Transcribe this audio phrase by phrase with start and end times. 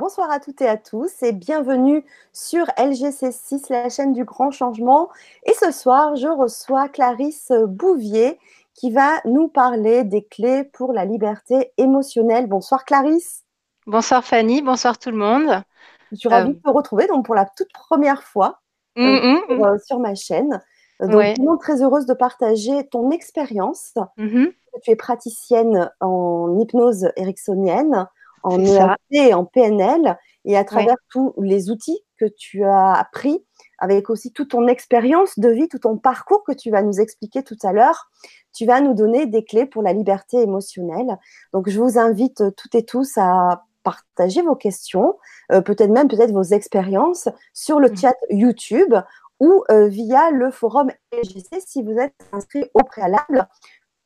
[0.00, 5.10] Bonsoir à toutes et à tous et bienvenue sur LGC6, la chaîne du grand changement.
[5.44, 8.38] Et ce soir, je reçois Clarisse Bouvier
[8.72, 12.46] qui va nous parler des clés pour la liberté émotionnelle.
[12.46, 13.44] Bonsoir Clarisse.
[13.86, 15.62] Bonsoir Fanny, bonsoir tout le monde.
[16.12, 16.54] Je suis ravie euh.
[16.54, 18.60] de te retrouver donc pour la toute première fois
[18.96, 19.78] euh, mm, mm, mm.
[19.84, 20.62] sur, ma chaîne.
[21.00, 23.92] Donc, suis très heureuse de partager ton expérience.
[24.16, 24.54] Mm-hmm.
[24.82, 28.08] Tu es praticienne en hypnose ericksonienne,
[28.42, 33.44] en EAP et en PNL, et à travers tous les outils que tu as appris,
[33.78, 37.42] avec aussi toute ton expérience de vie, tout ton parcours que tu vas nous expliquer
[37.42, 38.10] tout à l'heure,
[38.52, 41.18] tu vas nous donner des clés pour la liberté émotionnelle.
[41.52, 45.16] Donc, je vous invite toutes et tous à partager vos questions,
[45.52, 47.96] euh, peut-être même peut-être vos expériences sur le mmh.
[47.96, 48.94] chat YouTube
[49.40, 53.48] ou euh, via le forum LGC si vous êtes inscrit au préalable.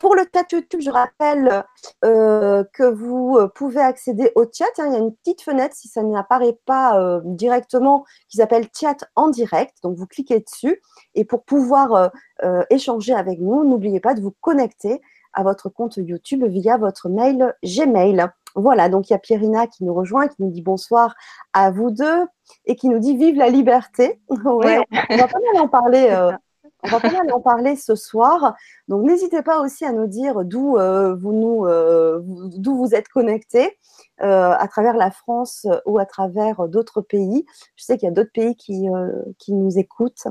[0.04, 1.64] Pour le chat YouTube, je rappelle
[2.04, 4.66] euh, que vous euh, pouvez accéder au chat.
[4.76, 4.88] Hein.
[4.88, 8.98] il y a une petite fenêtre si ça n'apparaît pas euh, directement qui s'appelle chat
[9.16, 9.78] en direct.
[9.82, 10.82] Donc vous cliquez dessus
[11.14, 12.10] et pour pouvoir
[12.68, 15.00] échanger avec nous, n'oubliez pas de vous connecter
[15.32, 18.26] à votre compte YouTube via votre mail Gmail.
[18.56, 21.14] Voilà, donc il y a Pierina qui nous rejoint, qui nous dit bonsoir
[21.54, 22.26] à vous deux
[22.66, 24.20] et qui nous dit vive la liberté.
[24.28, 26.30] ouais, on va pas mal en parler
[26.84, 28.54] on va pas en parler ce soir.
[28.88, 33.08] Donc n'hésitez pas aussi à nous dire d'où euh, vous nous euh, d'où vous êtes
[33.08, 33.78] connectés
[34.22, 37.46] euh, à travers la France ou à travers d'autres pays.
[37.76, 38.86] Je sais qu'il y a d'autres pays qui,
[39.38, 40.28] qui nous écoutent.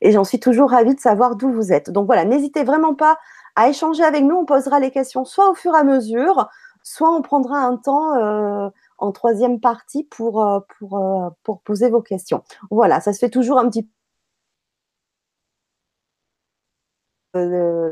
[0.00, 1.90] Et j'en suis toujours ravie de savoir d'où vous êtes.
[1.90, 3.18] Donc voilà, n'hésitez vraiment pas
[3.56, 4.36] à échanger avec nous.
[4.36, 6.48] On posera les questions soit au fur et à mesure,
[6.84, 10.46] soit on prendra un temps en troisième partie pour,
[10.78, 12.44] pour, pour poser vos questions.
[12.70, 14.01] Voilà, ça se fait toujours un petit peu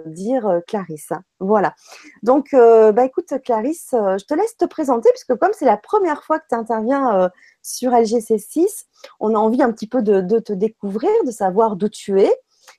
[0.06, 1.12] dire euh, Clarisse.
[1.38, 1.74] Voilà.
[2.22, 5.76] Donc, euh, bah, écoute, Clarisse, euh, je te laisse te présenter, puisque comme c'est la
[5.76, 7.30] première fois que tu interviens
[7.62, 8.86] sur LGC6,
[9.20, 12.34] on a envie un petit peu de, te découvrir, de savoir d'où tu es,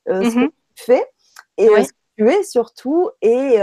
[0.08, 0.50] ce que mm-hmm.
[0.76, 1.06] tu fais,
[1.58, 3.58] et ce que tu es surtout, et,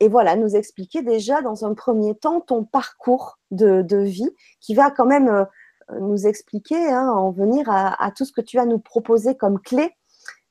[0.00, 4.90] et voilà, nous expliquer déjà dans un premier temps ton parcours de, vie qui va
[4.90, 5.46] quand même
[6.00, 9.60] nous expliquer, hein, en venir à, à, tout ce que tu vas nous proposer comme
[9.60, 9.94] clé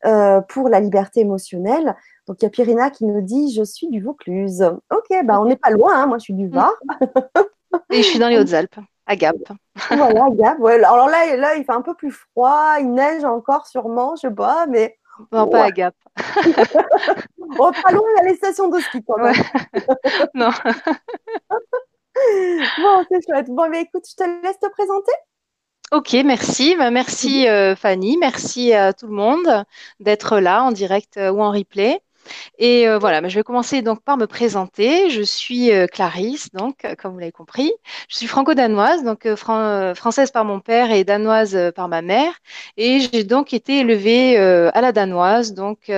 [0.06, 1.96] euh, pour la liberté émotionnelle.
[2.28, 4.64] Donc, il y a Pirina qui nous dit Je suis du Vaucluse.
[4.92, 6.08] Ok, bah, on n'est pas loin, hein.
[6.08, 6.52] moi je suis du mm.
[6.52, 6.74] Var.
[7.92, 9.36] Et je suis dans les Hautes-Alpes, à Gap.
[9.90, 10.58] voilà, à Gap.
[10.64, 14.34] Alors là, là, il fait un peu plus froid, il neige encore sûrement, je sais
[14.34, 14.98] pas, mais.
[15.34, 15.96] Non, pas à Gap.
[17.60, 19.36] oh, pas loin, il y a les stations de ski quand même.
[20.34, 20.50] non.
[22.78, 23.50] bon, c'est chouette.
[23.50, 25.12] Bon, mais écoute, je te laisse te présenter.
[25.92, 26.76] Ok, merci.
[26.76, 29.66] Bah, merci euh, Fanny, merci à tout le monde
[30.00, 32.00] d'être là en direct euh, ou en replay.
[32.60, 35.10] Et euh, voilà, bah, je vais commencer donc par me présenter.
[35.10, 37.72] Je suis Clarisse, donc comme vous l'avez compris.
[38.08, 42.34] Je suis franco-danoise, donc française par mon père et danoise par ma mère.
[42.78, 45.92] Et j'ai donc été élevée à la danoise, donc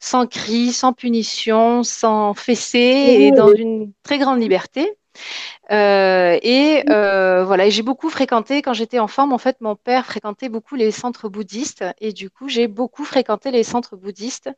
[0.00, 2.78] sans cris, sans punition, sans fessée
[3.18, 4.96] et dans une très grande liberté.
[5.70, 9.30] Euh, et euh, voilà, j'ai beaucoup fréquenté quand j'étais enfant.
[9.30, 13.50] En fait, mon père fréquentait beaucoup les centres bouddhistes et du coup, j'ai beaucoup fréquenté
[13.50, 14.50] les centres bouddhistes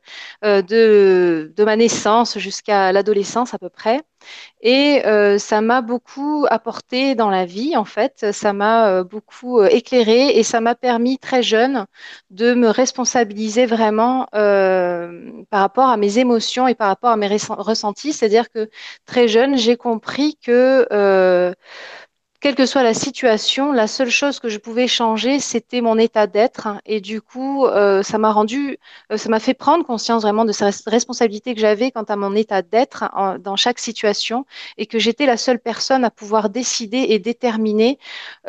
[0.45, 4.01] euh, de, de ma naissance jusqu'à l'adolescence à peu près.
[4.61, 5.01] Et
[5.39, 8.31] ça m'a beaucoup apporté dans la vie, en fait.
[8.31, 11.87] Ça m'a beaucoup éclairé et ça m'a permis très jeune
[12.29, 18.13] de me responsabiliser vraiment par rapport à mes émotions et par rapport à mes ressentis.
[18.13, 18.69] C'est-à-dire que
[19.05, 20.87] très jeune, j'ai compris que
[22.41, 26.25] quelle que soit la situation, la seule chose que je pouvais changer, c'était mon état
[26.25, 26.69] d'être.
[26.87, 28.79] Et du coup, euh, ça m'a rendu,
[29.11, 32.35] euh, ça m'a fait prendre conscience vraiment de cette responsabilité que j'avais quant à mon
[32.35, 33.05] état d'être
[33.39, 34.45] dans chaque situation
[34.79, 37.99] et que j'étais la seule personne à pouvoir décider et déterminer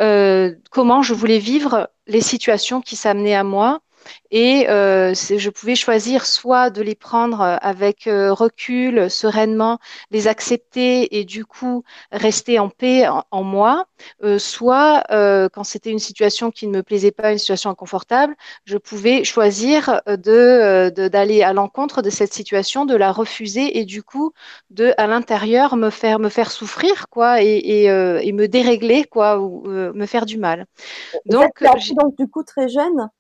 [0.00, 3.82] euh, comment je voulais vivre les situations qui s'amenaient à moi
[4.30, 9.78] et euh, je pouvais choisir soit de les prendre euh, avec euh, recul, sereinement,
[10.10, 13.87] les accepter et du coup rester en paix en, moi,
[14.38, 18.34] soit quand c'était une situation qui ne me plaisait pas, une situation inconfortable,
[18.64, 24.02] je pouvais choisir de d'aller à l'encontre de cette situation, de la refuser et du
[24.02, 24.32] coup
[24.70, 29.62] de à l'intérieur me faire me faire souffrir quoi et, et, me dérégler quoi ou
[29.66, 30.66] me faire du mal.
[31.26, 33.10] Donc, donc du coup très jeune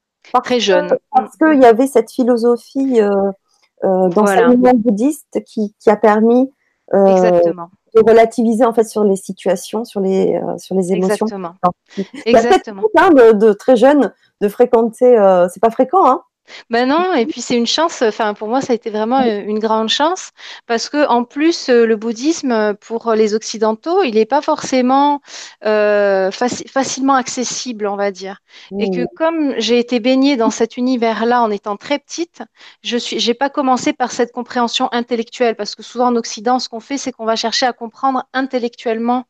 [0.42, 0.96] très jeune.
[1.12, 3.10] parce qu'il y avait cette philosophie euh,
[3.84, 4.52] euh, dans voilà.
[4.74, 6.52] bouddhiste qui, a permis
[6.94, 7.40] euh,
[7.94, 11.26] de relativiser en fait sur les situations, sur les, sur les émotions.
[11.26, 11.54] Exactement.
[12.26, 12.82] Exactement.
[12.94, 15.16] Il y a de, de, très jeune de fréquenter,
[15.52, 16.22] c'est pas fréquent, hein,
[16.70, 19.58] Ben non, et puis c'est une chance, enfin pour moi ça a été vraiment une
[19.60, 20.32] grande chance
[20.66, 25.20] parce que en plus euh, le bouddhisme pour les occidentaux, il n'est pas forcément
[25.64, 28.38] euh, facilement accessible, on va dire.
[28.78, 32.42] Et que comme j'ai été baignée dans cet univers-là en étant très petite,
[32.82, 36.68] je suis j'ai pas commencé par cette compréhension intellectuelle parce que souvent en occident ce
[36.68, 39.24] qu'on fait c'est qu'on va chercher à comprendre intellectuellement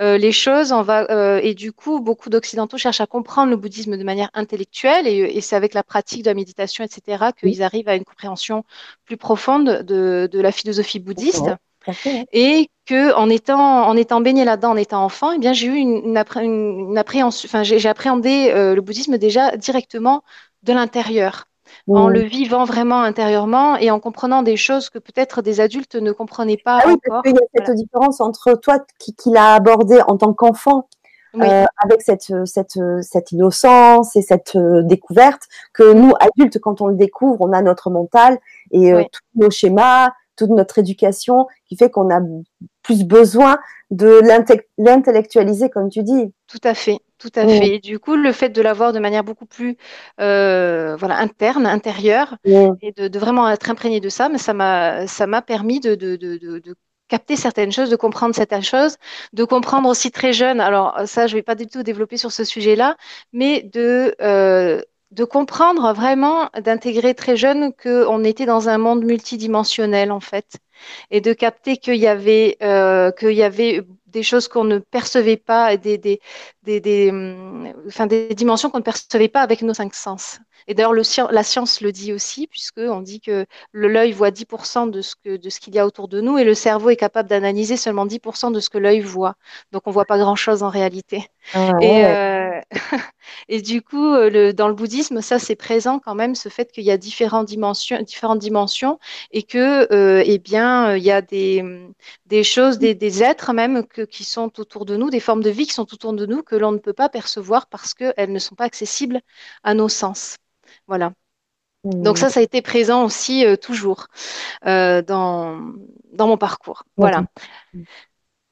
[0.00, 0.72] euh, les choses.
[0.72, 4.30] On va, euh, et du coup, beaucoup d'Occidentaux cherchent à comprendre le bouddhisme de manière
[4.34, 8.64] intellectuelle et, c'est avec la pratique de la méditation, etc., qu'ils arrivent à une compréhension
[9.04, 11.50] plus profonde de, la philosophie bouddhiste.
[12.32, 15.76] Et que en étant en étant baigné là-dedans, en étant enfant, eh bien j'ai eu
[15.76, 20.22] une, appréhension, enfin j'ai appréhendé euh, le bouddhisme déjà directement
[20.62, 21.46] de l'intérieur
[21.88, 26.12] en le vivant vraiment intérieurement et en comprenant des choses que peut-être des adultes ne
[26.12, 30.00] comprenaient pas ah oui, Parce qu'il y a cette différence entre toi qui, l'a abordé
[30.06, 30.88] en tant qu'enfant,
[31.36, 36.88] euh, avec cette, cette, cette, innocence et cette euh, découverte, que nous, adultes, quand on
[36.88, 38.38] le découvre, on a notre mental
[38.72, 42.20] et euh, tous nos schémas, toute notre éducation qui fait qu'on a
[42.82, 43.58] plus besoin
[43.90, 44.20] de
[44.78, 46.32] l'intellectualiser, comme tu dis.
[46.48, 47.74] Tout à fait, tout à fait.
[47.74, 49.76] Et du coup, le fait de l'avoir de manière beaucoup plus
[50.20, 55.26] euh, voilà, interne, intérieure, et de, vraiment être imprégné de ça, mais ça m'a ça
[55.26, 56.76] m'a permis de, de, de,
[57.08, 58.96] capter certaines choses, de comprendre certaines choses,
[59.32, 60.60] de comprendre aussi très jeune.
[60.60, 62.96] Alors ça, je ne vais pas du tout développer sur ce sujet-là,
[63.32, 64.80] mais de euh,
[65.10, 70.58] de comprendre vraiment, d'intégrer très jeune qu'on était dans un monde multidimensionnel en fait,
[71.10, 75.36] et de capter qu'il y avait euh, qu'il y avait des choses qu'on ne percevait
[75.36, 76.20] pas, des, des,
[76.62, 80.40] des, des, hum, enfin, des dimensions qu'on ne percevait pas avec nos cinq sens.
[80.66, 80.94] Et d'ailleurs,
[81.30, 85.14] la science le dit aussi, puisqu'on dit que l'œil voit 10% de ce
[85.60, 88.60] qu'il y a autour de nous et le cerveau est capable d'analyser seulement 10% de
[88.60, 89.36] ce que l'œil voit.
[89.72, 91.26] Donc, on ne voit pas grand-chose en réalité.
[91.54, 92.60] Ah et, euh,
[93.48, 96.84] et, du coup, le, dans le bouddhisme, ça, c'est présent quand même, ce fait qu'il
[96.84, 98.98] y a différentes dimensions, différentes dimensions
[99.32, 101.64] et que, euh, eh bien, il y a des,
[102.26, 105.50] des choses, des, des êtres même que, qui sont autour de nous, des formes de
[105.50, 108.38] vie qui sont autour de nous que l'on ne peut pas percevoir parce qu'elles ne
[108.38, 109.20] sont pas accessibles
[109.62, 110.36] à nos sens.
[110.86, 111.12] Voilà.
[111.84, 114.06] Donc ça, ça a été présent aussi euh, toujours
[114.66, 115.60] euh, dans,
[116.12, 116.84] dans mon parcours.
[116.96, 117.24] Voilà.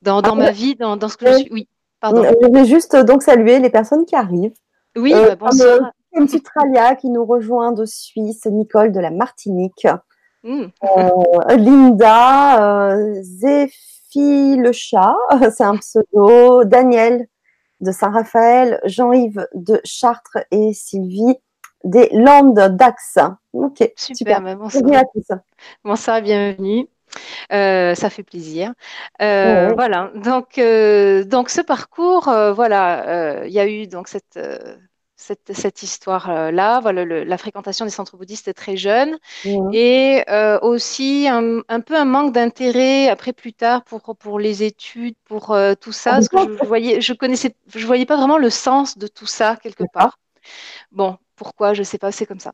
[0.00, 1.52] Dans, dans ma vie, dans, dans, ce que je suis.
[1.52, 1.68] Oui,
[2.00, 2.22] pardon.
[2.22, 4.54] Je vais juste euh, donc saluer les personnes qui arrivent.
[4.96, 5.92] Oui, bah, bonsoir.
[6.42, 9.86] Tralia qui nous rejoint de Suisse, Nicole de la Martinique,
[10.42, 10.64] mmh.
[11.50, 15.14] Linda, Zéphi le chat,
[15.54, 17.26] c'est un pseudo, Daniel
[17.80, 21.36] de Saint-Raphaël, Jean-Yves de Chartres et Sylvie
[21.84, 23.18] des Landes d'Axe.
[23.52, 24.40] Ok, super.
[24.40, 25.02] Bah, bonsoir.
[25.84, 26.88] Bonsoir, bienvenue.
[27.52, 28.72] Euh, ça fait plaisir.
[29.22, 30.10] Euh, voilà.
[30.14, 34.38] Donc, euh, donc ce parcours, voilà, il y a eu donc cette
[35.20, 39.18] cette, cette histoire-là, voilà, la fréquentation des centres bouddhistes très jeune,
[39.72, 40.24] et
[40.62, 45.56] aussi un, un, peu un manque d'intérêt après plus tard pour, pour les études, pour
[45.80, 49.08] tout ça, parce que je, voyais, je connaissais, je voyais pas vraiment le sens de
[49.08, 50.18] tout ça quelque part.
[50.92, 52.52] Bon, pourquoi, je ne sais pas, c'est comme ça.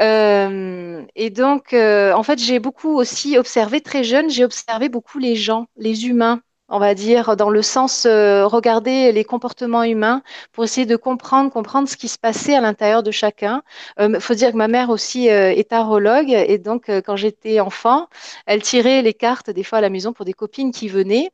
[0.00, 5.18] Euh, et donc, euh, en fait, j'ai beaucoup aussi observé, très jeune, j'ai observé beaucoup
[5.18, 10.22] les gens, les humains, on va dire, dans le sens euh, regarder les comportements humains
[10.52, 13.62] pour essayer de comprendre, comprendre ce qui se passait à l'intérieur de chacun.
[13.98, 18.08] Il faut dire que ma mère aussi est tarologue et donc quand j'étais enfant,
[18.46, 21.30] elle tirait les cartes des fois à la maison pour des copines qui venaient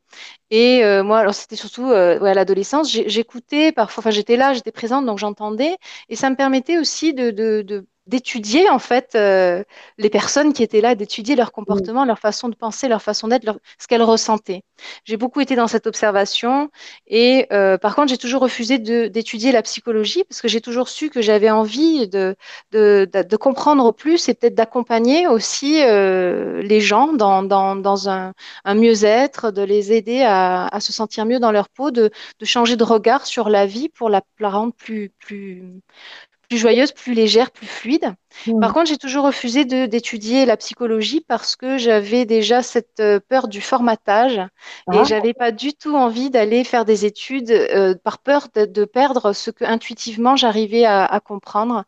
[0.50, 4.72] et euh, moi, alors c'était surtout euh, à l'adolescence, j'écoutais parfois, enfin j'étais là, j'étais
[4.72, 5.76] présente, donc j'entendais,
[6.08, 9.64] et ça me permettait aussi de, de, de d'étudier en fait euh,
[9.98, 13.58] les personnes qui étaient là, d'étudier leur comportement, leur façon de penser, leur façon d'être,
[13.78, 14.62] ce qu'elles ressentaient.
[15.04, 16.70] J'ai beaucoup été dans cette observation
[17.06, 21.10] et euh, par contre j'ai toujours refusé d'étudier la psychologie parce que j'ai toujours su
[21.10, 22.36] que j'avais envie de,
[22.72, 28.32] de, de, comprendre plus et peut-être d'accompagner aussi euh, les gens dans, dans, dans un,
[28.64, 32.44] un mieux-être, de les aider à, à, se sentir mieux dans leur peau, de, de
[32.44, 35.62] changer de regard sur la vie pour la, la rendre plus, plus,
[36.48, 38.14] plus joyeuse, plus légère, plus fluide.
[38.46, 38.60] Mmh.
[38.60, 43.48] Par contre, j'ai toujours refusé d'étudier la psychologie parce que j'avais déjà cette euh, peur
[43.48, 44.38] du formatage
[44.92, 45.04] et et ah.
[45.04, 49.50] j'avais pas du tout envie d'aller faire des études euh, par peur de, perdre ce
[49.50, 51.84] que intuitivement j'arrivais à, comprendre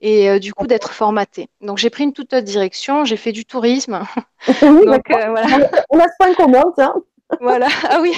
[0.00, 1.48] et euh, du coup d'être formatée.
[1.60, 4.00] Donc j'ai pris une toute autre direction, j'ai fait du tourisme.
[4.62, 5.46] Donc, voilà.
[5.90, 6.94] On a ce point commun, hein
[7.40, 8.12] voilà, ah oui,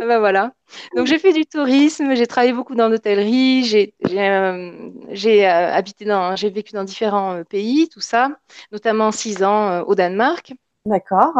[0.00, 0.52] ben voilà.
[0.96, 6.36] Donc j'ai fait du tourisme, j'ai travaillé beaucoup dans l'hôtellerie, j'ai euh, euh, habité dans,
[6.36, 8.38] j'ai vécu dans différents euh, pays, tout ça,
[8.72, 10.52] notamment six ans au Danemark.
[10.86, 11.34] D'accord.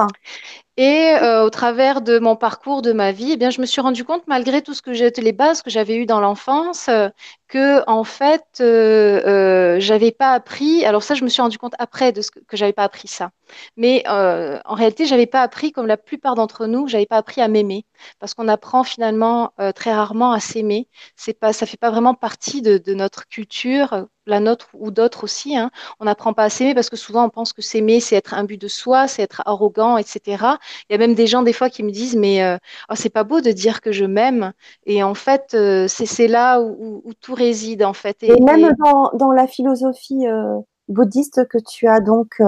[0.76, 3.80] Et euh, au travers de mon parcours, de ma vie, eh bien, je me suis
[3.80, 7.08] rendu compte, malgré tout ce que j'ai, les bases que j'avais eues dans l'enfance, euh,
[7.48, 10.84] que en fait, euh, j'avais pas appris.
[10.86, 13.08] Alors ça, je me suis rendu compte après de ce que, que j'avais pas appris
[13.08, 13.30] ça.
[13.76, 17.48] Mais en réalité, j'avais pas appris, comme la plupart d'entre nous, j'avais pas appris à
[17.48, 17.86] m'aimer,
[18.20, 20.88] parce qu'on apprend finalement très rarement à s'aimer.
[21.16, 25.56] C'est pas, ça fait pas vraiment partie de notre culture, la nôtre ou d'autres aussi.
[25.56, 25.70] Hein.
[26.00, 28.60] On n'apprend pas à s'aimer parce que souvent on pense que s'aimer, c'est être but
[28.60, 30.44] de soi, c'est être arrogant, etc.
[30.88, 32.56] Il y a même des gens des fois qui me disent, mais euh,
[32.90, 34.52] oh, c'est pas beau de dire que je m'aime.
[34.86, 38.22] Et en fait, euh, c'est là où, où, tout réside en fait.
[38.22, 38.72] Et, et même et...
[38.78, 40.58] Dans, dans, la philosophie euh,
[40.88, 42.40] bouddhiste que tu as donc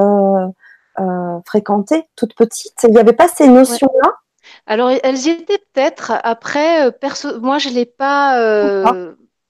[1.46, 4.08] fréquentée toute petite, il n'y avait pas ces notions-là?
[4.08, 4.14] Ouais.
[4.66, 6.12] Alors elles y étaient peut-être.
[6.22, 8.84] Après, perso moi je l'ai pas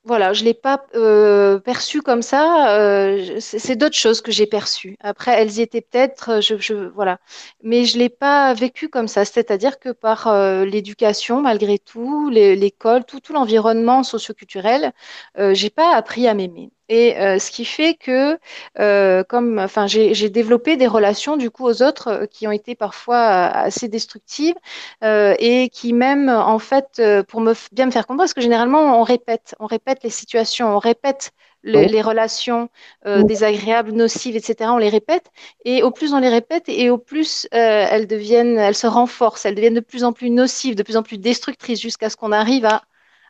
[0.05, 2.75] voilà, je ne l'ai pas euh, perçu comme ça.
[2.79, 4.97] Euh, c'est d'autres choses que j'ai perçues.
[5.01, 7.19] Après, elles y étaient peut-être, je, je, voilà.
[7.63, 9.25] Mais je ne l'ai pas vécu comme ça.
[9.27, 14.93] C'est-à-dire que par euh, l'éducation, malgré tout, l'école, tout, tout l'environnement socioculturel,
[15.39, 16.71] euh, j'ai pas appris à m'aimer.
[16.93, 18.37] Et euh, ce qui fait que,
[18.81, 22.75] euh, comme, enfin, j'ai développé des relations du coup aux autres euh, qui ont été
[22.75, 24.57] parfois assez destructives
[25.05, 29.01] euh, et qui même, en fait, pour me bien me faire comprendre, parce que généralement
[29.01, 31.31] on répète, on répète les situations, on répète
[31.63, 32.69] les, les relations
[33.07, 34.73] euh, désagréables, nocives, etc.
[34.73, 35.27] On les répète
[35.65, 39.45] et au plus on les répète et au plus euh, elles deviennent, elles se renforcent,
[39.47, 42.33] elles deviennent de plus en plus nocives, de plus en plus destructrices jusqu'à ce qu'on
[42.33, 42.83] arrive à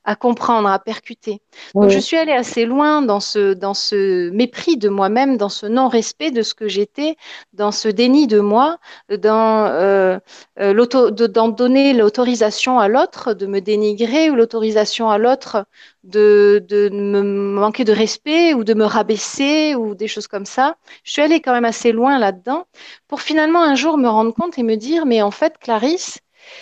[0.04, 1.42] à comprendre, à percuter.
[1.80, 1.90] Donc oui.
[1.90, 6.30] je suis allée assez loin dans ce, dans ce mépris de moi-même, dans ce non-respect
[6.30, 7.16] de ce que j'étais,
[7.52, 8.78] dans ce déni de moi,
[9.10, 10.18] dans euh,
[10.56, 15.66] d'en donner l'autorisation à l'autre de me dénigrer ou l'autorisation à l'autre
[16.04, 20.76] de, de me manquer de respect ou de me rabaisser ou des choses comme ça.
[21.04, 22.66] Je suis allée quand même assez loin là-dedans
[23.08, 26.18] pour finalement un jour me rendre compte et me dire, mais en fait, Clarisse,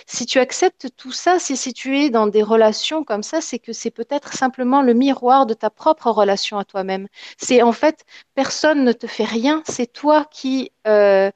[0.07, 3.73] si tu acceptes tout ça, si, tu es dans des relations comme ça, c'est que
[3.73, 7.09] c'est peut-être simplement le miroir de ta propre relation à toi-même.
[7.39, 8.05] C'est en fait,
[8.35, 11.31] personne ne te fait rien, c'est toi qui, euh,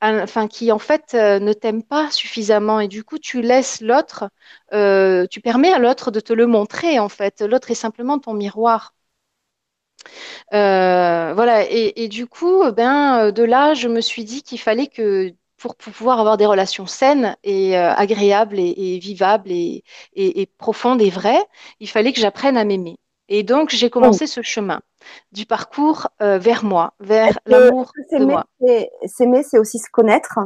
[0.00, 4.30] enfin, qui en fait euh, ne t'aime pas suffisamment et du coup tu laisses l'autre,
[4.72, 7.40] euh, tu permets à l'autre de te le montrer en fait.
[7.42, 8.94] L'autre est simplement ton miroir.
[10.52, 15.34] Voilà, et, et, du coup, ben, de là, je me suis dit qu'il fallait que
[15.56, 19.84] pour, pouvoir avoir des relations saines et euh, agréables et, et vivables et,
[20.14, 21.44] et, profondes et vraies,
[21.80, 22.98] il fallait que j'apprenne à m'aimer.
[23.28, 24.28] Et donc, j'ai commencé oh.
[24.28, 24.80] ce chemin
[25.32, 28.44] du parcours euh, vers moi, vers l'amour de moi.
[29.06, 30.38] S'aimer, c'est aussi se connaître?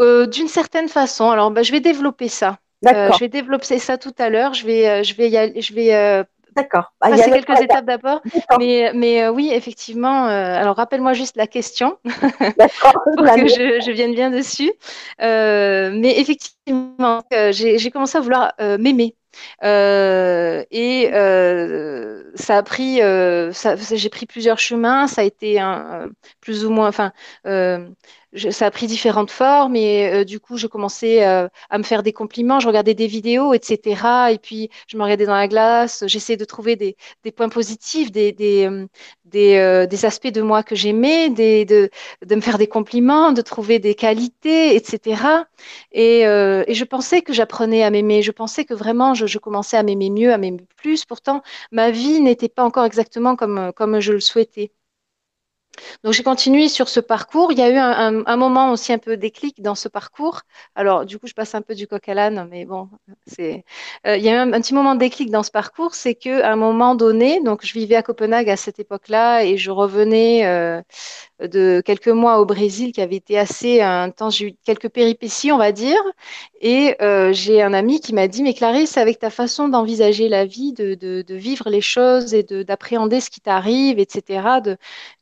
[0.00, 1.30] Euh, D'une certaine façon.
[1.30, 2.58] Alors, bah, je vais développer ça.
[2.82, 4.54] je vais développer ça tout à l'heure.
[4.54, 6.24] Je vais, je vais, y aller, je vais
[6.56, 6.92] D'accord.
[7.00, 8.22] Bah, Passer quelques étapes d'abord.
[8.58, 10.26] Mais, mais euh, oui, effectivement.
[10.26, 11.98] Euh, alors, rappelle-moi juste la question.
[12.04, 12.92] D'accord.
[13.16, 14.72] pour que je, je, vienne bien dessus.
[15.22, 19.14] Euh, mais effectivement, j'ai commencé à vouloir m'aimer.
[19.62, 21.10] et
[22.34, 25.06] ça a pris, j'ai pris plusieurs chemins.
[25.06, 26.08] Ça a été un,
[26.40, 27.12] plus ou moins, enfin,
[28.32, 31.82] je, ça a pris différentes formes et euh, du coup, je commençais euh, à me
[31.82, 34.32] faire des compliments, je regardais des vidéos, etc.
[34.32, 38.12] Et puis, je me regardais dans la glace, j'essayais de trouver des, des, points positifs,
[38.12, 38.86] des, des, euh,
[39.24, 41.90] des, euh, aspects de moi que j'aimais, de,
[42.24, 45.22] de me faire des compliments, de trouver des qualités, etc.
[45.92, 49.38] Et, euh, et je pensais que j'apprenais à m'aimer, je pensais que vraiment, je, je
[49.38, 51.04] commençais à m'aimer mieux, à m'aimer plus.
[51.04, 54.72] Pourtant, ma vie n'était pas encore exactement comme, comme je le souhaitais.
[56.04, 57.52] Donc j'ai continué sur ce parcours.
[57.52, 60.42] Il y a eu un, moment aussi un peu déclic dans ce parcours.
[60.74, 62.88] Alors du coup, je passe un peu du coq à l'âne, mais bon,
[63.26, 63.64] c'est.
[64.06, 66.52] Euh, il y a eu un, petit moment déclic dans ce parcours, c'est que à
[66.52, 70.80] un moment donné, donc je vivais à Copenhague à cette époque-là et je revenais euh,
[71.40, 74.36] de quelques mois au Brésil qui avait été assez intense.
[74.38, 76.00] J'ai eu quelques péripéties, on va dire.
[76.60, 80.44] Et euh, j'ai un ami qui m'a dit, mais Clarisse, avec ta façon d'envisager la
[80.44, 84.42] vie, de, vivre les choses et d'appréhender ce qui t'arrive, etc.,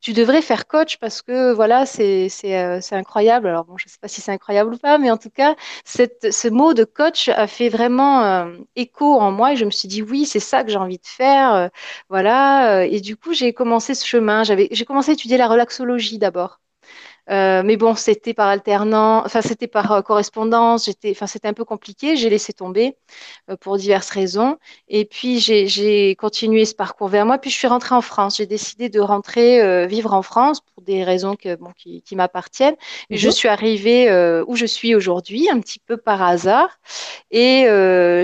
[0.00, 3.46] tu devrais faire coach parce que voilà, c'est euh, incroyable.
[3.48, 5.54] Alors bon, je ne sais pas si c'est incroyable ou pas, mais en tout cas,
[5.84, 9.70] cette, ce mot de coach a fait vraiment euh, écho en moi et je me
[9.70, 11.54] suis dit, oui, c'est ça que j'ai envie de faire.
[11.54, 11.68] Euh,
[12.08, 12.84] voilà.
[12.86, 14.42] Et du coup, j'ai commencé ce chemin.
[14.44, 16.60] J'ai commencé à étudier la relaxologie d'abord.
[17.30, 20.86] Euh, mais bon, c'était par alternance, enfin c'était par euh, correspondance.
[20.86, 22.16] J'étais, enfin c'était un peu compliqué.
[22.16, 22.96] J'ai laissé tomber
[23.50, 24.56] euh, pour diverses raisons.
[24.88, 27.38] Et puis j'ai continué ce parcours vers moi.
[27.38, 28.38] Puis je suis rentrée en France.
[28.38, 32.16] J'ai décidé de rentrer euh, vivre en France pour des raisons que, bon, qui, qui
[32.16, 32.76] m'appartiennent.
[33.10, 33.16] Mmh.
[33.16, 34.08] je suis arrivée
[34.46, 36.78] où je suis aujourd'hui, un petit peu par hasard.
[37.30, 37.64] Et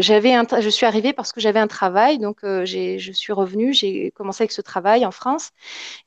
[0.00, 2.18] j'avais, je suis arrivée parce que j'avais un travail.
[2.18, 3.75] Donc je suis revenue.
[3.75, 5.50] J'ai commencé avec ce travail en France.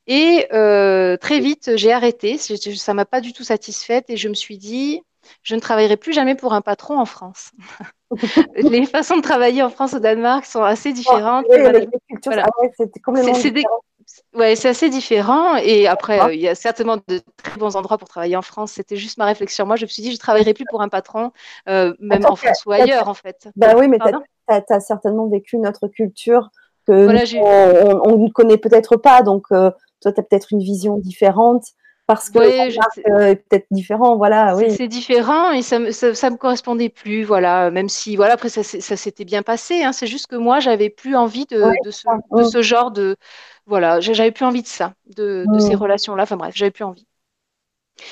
[0.08, 2.38] Et très vite, j'ai arrêté.
[2.38, 5.01] Je, ça m'a pas du tout satisfaite et je me suis dit,
[5.44, 7.51] je ne travaillerai plus jamais pour un patron en France.
[8.56, 11.46] les façons de travailler en France au Danemark sont assez différentes.
[14.34, 15.58] Ouais, c'est assez différent.
[15.58, 18.72] Et après, euh, il y a certainement de très bons endroits pour travailler en France.
[18.72, 19.65] C'était juste ma réflexion.
[19.65, 21.34] Moi, je me suis dit, je ne travaillerai plus pour un patron,
[21.67, 23.50] euh, même en France ou ailleurs, en fait.
[23.58, 24.13] Bah oui, mais tu
[24.48, 26.51] as, certainement vécu notre culture
[26.88, 29.24] que on ne connaît peut-être pas.
[29.24, 31.65] Donc, euh, toi, tu as peut-être une vision différente
[32.08, 32.40] parce que
[32.96, 34.56] c'est peut-être différent, voilà.
[34.56, 34.72] Oui.
[34.72, 37.70] C'est différent et ça, ça, me correspondait plus, voilà.
[37.70, 39.84] Même si, voilà, après ça, ça s'était bien passé.
[39.84, 43.18] Hein, c'est juste que moi, j'avais plus envie de, de, ce, de, ce, genre de,
[43.66, 46.24] voilà, j'avais plus envie de ça, de, de ces relations-là.
[46.24, 47.07] Enfin bref, j'avais plus envie.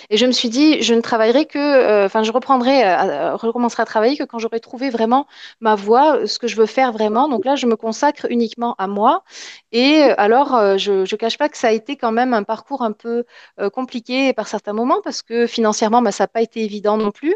[0.10, 3.84] Et je me suis dit, je ne travaillerai que, euh, enfin, je reprendrai, euh, recommencerai
[3.84, 5.28] à travailler que quand j'aurai trouvé vraiment
[5.62, 7.28] ma voie, euh, ce que je veux faire vraiment.
[7.30, 9.24] Donc là, je me consacre uniquement à moi.
[9.72, 12.92] Et alors, je ne cache pas que ça a été quand même un parcours un
[12.92, 13.26] peu
[13.74, 17.36] compliqué par certains moments parce que financièrement, bah, ça n'a pas été évident non plus.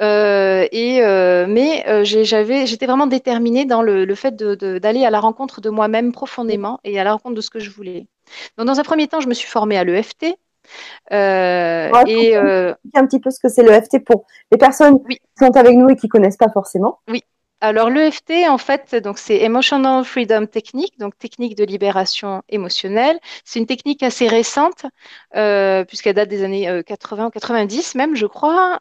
[0.00, 1.00] et
[1.48, 6.12] mais j'avais, j'étais vraiment déterminée dans le, le fait d'aller à la rencontre de moi-même
[6.12, 8.06] profondément et à la rencontre de ce que je voulais.
[8.56, 10.36] Donc, dans un premier temps, je me suis formée à l'EFT.
[11.12, 15.18] Euh, et euh, un petit peu ce que c'est le FT pour les personnes qui
[15.38, 17.00] sont avec nous et qui connaissent pas forcément.
[17.08, 17.22] Oui.
[17.62, 23.18] Alors l'EFT en fait donc c'est Emotional Freedom Technique donc technique de libération émotionnelle.
[23.44, 24.86] C'est une technique assez récente
[25.36, 28.78] euh, puisqu'elle date des années 80 ou 90 même je crois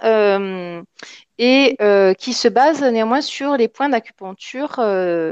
[1.37, 1.75] et
[2.17, 4.79] qui se base néanmoins sur les points d'acupuncture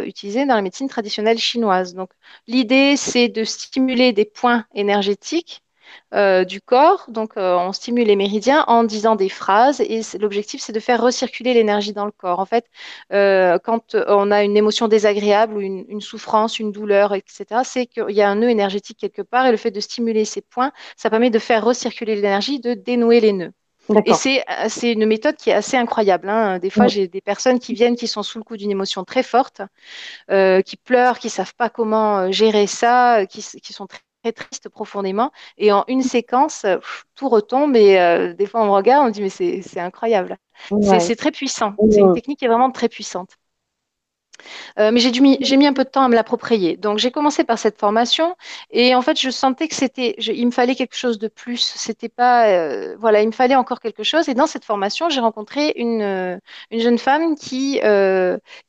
[0.05, 1.93] utilisés dans la médecine traditionnelle chinoise.
[1.93, 2.09] Donc
[2.47, 5.63] l'idée c'est de stimuler des points énergétiques
[6.13, 7.05] euh, du corps.
[7.09, 11.01] Donc, euh, on stimule les méridiens en disant des phrases et l'objectif, c'est de faire
[11.01, 12.39] recirculer l'énergie dans le corps.
[12.39, 12.65] En fait,
[13.11, 18.11] euh, quand on a une émotion désagréable ou une, souffrance, une douleur, etc., c'est qu'il
[18.11, 21.09] y a un nœud énergétique quelque part et le fait de stimuler ces points, ça
[21.09, 23.51] permet de faire recirculer l'énergie, de dénouer les nœuds.
[24.05, 26.29] Et c'est une méthode qui est assez incroyable.
[26.29, 26.59] Hein.
[26.59, 29.23] Des fois, j'ai des personnes qui viennent, qui sont sous le coup d'une émotion très
[29.23, 29.61] forte,
[30.29, 33.99] qui pleurent, qui savent pas comment gérer ça, qui, qui sont très
[34.35, 35.31] triste profondément.
[35.57, 36.65] Et en une séquence,
[37.15, 40.37] tout retombe et euh, des fois on me regarde, on dit mais c'est incroyable.
[40.99, 41.73] C'est très puissant.
[41.91, 43.37] C'est une technique qui est vraiment très puissante.
[44.79, 46.77] Euh, mais j'ai mis, mis un peu de temps à me l'approprier.
[46.77, 48.35] Donc j'ai commencé par cette formation
[48.71, 51.73] et en fait je sentais que c'était, il me fallait quelque chose de plus.
[51.75, 54.29] C'était pas, euh, voilà, il me fallait encore quelque chose.
[54.29, 56.37] Et dans cette formation, j'ai rencontré une, euh,
[56.71, 57.79] une jeune femme qui,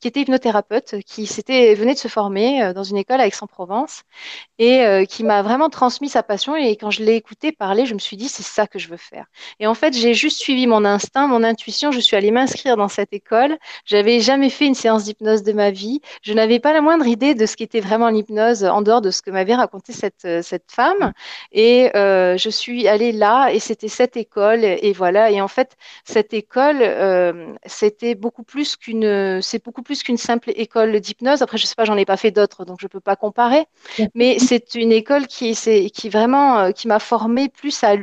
[0.01, 4.03] qui était hypnothérapeute, qui s'était venait de se former dans une école à Aix-en-Provence
[4.59, 6.57] et qui m'a vraiment transmis sa passion.
[6.57, 8.97] Et quand je l'ai écoutée parler, je me suis dit c'est ça que je veux
[8.97, 9.27] faire.
[9.61, 11.93] Et en fait j'ai juste suivi mon instinct, mon intuition.
[11.93, 13.59] Je suis allée m'inscrire dans cette école.
[13.85, 16.01] J'avais jamais fait une séance d'hypnose de ma vie.
[16.23, 19.23] Je n'avais pas la moindre idée de ce qu'était vraiment l'hypnose en dehors de ce
[19.23, 21.13] que m'avait raconté cette, euh, cette femme.
[21.53, 24.65] Et euh, je suis allée là et c'était cette école.
[24.65, 25.31] Et voilà.
[25.31, 30.53] Et en fait, cette école, euh, c'était beaucoup plus qu'une, c'est beaucoup plus qu'une simple
[30.57, 31.43] école d'hypnose.
[31.43, 33.67] Après, je sais pas, j'en ai pas fait d'autres, donc je peux pas comparer.
[34.15, 37.97] Mais c'est une école qui, c'est, qui vraiment, qui m'a formée plus à,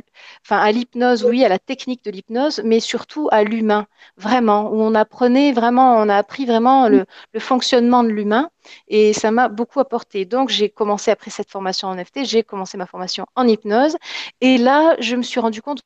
[0.46, 4.82] enfin, à l'hypnose, oui, à la technique de l'hypnose, mais surtout à l'humain, vraiment, où
[4.82, 7.06] on apprenait vraiment, on a appris vraiment le,
[7.40, 8.50] fonctionnement de l'humain
[8.88, 10.26] et ça m'a beaucoup apporté.
[10.26, 13.98] Donc, j'ai commencé après cette formation en FT, j'ai commencé ma formation en hypnose
[14.42, 15.82] et là, je me suis rendu compte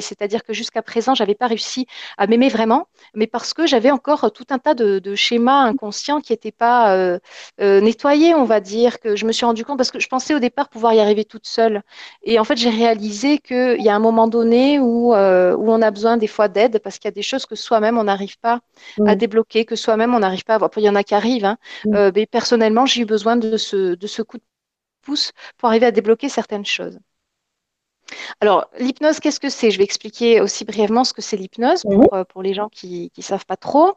[0.00, 1.86] c'est-à-dire que jusqu'à présent, j'avais pas réussi
[2.18, 6.32] à m'aimer vraiment, mais parce que j'avais encore tout un tas de, schémas inconscients qui
[6.32, 7.18] n'étaient pas euh,
[7.60, 10.34] euh, nettoyés, on va dire, que je me suis rendu compte parce que je pensais
[10.34, 11.82] au départ pouvoir y arriver toute seule.
[12.22, 15.80] Et en fait, j'ai réalisé qu'il y a un moment donné où, euh, où on
[15.82, 18.38] a besoin des fois d'aide parce qu'il y a des choses que soi-même on n'arrive
[18.38, 18.60] pas
[19.06, 20.70] à débloquer, que soi-même on n'arrive pas à voir.
[20.76, 21.58] Il y en a qui arrivent, hein.
[21.86, 24.44] mais personnellement, j'ai eu besoin de ce, de ce coup de
[25.02, 26.98] pouce pour arriver à débloquer certaines choses.
[28.40, 29.70] Alors, l'hypnose, qu'est-ce que c'est?
[29.70, 33.10] Je vais expliquer aussi brièvement ce que c'est l'hypnose pour, euh, pour, les gens qui
[33.16, 33.94] ne savent pas trop,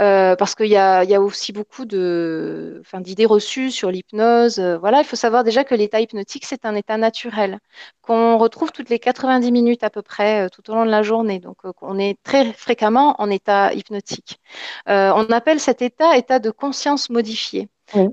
[0.00, 4.58] euh, parce qu'il y a, y a, aussi beaucoup de, enfin, d'idées reçues sur l'hypnose.
[4.58, 7.58] Euh, voilà, il faut savoir déjà que l'état hypnotique, c'est un état naturel
[8.02, 11.38] qu'on retrouve toutes les 90 minutes à peu près tout au long de la journée.
[11.38, 14.40] Donc, on est très fréquemment en état hypnotique.
[14.86, 17.10] on appelle cet état état de conscience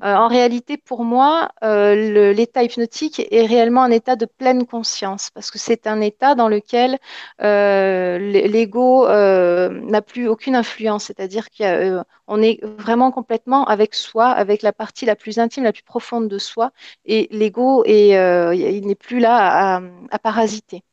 [0.03, 5.29] Euh, en réalité, pour moi, euh, l'état hypnotique est réellement un état de pleine conscience
[5.29, 6.97] parce que c'est un état dans lequel
[7.43, 14.73] euh, l'ego n'a plus aucune influence, c'est-à-dire qu'on est vraiment complètement avec soi, avec la
[14.73, 16.71] partie la plus intime, la plus profonde de soi,
[17.05, 20.83] et l'ego il n'est plus là à, à parasiter.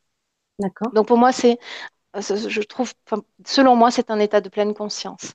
[0.58, 0.92] D'accord.
[0.92, 1.58] Donc pour moi, c'est,
[2.16, 2.92] je trouve,
[3.46, 5.34] selon moi, c'est un état de pleine conscience.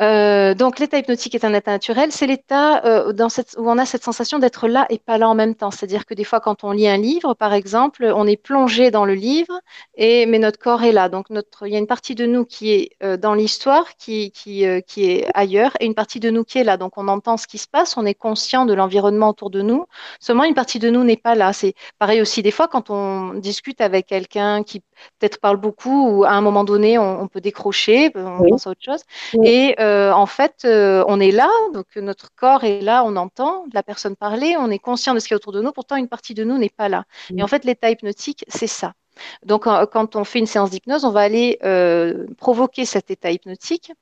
[0.00, 2.10] Euh, donc, l'état hypnotique est un état naturel.
[2.10, 5.28] C'est l'état euh, dans cette, où on a cette sensation d'être là et pas là
[5.28, 5.70] en même temps.
[5.70, 9.04] C'est-à-dire que des fois, quand on lit un livre, par exemple, on est plongé dans
[9.04, 9.60] le livre,
[9.94, 11.08] et, mais notre corps est là.
[11.08, 14.32] Donc, notre, il y a une partie de nous qui est euh, dans l'histoire, qui,
[14.32, 16.76] qui, qui est ailleurs, et une partie de nous qui est là.
[16.76, 19.86] Donc, on entend ce qui se passe, on est conscient de l'environnement autour de nous.
[20.18, 21.52] Seulement, une partie de nous n'est pas là.
[21.52, 24.80] C'est pareil aussi des fois quand on discute avec quelqu'un qui
[25.18, 28.82] peut-être parle beaucoup, ou à un moment donné, on, peut décrocher, on pense à autre
[28.82, 29.02] chose.
[29.44, 33.66] Et euh, en fait, euh, on est là, donc notre corps est là, on entend
[33.72, 36.08] la personne parler, on est conscient de ce qui est autour de nous, pourtant une
[36.08, 37.04] partie de nous n'est pas là.
[37.36, 38.94] Et en fait, l'état hypnotique, c'est ça.
[39.44, 43.92] Donc, quand on fait une séance d'hypnose, on va aller euh, provoquer cet état hypnotique.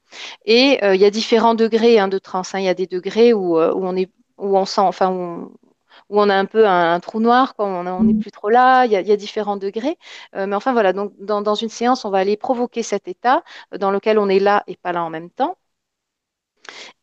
[0.47, 2.55] Et il y a différents degrés hein, de transe.
[2.55, 2.61] Hein.
[2.61, 6.35] Il y a des degrés où, on est, où on sent, enfin, où on, a
[6.35, 8.87] un peu un, trou noir, quoi, on n'est plus trop là.
[8.87, 9.99] Il y a, différents degrés.
[10.35, 10.93] mais enfin, voilà.
[10.95, 13.43] Donc, dans, dans, une séance, on va aller provoquer cet état
[13.79, 15.57] dans lequel on est là et pas là en même temps.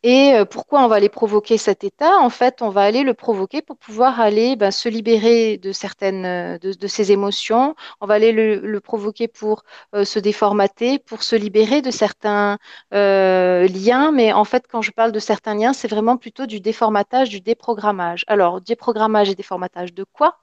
[0.02, 2.16] Et euh, pourquoi on va aller provoquer cet état?
[2.18, 6.24] En fait, on va aller le provoquer pour pouvoir aller ben, se libérer de certaines
[6.24, 7.74] euh, de, ces émotions.
[8.00, 9.62] On va aller le, provoquer pour
[9.94, 12.58] euh, se déformater, pour se libérer de certains
[12.92, 14.12] liens.
[14.12, 17.40] Mais en fait, quand je parle de certains liens, c'est vraiment plutôt du déformatage, du
[17.40, 18.24] déprogrammage.
[18.26, 20.38] Alors, déprogrammage et déformatage de quoi?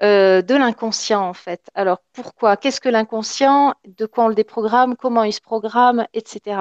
[0.00, 1.68] De l'inconscient, en fait.
[1.74, 2.56] Alors, pourquoi?
[2.56, 3.74] Qu'est-ce que l'inconscient?
[3.86, 4.96] De quoi on le déprogramme?
[4.96, 6.06] Comment il se programme?
[6.14, 6.56] Etc.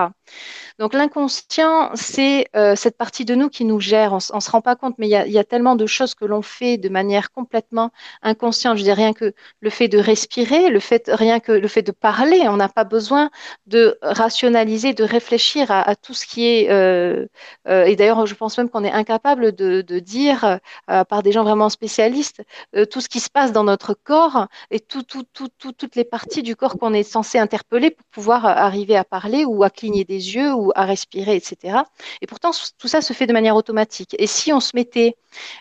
[0.79, 4.13] Donc, l'inconscient, c'est euh, cette partie de nous qui nous gère.
[4.13, 6.41] On ne se rend pas compte, mais il y a, tellement de choses que l'on
[6.41, 8.77] fait de manière complètement inconsciente.
[8.77, 11.91] Je dis rien que le fait de respirer, le fait rien que le fait de
[11.91, 12.41] parler.
[12.47, 13.29] On n'a pas besoin
[13.67, 16.71] de rationaliser, de réfléchir à, tout ce qui est.
[16.71, 17.25] Euh,
[17.67, 21.69] euh, et d'ailleurs, je pense même qu'on est incapable de, dire, par des gens vraiment
[21.69, 22.43] spécialistes,
[22.91, 26.55] tout ce qui se passe dans notre corps et tout, tout, toutes les parties du
[26.55, 30.53] corps qu'on est censé interpeller pour pouvoir arriver à parler ou à cligner des yeux
[30.53, 31.80] ou à respirer, etc.
[32.21, 34.15] Et pourtant, tout ça se fait de manière automatique.
[34.19, 35.15] Et si on se mettait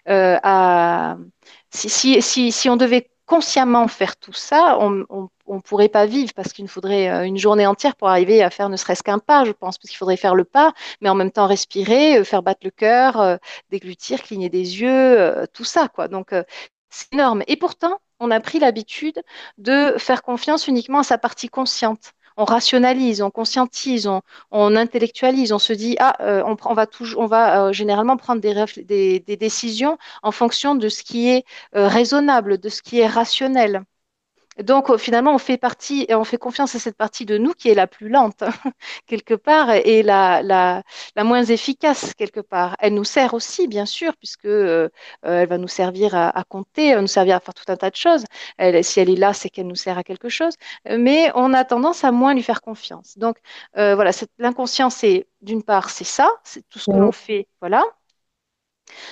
[0.08, 1.16] euh, à...
[1.72, 6.70] Si, on devait consciemment faire tout ça, on ne pourrait pas vivre parce qu'il nous
[6.70, 9.78] faudrait euh, une journée entière pour arriver à faire ne serait-ce qu'un pas, je pense,
[9.78, 12.70] parce qu'il faudrait faire le pas, mais en même temps respirer, euh, faire battre le
[12.70, 13.38] cœur,
[13.70, 16.08] déglutir, cligner des yeux, tout ça, quoi.
[16.08, 16.34] Donc,
[16.90, 17.42] c'est énorme.
[17.46, 19.22] Et pourtant, on a pris l'habitude
[19.58, 24.08] de faire confiance uniquement à sa partie consciente on rationalise, on conscientise,
[24.50, 28.40] on, intellectualise, on se dit ah euh, on, va toujours, on va euh, généralement prendre
[28.40, 31.44] des, décisions en fonction de ce qui est
[31.76, 33.84] euh, raisonnable, de ce qui est rationnel.
[34.62, 37.74] Donc finalement, on fait partie, on fait confiance à cette partie de nous qui est
[37.74, 38.42] la plus lente
[39.06, 40.82] quelque part et la, la,
[41.24, 42.76] moins efficace quelque part.
[42.78, 44.88] Elle nous sert aussi, bien sûr, puisque euh,
[45.22, 47.90] elle va nous servir à, compter, elle va nous servir à faire tout un tas
[47.90, 48.24] de choses.
[48.58, 50.54] Elle, si elle est là, c'est qu'elle nous sert à quelque chose.
[50.88, 53.18] Mais on a tendance à moins lui faire confiance.
[53.18, 53.36] Donc
[53.76, 57.84] euh, voilà, l'inconscient, c'est d'une part, c'est ça, c'est tout ce que l'on fait, voilà,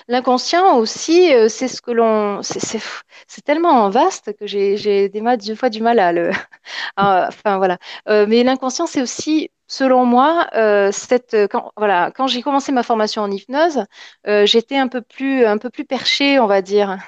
[0.09, 2.43] L'inconscient aussi, euh, c'est ce que l'on.
[2.43, 6.31] C'est tellement vaste que j'ai des, fois du mal à le.
[6.97, 7.79] enfin voilà.
[8.09, 12.73] Euh, mais l'inconscient, c'est aussi selon moi, euh, cette, euh, quand, voilà, quand j'ai commencé
[12.73, 13.85] ma formation en hypnose,
[14.27, 16.99] euh, j'étais un peu plus, un peu plus perchée, on va dire.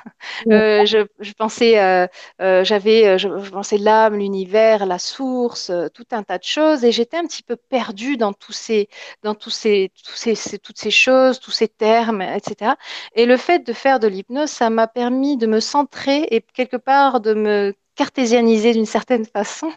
[0.51, 2.07] Euh, je, je, pensais, euh,
[2.41, 6.93] euh, j'avais, je, je, pensais l'âme, l'univers, la source, tout un tas de choses, et
[6.93, 8.89] j'étais un petit peu perdue dans tous ces,
[9.23, 12.73] dans tous ces, tous ces, ces, toutes ces choses, tous ces termes, etc.
[13.15, 16.77] Et le fait de faire de l'hypnose, ça m'a permis de me centrer et quelque
[16.77, 19.71] part de me cartésianisé d'une certaine façon,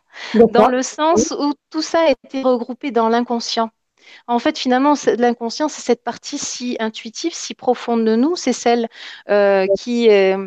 [0.51, 3.69] dans le sens où tout ça a été regroupé dans l'inconscient.
[4.27, 8.87] En fait, finalement, l'inconscient, c'est cette partie si intuitive, si profonde de nous, c'est celle
[9.29, 10.37] euh, qui est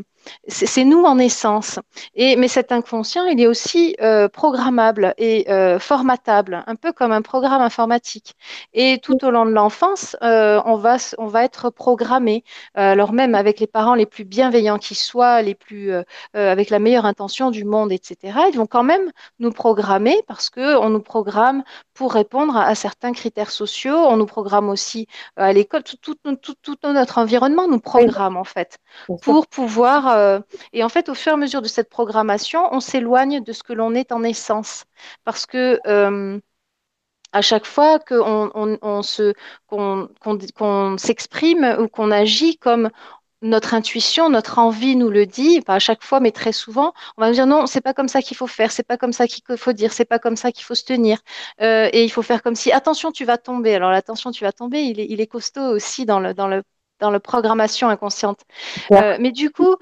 [0.49, 1.79] c'est nous en essence.
[2.15, 7.13] Et, mais cet inconscient, il est aussi euh, programmable et euh, formatable, un peu comme
[7.13, 8.35] un programme informatique.
[8.73, 12.45] Et tout au long de l'enfance, euh, on, va, on va être programmé.
[12.75, 15.93] alors même avec les parents les plus bienveillants qui soient, les plus,
[16.35, 20.91] avec la meilleure intention du monde, etc., ils vont quand même nous programmer parce qu'on
[20.91, 21.63] nous programme
[21.95, 23.97] pour répondre à, certains critères sociaux.
[23.97, 25.83] On nous programme aussi à l'école.
[25.83, 28.79] Tout, tout, tout, tout, notre environnement nous programme en fait
[29.23, 30.41] pour pouvoir euh,
[30.73, 33.63] et en fait, au fur et à mesure de cette programmation, on s'éloigne de ce
[33.63, 34.85] que l'on est en essence.
[35.25, 36.41] Parce que euh,
[37.33, 38.51] à chaque fois qu'on
[38.83, 39.35] on, se,
[40.99, 42.91] s'exprime ou qu'on agit comme
[43.43, 47.23] notre intuition, notre envie nous le dit, pas à chaque fois, mais très souvent, on
[47.23, 49.27] va nous dire non, c'est pas comme ça qu'il faut faire, c'est pas comme ça
[49.27, 51.19] qu'il faut dire, c'est pas comme ça qu'il faut se tenir,
[51.61, 53.75] euh, et il faut faire comme si attention, tu vas tomber.
[53.75, 56.63] Alors l'attention, tu vas tomber, il est, il est costaud aussi dans le dans le
[57.01, 58.41] dans la programmation inconsciente.
[58.93, 59.77] Euh, mais du coup,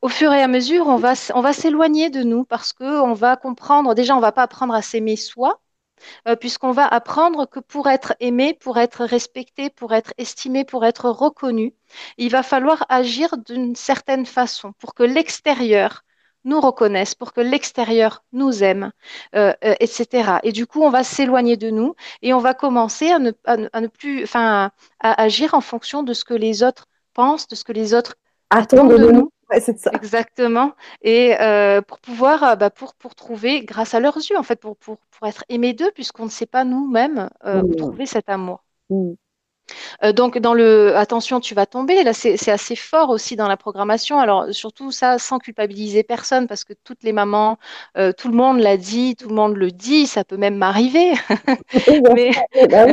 [0.00, 3.36] au, fur et à mesure, on va, on va s'éloigner de nous parce qu'on va
[3.36, 5.60] comprendre, déjà, on va pas apprendre à s'aimer soi.
[6.40, 11.08] puisqu'on va apprendre que pour être aimé, pour être respecté, pour être estimé, pour être
[11.10, 11.74] reconnu,
[12.18, 16.02] il va falloir agir d'une certaine façon pour que l'extérieur
[16.44, 18.92] nous reconnaisse, pour que l'extérieur nous aime,
[19.34, 20.38] euh, euh, etc.
[20.42, 24.24] Et du coup, on va s'éloigner de nous et on va commencer à ne, plus,
[24.24, 27.94] enfin, à, agir en fonction de ce que les autres pensent, de ce que les
[27.94, 28.16] autres
[28.50, 29.30] attendent de nous.
[29.92, 30.72] Exactement.
[31.02, 34.76] Et euh, pour pouvoir, bah, pour, pour trouver, grâce à leurs yeux, en fait, pour,
[34.76, 37.76] pour, pour être aimé d'eux, puisqu'on ne sait pas nous-mêmes mmh.
[37.76, 38.64] trouver cet amour.
[38.88, 39.12] Mmh.
[40.02, 43.56] Euh, donc, dans le attention, tu vas tomber, là, c'est assez fort aussi dans la
[43.56, 44.18] programmation.
[44.18, 47.58] Alors, surtout ça, sans culpabiliser personne, parce que toutes les mamans,
[47.96, 51.12] euh, tout le monde l'a dit, tout le monde le dit, ça peut même m'arriver.
[52.14, 52.30] Mais
[52.68, 52.86] bah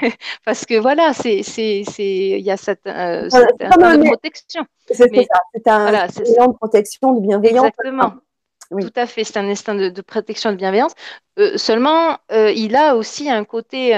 [0.44, 4.64] parce que voilà, c'est il y a cette, euh, de protection.
[4.86, 5.04] C'est ça,
[5.54, 7.66] c'est un voilà, de protection, de bienveillance.
[7.66, 8.12] Exactement.
[8.70, 10.92] Tout à fait, c'est un instinct de, protection, de bienveillance.
[11.56, 13.94] seulement, il a aussi un côté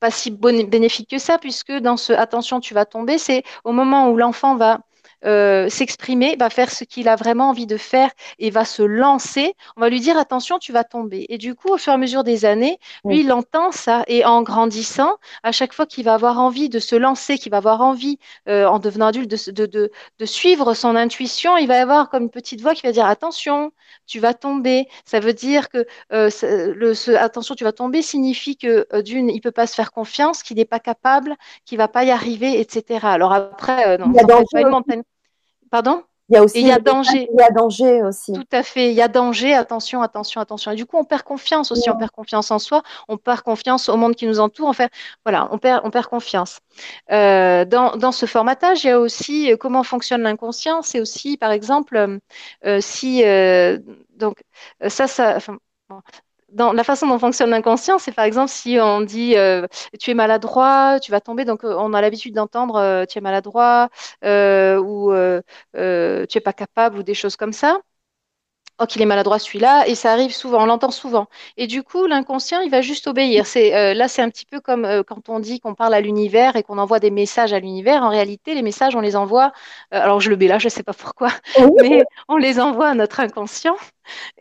[0.00, 4.08] pas si bénéfique que ça, puisque dans ce attention, tu vas tomber, c'est au moment
[4.10, 4.80] où l'enfant va
[5.24, 9.54] euh, s'exprimer, va faire ce qu'il a vraiment envie de faire et va se lancer,
[9.76, 11.26] on va lui dire attention, tu vas tomber.
[11.28, 14.24] Et du coup, au fur et à mesure des années, lui, il entend ça et
[14.24, 17.82] en grandissant, à chaque fois qu'il va avoir envie de se lancer, qu'il va avoir
[17.82, 22.08] envie, euh, en devenant adulte, de, de, de, suivre son intuition, il va y avoir
[22.08, 23.72] comme une petite voix qui va dire attention,
[24.06, 24.88] tu vas tomber.
[25.04, 26.30] Ça veut dire que euh,
[26.74, 30.42] le, ce, attention, tu vas tomber signifie que d'une, il peut pas se faire confiance,
[30.42, 33.00] qu'il n'est pas capable, qu'il va pas y arriver, etc.
[33.02, 35.02] Alors après, non, ça pas une montagne.
[35.70, 36.02] Pardon?
[36.30, 37.28] Il y a aussi il y a danger.
[37.32, 38.32] Il y a danger aussi.
[38.32, 38.90] Tout à fait.
[38.90, 39.52] Il y a danger.
[39.52, 40.70] Attention, attention, attention.
[40.70, 41.90] Et du coup, on perd confiance aussi.
[41.90, 42.82] On perd confiance en soi.
[43.08, 44.68] On perd confiance au monde qui nous entoure.
[44.68, 44.92] En fait,
[45.24, 46.60] voilà, on perd, on perd confiance.
[47.10, 50.82] Euh, dans, dans, ce formatage, il y a aussi euh, comment fonctionne l'inconscient.
[50.82, 52.20] C'est aussi, par exemple,
[52.64, 53.24] euh, si
[54.14, 54.42] donc
[54.86, 55.34] ça, ça.
[55.36, 55.58] Enfin,
[56.52, 59.66] dans la façon dont fonctionne l'inconscient, c'est par exemple si on dit euh,
[59.98, 61.44] tu es maladroit, tu vas tomber.
[61.44, 63.88] Donc euh, on a l'habitude d'entendre euh, tu es maladroit
[64.22, 65.12] ou
[65.74, 67.80] tu es pas capable ou des choses comme ça.
[68.82, 71.26] Oh, qu'il est maladroit celui-là, et ça arrive souvent, on l'entend souvent.
[71.58, 73.44] Et du coup, l'inconscient, il va juste obéir.
[73.44, 76.62] C'est là, c'est un petit peu comme quand on dit qu'on parle à l'univers et
[76.62, 78.02] qu'on envoie des messages à l'univers.
[78.02, 79.52] En réalité, les messages, on les envoie.
[79.90, 81.28] alors je le mets là, je ne sais pas pourquoi,
[81.82, 83.76] mais on les envoie à notre inconscient.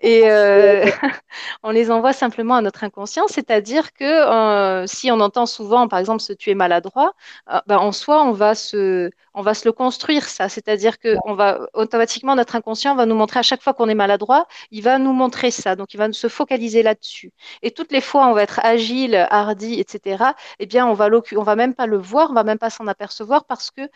[0.01, 0.85] Et euh,
[1.63, 5.99] on les envoie simplement à notre inconscient, c'est-à-dire que euh, si on entend souvent, par
[5.99, 7.13] exemple, ce tu es maladroit,
[7.51, 11.15] euh, ben, en soi, on va se, on va se le construire ça, c'est-à-dire que
[11.25, 14.83] on va automatiquement notre inconscient va nous montrer à chaque fois qu'on est maladroit, il
[14.83, 17.31] va nous montrer ça, donc il va se focaliser là-dessus.
[17.61, 20.33] Et toutes les fois, on va être agile, hardi, etc.
[20.59, 22.87] Eh bien, on va on va même pas le voir, on va même pas s'en
[22.87, 23.89] apercevoir parce que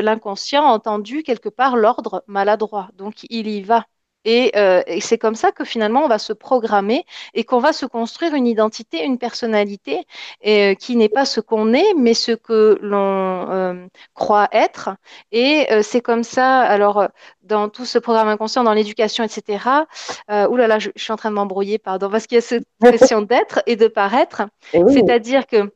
[0.00, 3.84] l'inconscient a entendu quelque part l'ordre maladroit, donc il y va.
[4.26, 7.86] Euh, et, c'est comme ça que finalement on va se programmer et qu'on va se
[7.86, 10.06] construire une identité, une personnalité
[10.46, 14.90] euh, qui n'est pas ce qu'on est, mais ce que l'on euh, croit être.
[15.32, 17.08] Et c'est comme ça, alors
[17.42, 19.84] dans tout ce programme inconscient, dans l'éducation, etc.
[20.30, 22.66] ouh là là, je, suis en train de m'embrouiller, pardon, parce qu'il y a cette
[22.80, 24.42] pression d'être et de paraître.
[24.72, 25.72] C'est-à-dire que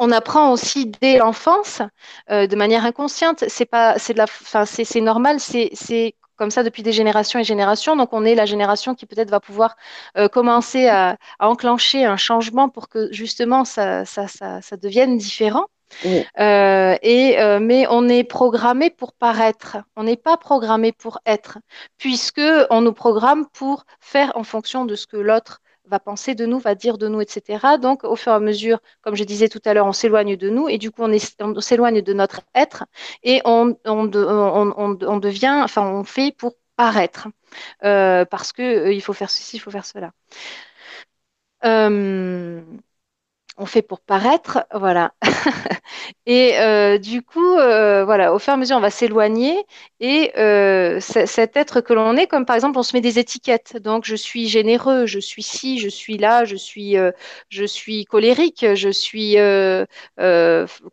[0.00, 1.82] on apprend aussi dès l'enfance,
[2.28, 3.44] de manière inconsciente.
[3.48, 5.40] C'est pas, c'est de la, enfin, c'est normal.
[5.40, 7.96] C'est comme ça depuis des générations et générations.
[7.96, 9.76] Donc, on est la génération qui peut-être va pouvoir
[10.16, 15.66] euh, commencer à, enclencher un changement pour que justement ça, ça, ça, ça devienne différent.
[16.38, 21.58] Euh, et, euh, mais on est programmé pour paraître, on n'est pas programmé pour être,
[21.96, 26.46] puisque on nous programme pour faire en fonction de ce que l'autre va penser de
[26.46, 27.78] nous, va dire de nous, etc.
[27.80, 30.48] Donc, au fur et à mesure, comme je disais tout à l'heure, on s'éloigne de
[30.50, 32.84] nous et du coup, on, s'éloigne de notre être
[33.22, 33.76] et on,
[35.16, 37.28] devient, enfin, on fait pour paraître
[37.84, 40.12] euh, parce que euh, il faut faire ceci, il faut faire cela.
[41.64, 42.62] Euh,
[43.58, 45.12] on fait pour paraître, voilà.
[46.26, 49.64] et euh, du coup, euh, voilà, au fur et à mesure, on va s'éloigner
[50.00, 53.76] et euh, cet être que l'on est, comme par exemple, on se met des étiquettes.
[53.78, 56.96] Donc, je suis généreux, je suis ci, je suis là, je suis,
[57.48, 59.34] je suis colérique, je suis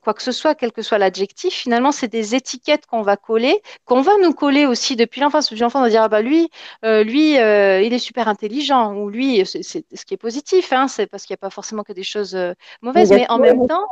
[0.02, 1.54] quoi que ce soit, quel que soit l'adjectif.
[1.54, 5.50] Finalement, c'est des étiquettes qu'on va coller, qu'on va nous coller aussi depuis l'enfance.
[5.50, 6.50] Depuis l'enfance, on va dire ah bah lui,
[6.84, 11.26] lui, il est super intelligent ou lui, c'est ce qui est positif, hein, c'est parce
[11.26, 12.36] qu'il n'y a pas forcément que des choses
[12.82, 13.88] mauvaise, mais en même temps,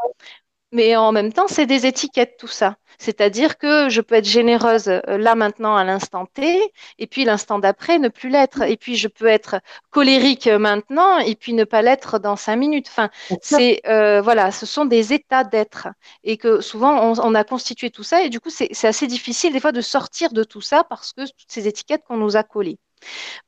[0.74, 2.78] mais en même temps, c'est des étiquettes tout ça.
[2.98, 7.60] C'est-à-dire que je peux être généreuse euh, là maintenant à l'instant T, et puis l'instant
[7.60, 8.64] d'après ne plus l'être.
[8.64, 9.58] Et puis je peux être
[9.92, 12.88] colérique maintenant, et puis ne pas l'être dans cinq minutes.
[12.90, 13.10] Enfin,
[13.42, 15.90] c'est euh, voilà, ce sont des états d'être,
[16.24, 19.54] et que souvent on, on, a constitué tout ça, et du coup c'est assez difficile
[19.54, 22.44] des fois de sortir de tout ça parce que toutes ces étiquettes qu'on nous a
[22.44, 22.80] collées.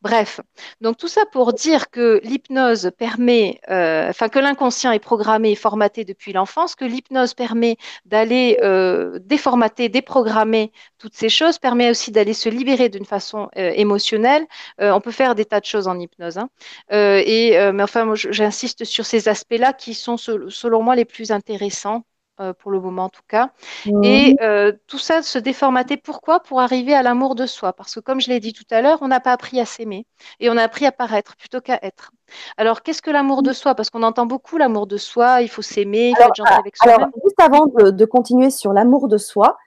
[0.02, 0.40] Bref,
[0.82, 5.56] donc tout ça pour dire que l'hypnose permet, euh, enfin que l'inconscient est programmé et
[5.56, 12.12] formaté depuis l'enfance, que l'hypnose permet d'aller euh, déformater, déprogrammer toutes ces choses, permet aussi
[12.12, 14.46] d'aller se libérer d'une façon euh, émotionnelle.
[14.80, 16.38] on peut faire des tas de choses en hypnose.
[16.38, 16.50] Hein.
[16.92, 22.04] et, mais enfin, j'insiste sur ces aspects-là qui sont, selon moi, les plus intéressants
[22.42, 23.52] euh, pour le moment en tout cas.
[23.86, 24.04] Mhm.
[24.04, 25.96] Et euh, tout ça se déformater.
[25.96, 26.42] Pourquoi?
[26.42, 27.72] Pour arriver à l'amour de soi.
[27.72, 30.06] Parce que comme je l'ai dit tout à l'heure, on n'a pas appris à s'aimer
[30.42, 32.12] et on a appris à paraître plutôt qu'à être.
[32.58, 33.74] Alors qu'est-ce que l'amour de soi?
[33.74, 36.76] Parce qu'on entend beaucoup l'amour de soi, il faut s'aimer, il faut être gentil avec
[36.76, 36.92] soi.
[36.92, 39.58] Alors juste avant de, continuer sur l'amour de soi,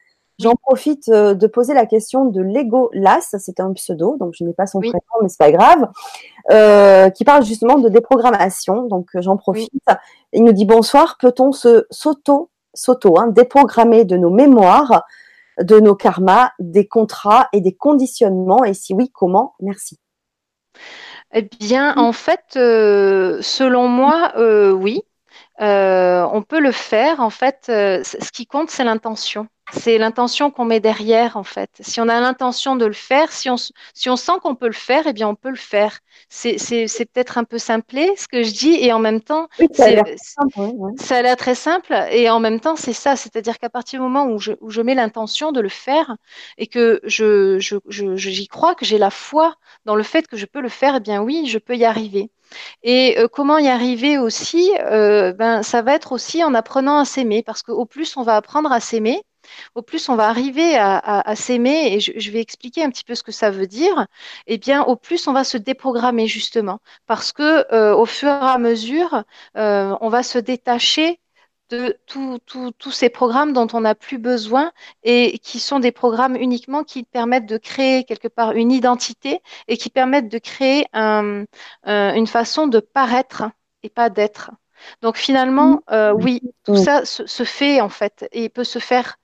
[0.41, 4.45] J'en profite euh, de poser la question de Lego Las, c'est un pseudo, donc je
[4.45, 5.91] n'ai pas son prénom, mais c'est pas grave,
[7.13, 8.87] qui parle justement de déprogrammation.
[8.87, 9.73] Donc j'en profite.
[10.33, 15.05] Il nous dit bonsoir, peut-on se s'auto s'auto, hein, déprogrammer de nos mémoires,
[15.61, 19.55] de nos karmas, des contrats et des conditionnements Et si oui, comment?
[19.61, 19.99] Merci.
[21.35, 25.03] Eh bien, en fait, euh, selon moi, euh, oui.
[25.61, 27.21] Euh, on peut le faire.
[27.21, 31.71] En fait, ce qui compte, c'est l'intention c'est l'intention qu'on met derrière, en fait.
[31.81, 34.73] Si on a l'intention de le faire, si on, si on sent qu'on peut le
[34.73, 35.99] faire, eh bien, on peut le faire.
[36.29, 36.57] C'est
[37.13, 41.37] peut-être un peu simplé, ce que je dis, et en même temps, ça, a l'air
[41.37, 43.17] très simple, et en même temps, c'est ça.
[43.17, 46.17] C'est-à-dire qu'à partir du moment où je, où je mets l'intention de le faire,
[46.57, 50.37] et que je, j'y je, je, crois, que j'ai la foi dans le fait que
[50.37, 52.31] je peux le faire, eh bien oui, je peux y arriver.
[52.83, 57.05] Et euh, comment y arriver aussi euh, ben, Ça va être aussi en apprenant à
[57.05, 59.23] s'aimer, parce qu'au plus on va apprendre à s'aimer,
[59.75, 63.23] au plus on va arriver à, s'aimer, et je, vais expliquer un petit peu ce
[63.23, 64.07] que ça veut dire,
[64.47, 68.29] et eh bien au plus on va se déprogrammer justement, parce que euh, au fur
[68.29, 69.25] et à mesure,
[69.57, 71.21] euh, on va se détacher
[71.71, 76.85] de tous ces programmes dont on n'a plus besoin et qui sont des programmes uniquement
[76.85, 81.45] qui permettent de créer quelque part une identité et qui permettent de créer euh,
[81.85, 83.45] une façon de paraître
[83.83, 84.51] et pas d'être.
[85.03, 85.83] Donc finalement,
[86.15, 89.19] oui, tout ça se, fait en fait et peut se faire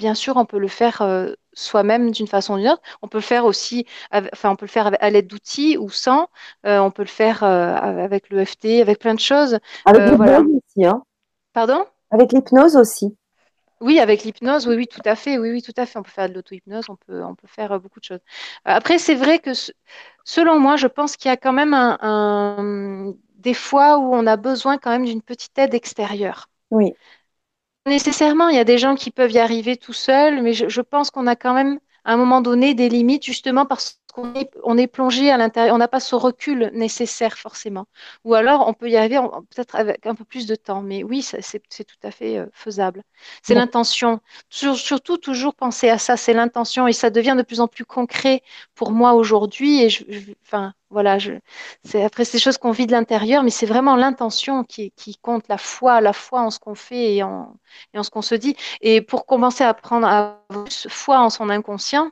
[0.00, 2.82] bien sûr, on peut le faire euh, soi-même d'une façon ou d'une autre.
[3.02, 6.28] On peut le faire aussi, enfin, on peut le faire à l'aide d'outils ou sans.
[6.66, 9.58] Euh, on peut le faire euh, avec l'EFT, avec plein de choses.
[9.84, 10.86] Avec l'hypnose aussi.
[10.86, 11.02] Hein.
[11.52, 11.84] Pardon?
[12.10, 13.16] Avec l'hypnose aussi.
[13.80, 15.38] Oui, avec l'hypnose, oui, oui, tout à fait.
[15.38, 15.98] Oui, oui, tout à fait.
[15.98, 18.20] On peut faire de l'auto-hypnose, on peut, on peut faire beaucoup de choses.
[18.64, 19.52] Après, c'est vrai que
[20.24, 24.36] selon moi, je pense qu'il y a quand même un, des fois où on a
[24.36, 26.50] besoin quand même d'une petite aide extérieure.
[26.70, 26.92] Oui.
[27.86, 31.10] Nécessairement, il y a des gens qui peuvent y arriver tout seuls, mais je, pense
[31.10, 33.99] qu'on a quand même à un moment donné des limites justement parce
[34.34, 37.86] est, on est plongé à l'intérieur, on n'a pas ce recul nécessaire forcément.
[38.24, 41.22] Ou alors on peut y arriver peut-être avec un peu plus de temps, mais oui,
[41.22, 43.02] c'est tout à fait euh, faisable.
[43.42, 44.20] C'est l'intention.
[44.48, 48.42] Surtout toujours penser à ça, c'est l'intention et ça devient de plus en plus concret
[48.74, 49.82] pour moi aujourd'hui.
[49.82, 50.04] Et je,
[50.42, 51.32] enfin, voilà, je,
[51.84, 55.48] c'est après ces choses qu'on vit de l'intérieur, mais c'est vraiment l'intention qui, qui, compte,
[55.48, 57.54] la foi, la foi en ce qu'on fait et en,
[57.94, 58.56] et en ce qu'on se dit.
[58.80, 60.42] Et pour commencer à prendre à
[60.88, 62.10] foi en son inconscient,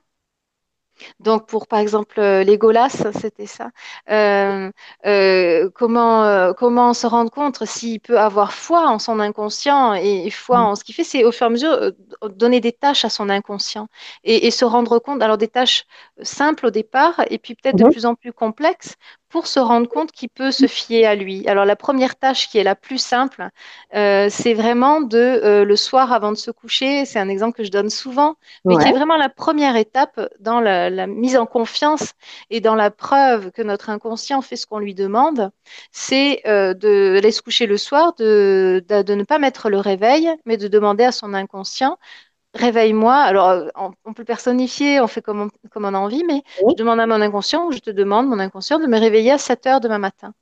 [1.20, 3.70] donc pour par exemple euh, les Golas, c'était ça.
[4.10, 4.70] Euh,
[5.06, 10.58] euh, comment comment se rendre compte s'il peut avoir foi en son inconscient et, foi
[10.58, 10.64] mm.
[10.64, 11.92] en ce qu'il fait, c'est au fur et à mesure
[12.30, 13.88] donner des tâches à son inconscient
[14.24, 15.22] et, se rendre compte.
[15.22, 15.84] Alors des tâches
[16.22, 17.92] simples au départ et puis peut-être de mm-hmm.
[17.92, 18.96] plus en plus complexes
[19.28, 21.46] pour se rendre compte qu'il peut se fier à lui.
[21.48, 23.48] Alors la première tâche qui est la plus simple,
[23.94, 27.04] euh, c'est vraiment de euh, le soir avant de se coucher.
[27.04, 30.60] C'est un exemple que je donne souvent, mais qui est vraiment la première étape dans
[30.60, 32.12] la, mise en confiance
[32.50, 35.50] et dans la preuve que notre inconscient fait ce qu'on lui demande.
[35.92, 40.30] C'est euh, de aller se coucher le soir, de, de ne pas mettre le réveil,
[40.46, 41.98] mais de demander à son inconscient
[42.58, 43.14] réveille-moi.
[43.14, 43.68] Alors, euh,
[44.04, 47.06] on, peut personnifier, on fait comme on, comme on a envie, mais je demande à
[47.06, 49.98] mon inconscient, ou je te demande, mon inconscient, de me réveiller à 7 heures demain
[49.98, 50.34] matin.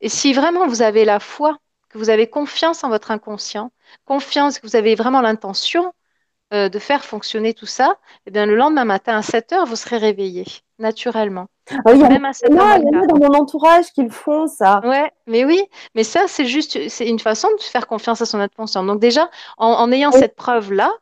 [0.00, 1.58] Et si vraiment vous avez la foi,
[1.88, 3.70] que vous avez confiance en votre inconscient,
[4.04, 5.92] confiance que vous avez vraiment l'intention
[6.52, 9.76] euh, de faire fonctionner tout ça, eh bien, le lendemain matin à 7 heures, vous
[9.76, 10.44] serez réveillé,
[10.78, 11.46] naturellement.
[11.70, 12.78] Ah il y a même à 7 heures.
[12.78, 14.80] Il y a dans mon entourage qui le font, ça.
[14.84, 18.38] Ouais, mais oui, mais ça, c'est juste, c'est une façon de faire confiance à son
[18.38, 18.84] inconscient.
[18.84, 20.92] Donc, déjà, en, ayant cette preuve-là,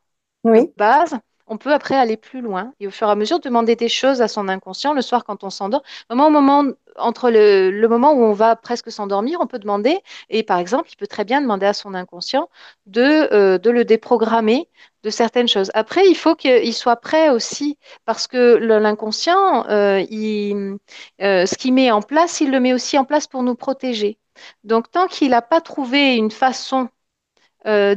[0.76, 3.88] base, on peut après aller plus loin et au fur et à mesure demander des
[3.88, 5.82] choses à son inconscient le soir quand on s'endort.
[6.08, 6.64] Vraiment au moment
[6.96, 10.96] entre le, moment où on va presque s'endormir, on peut demander, et par exemple, il
[10.96, 12.48] peut très bien demander à son inconscient
[12.86, 14.68] de, euh, le déprogrammer
[15.02, 15.70] de certaines choses.
[15.74, 20.02] Après, il faut qu'il soit prêt aussi, parce que l'inconscient, euh,
[21.20, 24.18] euh, ce qu'il met en place, il le met aussi en place pour nous protéger.
[24.64, 26.88] Donc, tant qu'il n'a pas trouvé une façon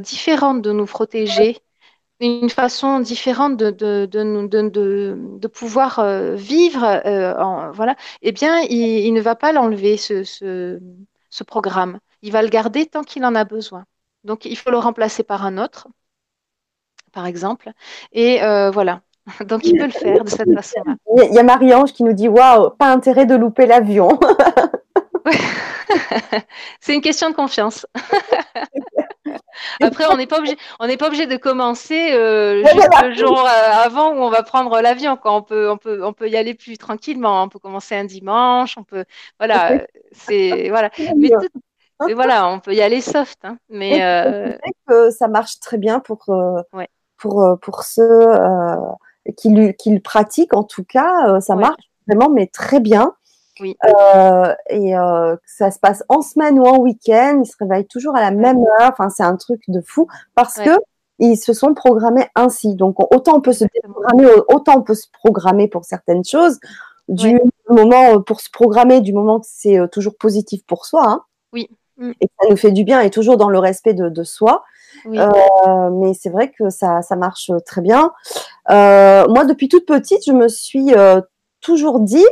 [0.00, 1.58] différente de nous protéger,
[2.20, 9.12] une façon différente de, de, de, de pouvoir euh, vivre, en, voilà, eh bien, il,
[9.12, 10.80] ne va pas l'enlever, ce, ce,
[11.30, 11.98] ce, programme.
[12.22, 13.84] Il va le garder tant qu'il en a besoin.
[14.24, 15.88] Donc, il faut le remplacer par un autre,
[17.12, 17.70] par exemple.
[18.12, 18.38] Et
[18.72, 19.02] voilà.
[19.46, 20.96] Donc, il peut le faire de cette façon-là.
[21.28, 24.08] Il y a Marie-Ange qui nous dit Waouh, pas intérêt de louper l'avion.
[26.80, 27.86] C'est une question de confiance.
[29.80, 33.40] Après, on n'est pas obligé, on n'est pas obligé de commencer euh, juste le jour
[33.40, 35.18] euh, avant où on va prendre l'avion.
[35.24, 37.42] On peut, on peut, on peut y aller plus tranquillement.
[37.42, 38.76] On peut commencer un dimanche.
[38.78, 39.04] On peut,
[39.38, 39.82] voilà,
[40.12, 40.90] c'est voilà.
[41.16, 43.38] Mais, voilà, on peut y aller soft.
[43.44, 43.56] Hein.
[43.70, 44.52] mais euh...
[44.86, 46.60] que ça marche très bien pour euh,
[47.16, 48.28] pour pour ceux
[49.36, 50.54] qui, qui le pratiquent.
[50.54, 53.14] En tout cas, ça marche vraiment, mais très bien.
[53.60, 53.76] Oui.
[53.84, 57.40] Euh, et euh, ça se passe en semaine ou en week-end.
[57.42, 58.90] Ils se réveillent toujours à la même heure.
[58.92, 60.78] Enfin, c'est un truc de fou parce que
[61.18, 62.74] ils se sont programmés ainsi.
[62.74, 66.58] Donc, autant on peut se programmer, autant on peut se programmer pour certaines choses.
[67.08, 71.04] Du moment pour se programmer, du moment que c'est euh, toujours positif pour soi.
[71.06, 71.70] Hein, oui.
[71.98, 72.12] Mm.
[72.20, 74.64] Et que ça nous fait du bien et toujours dans le respect de, de soi.
[75.04, 75.18] Oui.
[75.18, 78.12] Euh, mais c'est vrai que ça, ça marche très bien.
[78.70, 81.20] Euh, moi, depuis toute petite, je me suis euh,
[81.60, 82.26] toujours dit,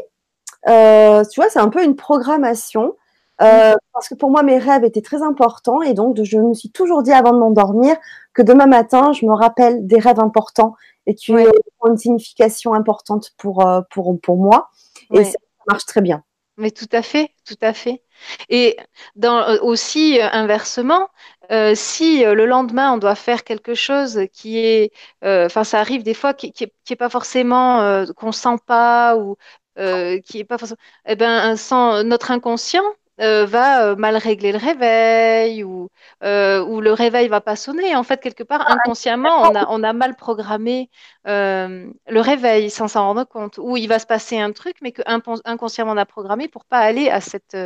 [0.68, 2.96] euh, tu vois, c'est un peu une programmation.
[3.42, 3.76] Euh, mm.
[3.92, 7.02] parce que pour moi, mes rêves étaient très importants et donc je me suis toujours
[7.02, 7.96] dit avant de m'endormir
[8.32, 13.32] que demain matin, je me rappelle des rêves importants et qui ont une signification importante
[13.36, 14.70] pour, euh, pour, pour moi.
[15.12, 15.36] Et ça
[15.68, 16.22] marche très bien.
[16.56, 18.04] Mais tout à fait, tout à fait.
[18.48, 18.76] Et
[19.16, 21.08] dans, aussi, inversement,
[21.50, 24.92] euh, si le lendemain on doit faire quelque chose qui est,
[25.22, 29.36] enfin, ça arrive des fois qui, qui, est, pas forcément qu'on sent pas ou
[29.79, 30.79] euh, qui est pas forcément.
[31.07, 32.85] Eh ben, sans notre inconscient
[33.20, 35.89] euh, va euh, mal régler le réveil ou,
[36.22, 37.95] ou le réveil va pas sonner.
[37.97, 40.91] En fait, quelque part, inconsciemment, on a, on a mal programmé
[41.25, 43.59] le réveil sans s'en rendre compte.
[43.59, 45.03] Ou il va se passer un truc, mais que
[45.45, 47.57] inconsciemment on a programmé pour pas aller à cette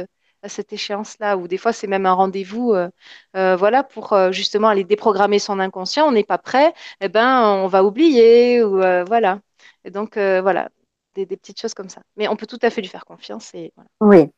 [0.45, 2.75] à cette échéance-là, ou des fois c'est même un rendez-vous,
[3.35, 6.07] voilà, pour justement aller déprogrammer son inconscient.
[6.07, 9.41] On n'est pas prêt, eh ben on va oublier, ou voilà.
[9.85, 10.69] Et donc voilà,
[11.15, 12.03] des, petites choses comme ça.
[12.17, 13.55] Mais on peut tout à fait lui faire confiance.
[13.55, 13.91] Et voilà.
[14.01, 14.31] Oui.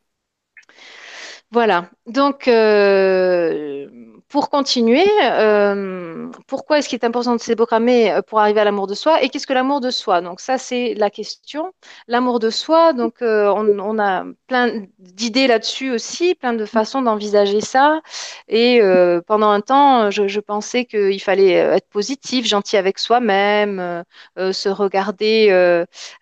[1.50, 1.90] Voilà.
[2.06, 3.88] Donc, euh,
[4.30, 8.64] pour continuer, euh, pourquoi est-ce qu'il est important de se déprogrammer euh, pour arriver à
[8.64, 10.20] l'amour de soi Et qu'est-ce que l'amour de soi?
[10.20, 11.72] Donc ça, c'est la question.
[12.06, 17.60] L'amour de soi, donc euh, on, a plein d'idées là-dessus aussi, plein de façons d'envisager
[17.60, 18.02] ça.
[18.46, 18.80] Et
[19.26, 24.04] pendant un temps, je, pensais qu'il fallait être positif, gentil avec soi-même,
[24.36, 25.50] se regarder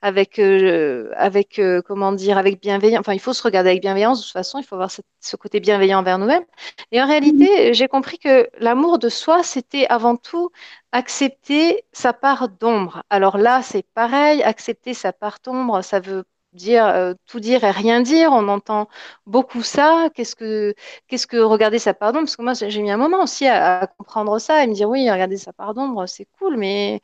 [0.03, 3.01] avec, avec comment dire, avec bienveillance.
[3.01, 4.21] Enfin, il faut se regarder avec bienveillance.
[4.21, 6.45] De toute façon, il faut avoir ce côté bienveillant envers nous-mêmes.
[6.93, 10.51] Et en réalité, j'ai compris que l'amour de soi, c'était avant tout
[10.93, 13.03] accepter sa part d'ombre.
[13.11, 17.73] Alors là, c'est pareil, accepter sa part d'ombre, ça veut dire euh, tout dire et
[17.73, 18.31] rien dire.
[18.33, 18.89] On entend
[19.27, 20.11] beaucoup ça.
[20.15, 20.75] Qu'est-ce que
[21.09, 22.27] qu'est-ce que regarder sa part d'ombre?
[22.27, 25.11] Parce que moi, j'ai mis un moment aussi à, comprendre ça et me dire oui,
[25.11, 27.01] regarder sa part d'ombre, c'est cool, mais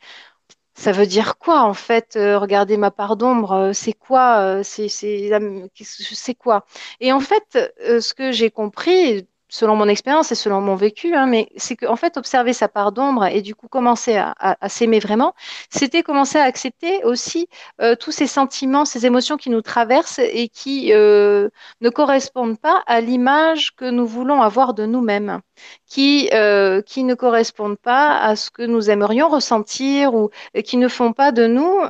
[0.75, 4.89] ça veut dire quoi en fait euh, Regarder ma part d'ombre, euh, c'est quoi C'est
[4.89, 6.67] c'est quoi?
[7.01, 11.27] Et en fait, ce que j'ai compris selon mon expérience et selon mon vécu, hein,
[11.27, 15.33] mais c'est qu'en fait, observer sa part d'ombre et du coup commencer à, s'aimer vraiment,
[15.71, 17.47] c'était commencer à accepter aussi
[17.81, 21.51] euh, tous ces sentiments, ces émotions qui nous traversent et qui euh,
[21.81, 25.41] ne correspondent pas à l'image que nous voulons avoir de nous-mêmes,
[25.87, 30.31] qui, euh, qui ne correspondent pas à ce que nous aimerions ressentir ou
[30.65, 31.81] qui ne font pas de nous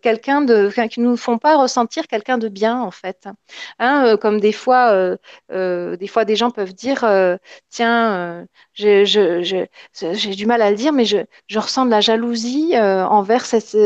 [0.00, 3.28] quelqu'un de, qui nous font pas ressentir quelqu'un de bien en fait.
[3.78, 5.16] Hein, comme des fois,
[5.50, 7.36] des fois, des gens peuvent dire euh,
[7.70, 11.18] tiens, euh, j'ai du mal à le dire, mais je,
[11.54, 13.76] ressens de la jalousie euh, envers cette.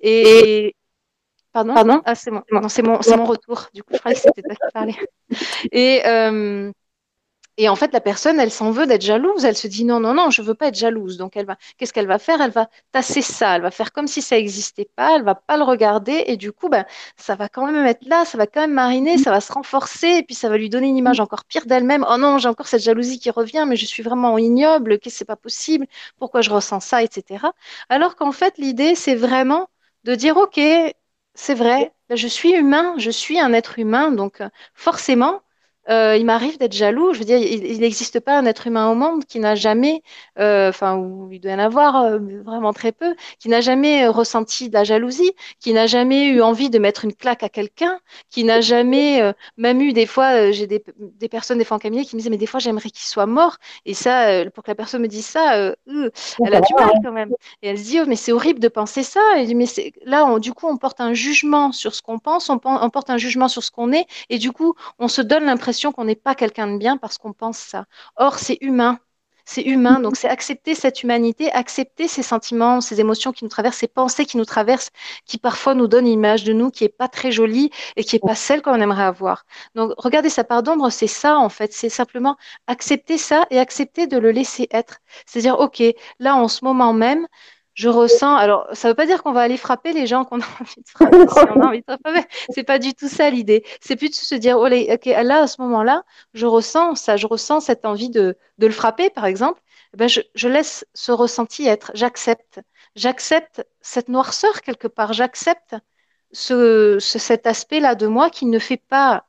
[0.00, 0.74] et,
[1.52, 2.02] Pardon, Pardon?
[2.04, 3.68] Ah, c'est mon, mon, mon, retour.
[3.72, 4.96] Du coup, je croyais que c'était toi qui parlais.
[5.72, 6.02] Et,
[7.56, 9.44] et en fait, la personne, elle s'en veut d'être jalouse.
[9.44, 11.16] Elle se dit non, non, non, je veux pas être jalouse.
[11.18, 12.40] Donc, elle va, qu'est-ce qu'elle va faire?
[12.40, 13.56] Elle va tasser ça.
[13.56, 15.16] Elle va faire comme si ça n'existait pas.
[15.16, 16.24] Elle va pas le regarder.
[16.26, 16.84] Et du coup, ben,
[17.16, 18.24] ça va quand même être là.
[18.24, 19.18] Ça va quand même mariner.
[19.18, 20.08] Ça va se renforcer.
[20.08, 22.04] Et puis, ça va lui donner une image encore pire d'elle-même.
[22.10, 24.98] Oh non, j'ai encore cette jalousie qui revient, mais je suis vraiment ignoble.
[24.98, 25.86] Qu'est-ce c'est pas possible?
[26.18, 27.52] Pourquoi je ressens ça, etc.
[27.88, 29.68] Alors qu'en fait, l'idée, c'est vraiment
[30.04, 30.60] de dire ok,
[31.34, 31.92] c'est vrai.
[32.10, 32.94] Je suis humain.
[32.98, 34.10] Je suis un être humain.
[34.10, 34.42] Donc,
[34.74, 35.43] forcément
[35.90, 37.12] euh, il m'arrive d'être jaloux.
[37.12, 40.02] Je veux dire, il n'existe pas un être humain au monde qui n'a jamais,
[40.38, 44.06] euh, enfin, ou il doit y en avoir euh, vraiment très peu, qui n'a jamais
[44.06, 47.98] ressenti de la jalousie, qui n'a jamais eu envie de mettre une claque à quelqu'un,
[48.30, 52.04] qui n'a jamais, même eu des fois, j'ai des, des, personnes des fois en cabinet
[52.04, 53.56] qui me disaient, mais des fois j'aimerais qu'il soit mort.
[53.84, 57.32] Et ça, pour que la personne me dise ça, elle a du mal quand même.
[57.62, 59.20] Et elle se dit, oh, mais c'est horrible de penser ça.
[59.38, 59.66] Et mais
[60.04, 63.10] là, on, du coup, on porte un jugement sur ce qu'on pense, on, on porte
[63.10, 66.14] un jugement sur ce qu'on est, et du coup, on se donne l'impression qu'on n'est
[66.16, 67.86] pas quelqu'un de bien parce qu'on pense ça.
[68.16, 68.98] Or, c'est humain.
[69.46, 73.76] C'est humain, donc c'est accepter cette humanité, accepter ces sentiments, ces émotions qui nous traversent,
[73.76, 74.90] ces pensées qui nous traversent,
[75.26, 78.16] qui parfois nous donnent une image de nous qui est pas très jolie et qui
[78.16, 79.44] est pas celle qu'on aimerait avoir.
[79.74, 84.06] Donc regardez sa part d'ombre, c'est ça en fait, c'est simplement accepter ça et accepter
[84.06, 85.00] de le laisser être.
[85.26, 85.82] C'est-à-dire, ok,
[86.20, 87.26] là en ce moment même,
[87.74, 88.36] je ressens.
[88.36, 90.82] Alors, ça ne veut pas dire qu'on va aller frapper les gens qu'on a envie
[90.82, 92.26] de frapper si on a envie de frapper.
[92.50, 93.64] C'est pas du tout ça l'idée.
[93.80, 96.04] C'est plus de se dire, oh, ok, là, à ce moment-là,
[96.34, 99.60] je ressens ça, je ressens cette envie de, de le frapper, par exemple.
[99.94, 101.90] Eh ben, je, je, laisse ce ressenti être.
[101.94, 102.60] J'accepte.
[102.96, 105.12] J'accepte cette noirceur quelque part.
[105.12, 105.76] J'accepte
[106.32, 109.26] ce, ce, cet aspect-là de moi qui ne fait pas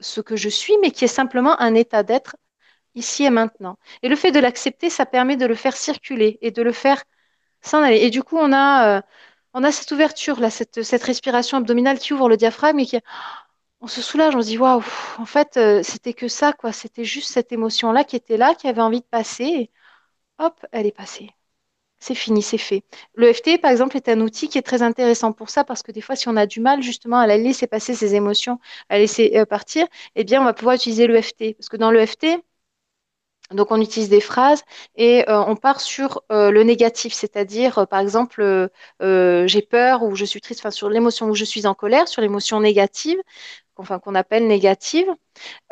[0.00, 2.36] ce que je suis, mais qui est simplement un état d'être
[2.94, 3.78] ici et maintenant.
[4.02, 7.04] Et le fait de l'accepter, ça permet de le faire circuler et de le faire
[7.90, 9.02] et du coup, on a, euh,
[9.54, 12.98] on a cette ouverture, là, cette, cette, respiration abdominale qui ouvre le diaphragme et qui.
[13.80, 14.82] On se soulage, on se dit waouh,
[15.18, 16.72] en fait, euh, c'était que ça, quoi.
[16.72, 19.44] C'était juste cette émotion-là qui était là, qui avait envie de passer.
[19.44, 19.70] Et
[20.38, 21.30] hop, elle est passée.
[21.98, 22.84] C'est fini, c'est fait.
[23.14, 25.92] Le FT, par exemple, est un outil qui est très intéressant pour ça parce que
[25.92, 28.98] des fois, si on a du mal justement à la laisser passer ses émotions, à
[28.98, 31.54] laisser euh, partir, eh bien, on va pouvoir utiliser le FT.
[31.54, 32.26] Parce que dans le FT,
[33.52, 34.62] donc, on utilise des phrases
[34.96, 38.68] et euh, on part sur euh, le négatif, c'est-à-dire, euh, par exemple,
[39.00, 42.22] j'ai peur ou je suis triste, enfin, sur l'émotion où je suis en colère, sur
[42.22, 43.18] l'émotion négative,
[43.76, 45.06] enfin, qu'on appelle négative.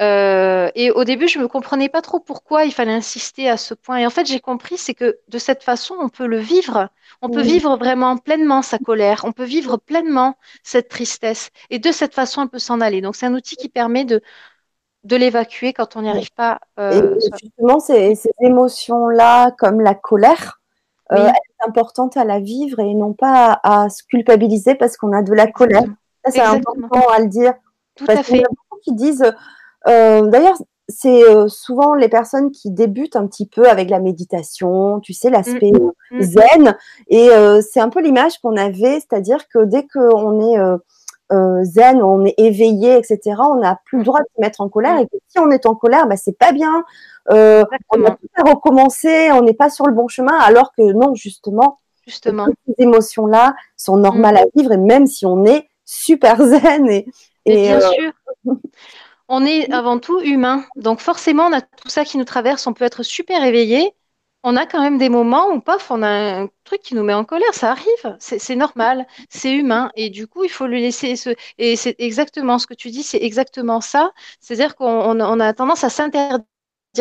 [0.01, 3.75] et au début, je ne me comprenais pas trop pourquoi il fallait insister à ce
[3.75, 3.99] point.
[3.99, 6.89] Et en fait, j'ai compris, c'est que de cette façon, on peut le vivre.
[7.23, 9.23] On peut vivre vraiment pleinement sa colère.
[9.25, 11.51] On peut vivre pleinement cette tristesse.
[11.71, 13.01] Et de cette façon, on peut s'en aller.
[13.01, 14.23] Donc, c'est un outil qui permet de
[15.05, 16.59] de l'évacuer quand on n'y arrive pas.
[16.79, 20.61] Euh, justement, ces, émotions-là, comme la colère,
[21.13, 25.13] euh, elles sont importantes à la vivre et non pas à, se culpabiliser parce qu'on
[25.13, 25.85] a de la colère.
[26.25, 27.53] Ça, c'est important à le dire.
[27.97, 28.37] Tout à fait.
[28.37, 29.31] Il y a beaucoup qui disent,
[29.87, 30.57] euh, d'ailleurs,
[30.89, 35.73] c'est souvent les personnes qui débutent un petit peu avec la méditation, tu sais, l'aspect
[35.73, 36.23] mm, mm, mm.
[36.23, 36.77] zen.
[37.09, 37.29] Et
[37.63, 40.59] c'est un peu l'image qu'on avait, c'est-à-dire que dès qu'on est
[41.33, 44.69] euh, zen, on est éveillé, etc., on n'a plus le droit de se mettre en
[44.69, 44.99] colère.
[44.99, 46.85] Et que si on est en colère, bah, c'est pas bien.
[47.31, 50.83] Euh, on a tout à recommencer, on n'est pas sur le bon chemin, alors que
[50.93, 52.47] non, justement, justement.
[52.67, 54.51] ces émotions-là sont normales à mm.
[54.57, 56.89] vivre, et même si on est super zen.
[56.89, 57.07] Et,
[57.47, 58.13] bien euh, sûr.
[59.29, 60.65] On est avant tout humain.
[60.77, 62.67] Donc forcément, on a tout ça qui nous traverse.
[62.67, 63.95] On peut être super éveillé,
[64.45, 66.09] on a quand même des moments où, paf, on a
[66.43, 67.53] un truc qui nous met en colère.
[67.55, 69.91] Ça arrive, c'est normal, c'est humain.
[69.97, 71.31] Et du coup, il faut lui laisser ce.
[71.59, 74.13] Et c'est exactement ce que tu dis, c'est exactement ça.
[74.41, 76.41] C'est-à-dire qu'on a tendance à s'interdire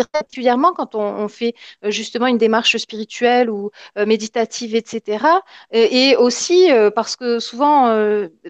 [0.02, 5.26] particulièrement quand on, fait euh, justement une démarche spirituelle ou euh, méditative, etc.
[5.72, 7.94] Et, aussi euh, parce que souvent,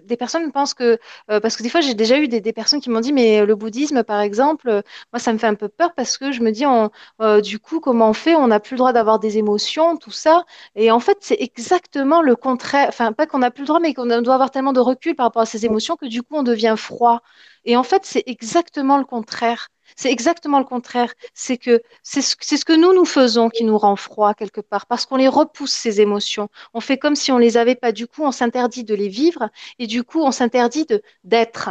[0.04, 3.00] des personnes pensent que, parce que des fois, j'ai déjà eu des, personnes qui m'ont
[3.00, 4.82] dit, mais le bouddhisme, par exemple,
[5.12, 6.90] moi, ça me fait un peu peur parce que je me dis, on,
[7.40, 8.34] du coup, comment on fait?
[8.34, 10.44] On n'a plus le droit d'avoir des émotions, tout ça.
[10.76, 12.88] Et en fait, c'est exactement le contraire.
[12.88, 15.26] Enfin, pas qu'on n'a plus le droit, mais qu'on doit avoir tellement de recul par
[15.26, 17.22] rapport à ces émotions que du coup, on devient froid.
[17.64, 19.68] Et en fait, c'est exactement le contraire.
[19.96, 21.12] C'est exactement le contraire.
[21.34, 25.06] C'est que c'est ce, que nous nous faisons qui nous rend froid quelque part, parce
[25.06, 26.48] qu'on les repousse ces émotions.
[26.74, 27.92] On fait comme si on les avait pas.
[27.92, 30.86] Du coup, on s'interdit de les vivre et du coup, on s'interdit
[31.24, 31.70] d'être.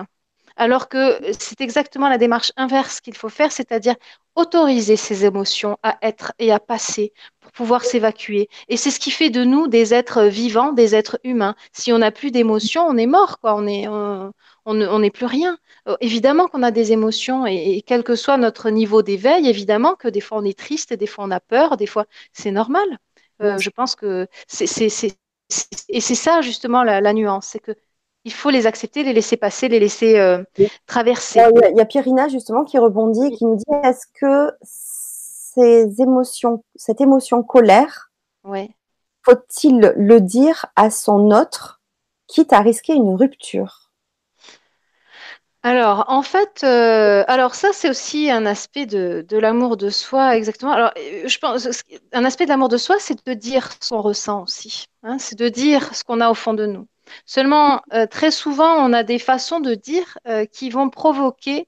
[0.56, 3.96] Alors que c'est exactement la démarche inverse qu'il faut faire, c'est-à-dire
[4.36, 8.50] autoriser ces émotions à être et à passer pour pouvoir s'évacuer.
[8.68, 11.56] Et c'est ce qui fait de nous des êtres vivants, des êtres humains.
[11.72, 13.56] Si on n'a plus d'émotions, on est mort, quoi.
[13.56, 13.88] On est,
[14.66, 15.58] n'est plus rien.
[15.88, 20.08] Euh, évidemment qu'on a des émotions et, quel que soit notre niveau d'éveil, évidemment que
[20.08, 22.88] des fois on est triste, des fois on a peur, des fois c'est normal.
[23.42, 24.66] Euh, je pense que c'est
[25.90, 27.74] et c'est ça justement la, nuance, c'est que
[28.26, 30.42] il faut les accepter, les laisser passer, les laisser euh,
[30.88, 31.42] traverser.
[31.72, 36.64] Il y, a Pierina justement qui rebondit et qui nous dit est-ce que ces émotions,
[36.76, 38.12] cette émotion colère,
[39.24, 41.82] faut-il le dire à son autre,
[42.28, 43.83] quitte à risquer une rupture?
[45.64, 50.74] Alors, en fait, euh, alors ça, c'est aussi un aspect de, l'amour de soi, exactement.
[50.74, 51.68] Alors, euh, je pense,
[52.12, 54.88] un aspect de l'amour de soi, c'est de dire ce qu'on ressent aussi.
[55.04, 56.88] Hein, c'est de dire ce qu'on a au fond de nous.
[57.26, 60.18] Seulement, euh, très souvent, on a des façons de dire
[60.52, 61.68] qui vont provoquer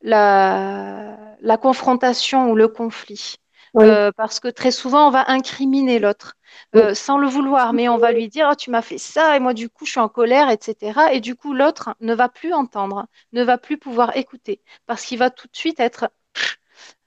[0.00, 3.36] la, la confrontation ou le conflit.
[3.76, 6.34] Euh, parce que très souvent, on va incriminer l'autre
[6.76, 9.40] euh, sans le vouloir, mais on va lui dire oh, Tu m'as fait ça, et
[9.40, 11.12] moi, du coup, je suis en colère, etc.
[11.12, 15.18] Et du coup, l'autre ne va plus entendre, ne va plus pouvoir écouter, parce qu'il
[15.18, 16.10] va tout de suite être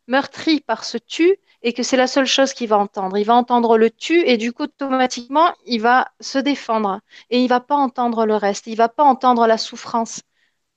[0.08, 3.18] meurtri par ce tu et que c'est la seule chose qu'il va entendre.
[3.18, 7.48] Il va entendre le tu et du coup, automatiquement, il va se défendre et il
[7.50, 8.68] va pas entendre le reste.
[8.68, 10.22] Il va pas entendre la souffrance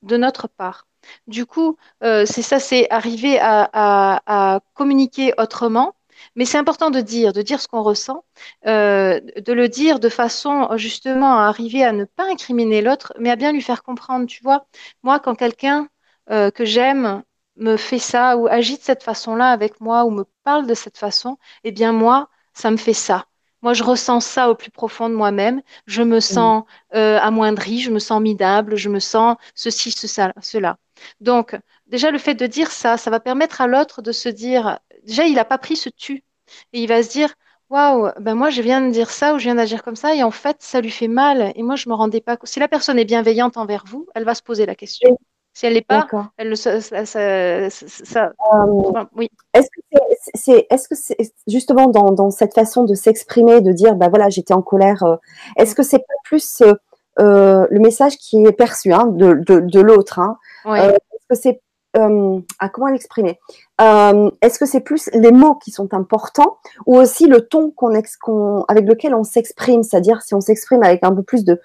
[0.03, 0.87] de notre part.
[1.27, 5.95] Du coup, euh, c'est ça, c'est arriver à, communiquer autrement.
[6.37, 8.25] Mais c'est important de dire, de dire ce qu'on ressent,
[8.67, 13.31] euh, de le dire de façon justement à arriver à ne pas incriminer l'autre, mais
[13.31, 14.27] à bien lui faire comprendre.
[14.27, 14.67] Tu vois,
[15.03, 15.89] moi, quand quelqu'un
[16.31, 17.23] euh, que j'aime
[17.57, 20.99] me fait ça ou agit de cette façon-là avec moi ou me parle de cette
[20.99, 23.27] façon, eh bien moi, ça me fait ça.
[23.63, 25.61] Moi, je ressens ça au plus profond de moi-même.
[25.87, 30.79] Je me sens amoindrie, je me sens midable, je me sens ceci, cela.
[31.21, 34.79] Donc, déjà, le fait de dire ça, ça va permettre à l'autre de se dire,
[35.05, 36.25] déjà, il n'a pas pris ce tu.
[36.73, 37.33] Et il va se dire,
[37.71, 40.23] waouh, ben moi, je viens de dire ça ou je viens d'agir comme ça, et
[40.23, 41.53] en fait, ça lui fait mal.
[41.55, 42.37] Et moi, je me rendais pas.
[42.45, 45.17] Si la personne est bienveillante envers vous, elle va se poser la question.
[45.53, 47.69] Si elle n'est pas, elle le, ça, euh,
[49.17, 49.29] oui.
[49.53, 49.99] Est-ce que
[50.35, 51.17] c'est, est, -ce que c'est
[51.49, 55.03] justement dans, cette façon de s'exprimer, de dire, ben voilà, j'étais en colère.
[55.03, 55.17] Euh,
[55.57, 56.63] est-ce que c'est pas plus
[57.19, 61.61] euh, le message qui est perçu hein, de, de, l'autre hein, euh, Est-ce que c'est
[61.97, 63.39] euh, ah, comment l'exprimer?
[63.79, 68.87] Est-ce que c'est plus les mots qui sont importants ou aussi le ton qu'on avec
[68.87, 69.83] lequel on s'exprime?
[69.83, 71.61] C'est-à-dire si on s'exprime avec un peu plus de,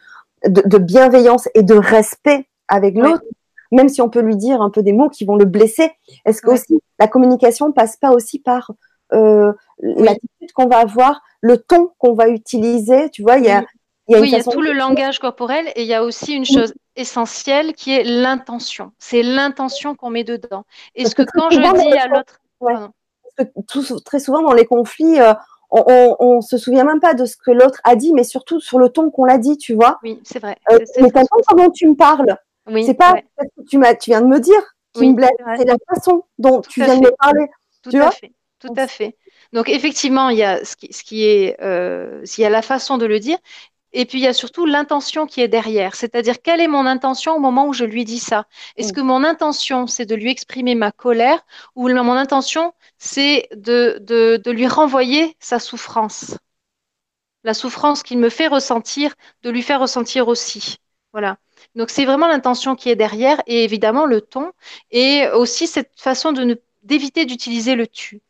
[0.48, 3.24] de, bienveillance et de respect avec l'autre,
[3.72, 5.92] même si on peut lui dire un peu des mots qui vont le blesser.
[6.26, 8.72] Est-ce que aussi la communication passe pas aussi par
[9.12, 13.10] l'attitude qu'on va avoir, le ton qu'on va utiliser?
[13.12, 13.64] Tu vois, il y a
[14.08, 16.74] oui, il y a tout le langage corporel et il y a aussi une chose
[16.96, 18.92] essentielle qui est l'intention.
[19.00, 20.64] C'est l'intention qu'on met dedans.
[20.96, 22.42] Est-ce que, quand je dis à l'autre.
[24.06, 25.34] très souvent dans les conflits, euh,
[25.72, 28.80] on, ne se souvient même pas de ce que l'autre a dit, mais surtout sur
[28.80, 30.00] le ton qu'on l'a dit, tu vois.
[30.04, 30.58] Oui, c'est vrai.
[30.72, 32.38] Euh, mais façon comment tu me parles.
[32.68, 35.66] Oui, c'est pas ce que tu, tu viens de me dire qui me blesse, c'est
[35.66, 37.48] la façon dont tu viens de me parler.
[37.84, 38.32] Tout à fait.
[38.60, 39.18] Tout à fait.
[39.54, 42.62] Donc effectivement, il y a ce qui, ce qui est, euh, il y a la
[42.62, 43.38] façon de le dire,
[43.98, 45.96] et puis, il y a surtout l'intention qui est derrière.
[45.96, 48.46] C'est-à-dire, quelle est mon intention au moment où je lui dis ça?
[48.76, 48.96] Est-ce mm.
[48.96, 54.52] que mon intention, c'est de lui exprimer ma colère ou mon intention, c'est de, de,
[54.52, 56.38] lui renvoyer sa souffrance?
[57.46, 60.76] La souffrance qu'il me fait ressentir, de lui faire ressentir aussi.
[61.14, 61.38] Voilà.
[61.76, 64.52] Donc, c'est vraiment l'intention qui est derrière et évidemment le ton
[64.92, 68.22] et aussi cette façon de ne d'éviter d'utiliser le tu.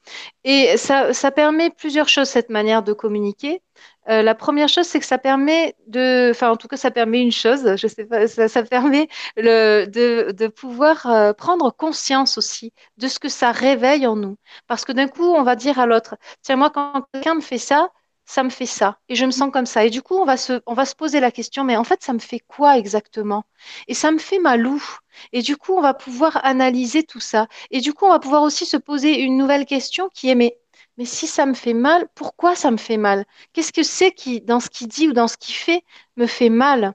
[0.43, 3.61] Et ça, ça, permet plusieurs choses, cette manière de communiquer.
[4.09, 7.21] Euh, la première chose, c'est que ça permet de, enfin en tout cas, ça permet
[7.21, 13.19] une chose, je sais pas, ça, permet de, pouvoir euh, prendre conscience aussi de ce
[13.19, 14.37] que ça réveille en nous.
[14.67, 17.57] Parce que d'un coup, on va dire à l'autre, tiens, moi, quand quelqu'un me fait
[17.57, 17.89] ça,
[18.25, 19.85] ça me fait ça et je me sens comme ça.
[19.85, 22.03] Et du coup, on va se, on va se poser la question, mais en fait,
[22.03, 23.45] ça me fait quoi exactement?
[23.87, 24.83] Et ça me fait malou.
[25.31, 27.47] Et du coup, on va pouvoir analyser tout ça.
[27.71, 30.57] Et du coup, on va pouvoir aussi se poser une nouvelle question qui est, mais
[30.97, 33.25] mais si ça me fait mal, pourquoi ça me fait mal?
[33.53, 35.83] Qu'est-ce que c'est qui, dans ce qu'il dit ou dans ce qu'il fait,
[36.17, 36.93] me fait mal?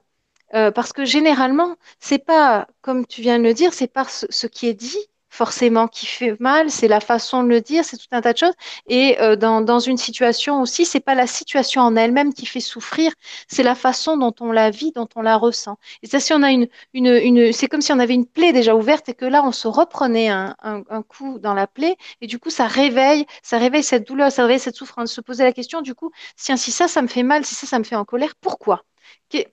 [0.55, 4.47] Euh, Parce que généralement, c'est pas, comme tu viens de le dire, c'est pas ce
[4.47, 4.97] qui est dit
[5.31, 8.37] forcément qui fait mal, c'est la façon de le dire, c'est tout un tas de
[8.37, 8.53] choses.
[8.87, 12.59] Et euh, dans, dans, une situation aussi, c'est pas la situation en elle-même qui fait
[12.59, 13.11] souffrir,
[13.47, 15.77] c'est la façon dont on la vit, dont on la ressent.
[16.03, 18.51] Et ça, si on a une, une, une c'est comme si on avait une plaie
[18.53, 22.27] déjà ouverte et que là, on se reprenait un, un, coup dans la plaie, et
[22.27, 25.11] du coup, ça réveille, ça réveille cette douleur, ça réveille cette souffrance.
[25.11, 27.67] Se poser la question, du coup, si, si ça, ça me fait mal, si ça,
[27.67, 28.83] ça me fait en colère, pourquoi?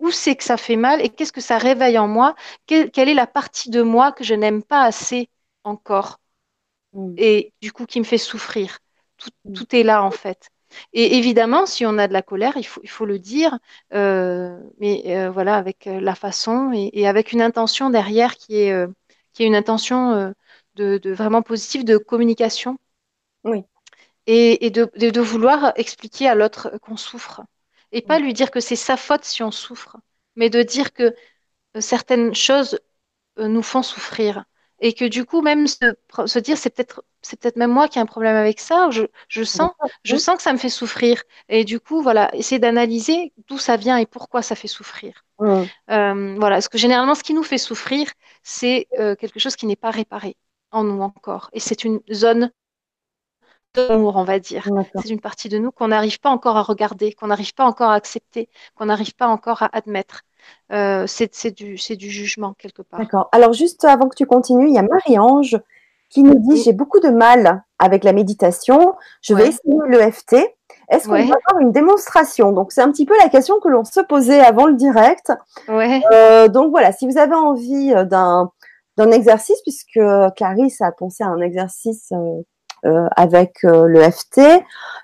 [0.00, 2.34] Où c'est que ça fait mal et qu'est-ce que ça réveille en moi?
[2.66, 5.30] Quelle, est la partie de moi que je n'aime pas assez?
[5.64, 6.20] Encore
[6.92, 7.14] mm.
[7.18, 8.78] et du coup qui me fait souffrir.
[9.44, 9.52] Mm.
[9.52, 10.50] Tout, est là en fait.
[10.92, 13.58] Et évidemment, si on a de la colère, il faut, il faut le dire,
[13.94, 18.86] euh, mais euh, voilà, avec euh, la façon et, avec une intention derrière qui est,
[19.32, 20.34] qui est une intention
[20.74, 22.78] de, vraiment positive de communication.
[23.44, 23.64] Oui.
[24.26, 27.42] Et, de, de, vouloir expliquer à l'autre qu'on souffre.
[27.92, 28.22] Et pas mm.
[28.22, 29.96] lui dire que c'est sa faute si on souffre,
[30.36, 31.14] mais de dire que
[31.80, 32.78] certaines choses
[33.38, 34.44] nous font souffrir
[34.80, 35.94] et que du coup même se,
[36.26, 39.02] se dire c'est peut-être c'est peut-être même moi qui ai un problème avec ça je,
[39.28, 39.70] je sens
[40.04, 41.22] je sens que ça me fait souffrir.
[41.48, 45.24] Et du coup voilà essayer d'analyser d'où ça vient et pourquoi ça fait souffrir.
[45.90, 48.08] Euh, voilà parce que généralement ce qui nous fait souffrir
[48.42, 50.36] c'est euh, quelque chose qui n'est pas réparé
[50.70, 51.50] en nous encore.
[51.52, 52.50] Et c'est une zone
[53.74, 54.68] d'amour on va dire.
[55.02, 57.90] C'est une partie de nous qu'on n'arrive pas encore à regarder qu'on n'arrive pas encore
[57.90, 60.22] à accepter qu'on n'arrive pas encore à admettre
[60.70, 63.00] c'est du, du jugement quelque part.
[63.00, 63.28] D'accord.
[63.32, 65.58] Alors juste avant que tu continues, il y a Marie-Ange
[66.10, 70.36] qui nous dit j'ai beaucoup de mal avec la méditation, je vais essayer l'EFT.
[70.90, 72.52] Est-ce qu'on va avoir une démonstration?
[72.52, 75.32] Donc c'est un petit peu la question que l'on se posait avant le direct.
[75.68, 76.00] Ouais.
[76.12, 78.50] Euh, donc voilà, si vous avez envie euh, d'un
[79.12, 80.00] exercice, puisque
[80.36, 82.42] Clarisse a pensé à un exercice euh, euh,
[83.16, 84.40] avec euh, le FT.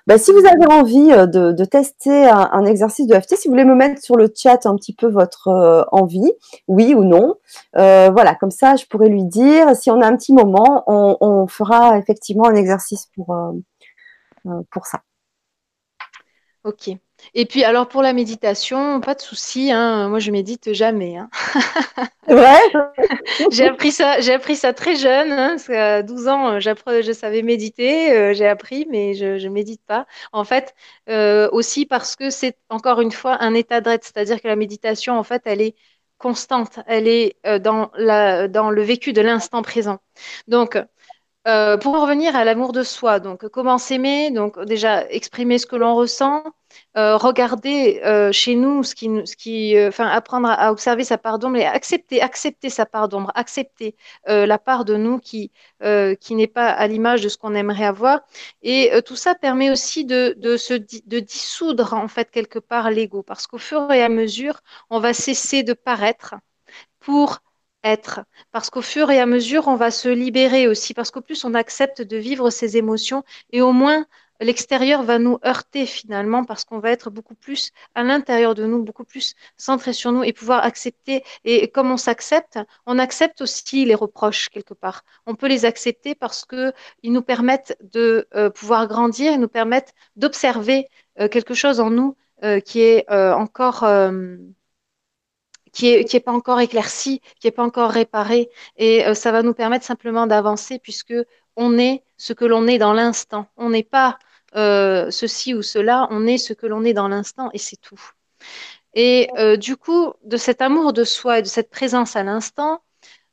[0.07, 3.65] Bah, si vous avez envie euh, de, tester un, exercice de FT, si vous voulez
[3.65, 6.31] me mettre sur le chat un petit peu votre envie,
[6.67, 7.35] oui ou non,
[7.73, 9.75] voilà, comme ça je pourrais lui dire.
[9.75, 13.35] Si on a un petit moment, on, on fera effectivement un exercice pour,
[14.71, 15.01] pour ça.
[16.65, 16.89] Ok.
[17.35, 19.71] Et puis, alors pour la méditation, pas de souci.
[19.71, 20.09] Hein.
[20.09, 21.17] Moi, je médite jamais.
[21.17, 21.29] Hein.
[22.27, 22.59] Ouais.
[23.51, 24.19] j'ai appris ça.
[24.19, 25.31] J'ai appris ça très jeune.
[25.31, 28.11] Hein, parce qu'à 12 ans, je savais méditer.
[28.13, 30.07] Euh, j'ai appris, mais je, ne médite pas.
[30.33, 30.73] En fait,
[31.07, 34.03] euh, aussi parce que c'est encore une fois un état d'être.
[34.05, 35.75] C'est-à-dire que la méditation, en fait, elle est
[36.17, 36.79] constante.
[36.87, 39.99] Elle est euh, dans la dans le vécu de l'instant présent.
[40.47, 40.77] Donc
[41.47, 45.67] euh, pour en revenir à l'amour de soi, donc comment s'aimer, donc déjà exprimer ce
[45.67, 46.43] que l'on ressent,
[46.97, 51.37] euh, regarder euh, chez nous ce qui, ce qui, enfin apprendre à, observer sa part
[51.37, 53.95] d'ombre et accepter, accepter sa part d'ombre, accepter
[54.27, 55.51] la part de nous qui,
[56.19, 58.21] qui n'est pas à l'image de ce qu'on aimerait avoir.
[58.63, 63.21] Et tout ça permet aussi de, de, se, de dissoudre en fait quelque part l'ego,
[63.21, 66.35] parce qu'au fur et à mesure, on va cesser de paraître
[66.99, 67.39] pour
[68.51, 71.53] Parce qu'au fur et à mesure, on va se libérer aussi, parce qu'au plus on
[71.53, 74.05] accepte de vivre ses émotions, et au moins
[74.41, 78.83] l'extérieur va nous heurter finalement, parce qu'on va être beaucoup plus à l'intérieur de nous,
[78.83, 81.23] beaucoup plus centré sur nous, et pouvoir accepter.
[81.43, 85.03] Et comme on s'accepte, on accepte aussi les reproches quelque part.
[85.27, 86.73] On peut les accepter parce qu'ils
[87.13, 92.17] nous permettent de euh, pouvoir grandir, ils nous permettent d'observer euh, quelque chose en nous
[92.43, 93.85] euh, qui est encore
[95.75, 98.49] qui est, qui est pas encore éclairci, qui est pas encore réparé.
[98.77, 101.13] Et euh, ça va nous permettre simplement d'avancer puisque
[101.57, 103.47] on est ce que l'on est dans l'instant.
[103.57, 104.17] On n'est pas
[104.55, 107.99] euh, ceci ou cela, on est ce que l'on est dans l'instant et c'est tout.
[108.93, 112.81] Et euh, du coup, de cet amour de soi et de cette présence à l'instant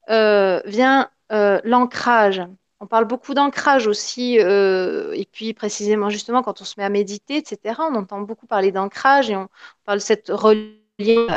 [0.09, 2.43] vient l'ancrage.
[2.81, 7.37] On parle beaucoup d'ancrage aussi, et puis précisément justement quand on se met à méditer,
[7.37, 9.49] etc., on entend beaucoup parler d'ancrage et on
[9.87, 10.82] parle de cette religion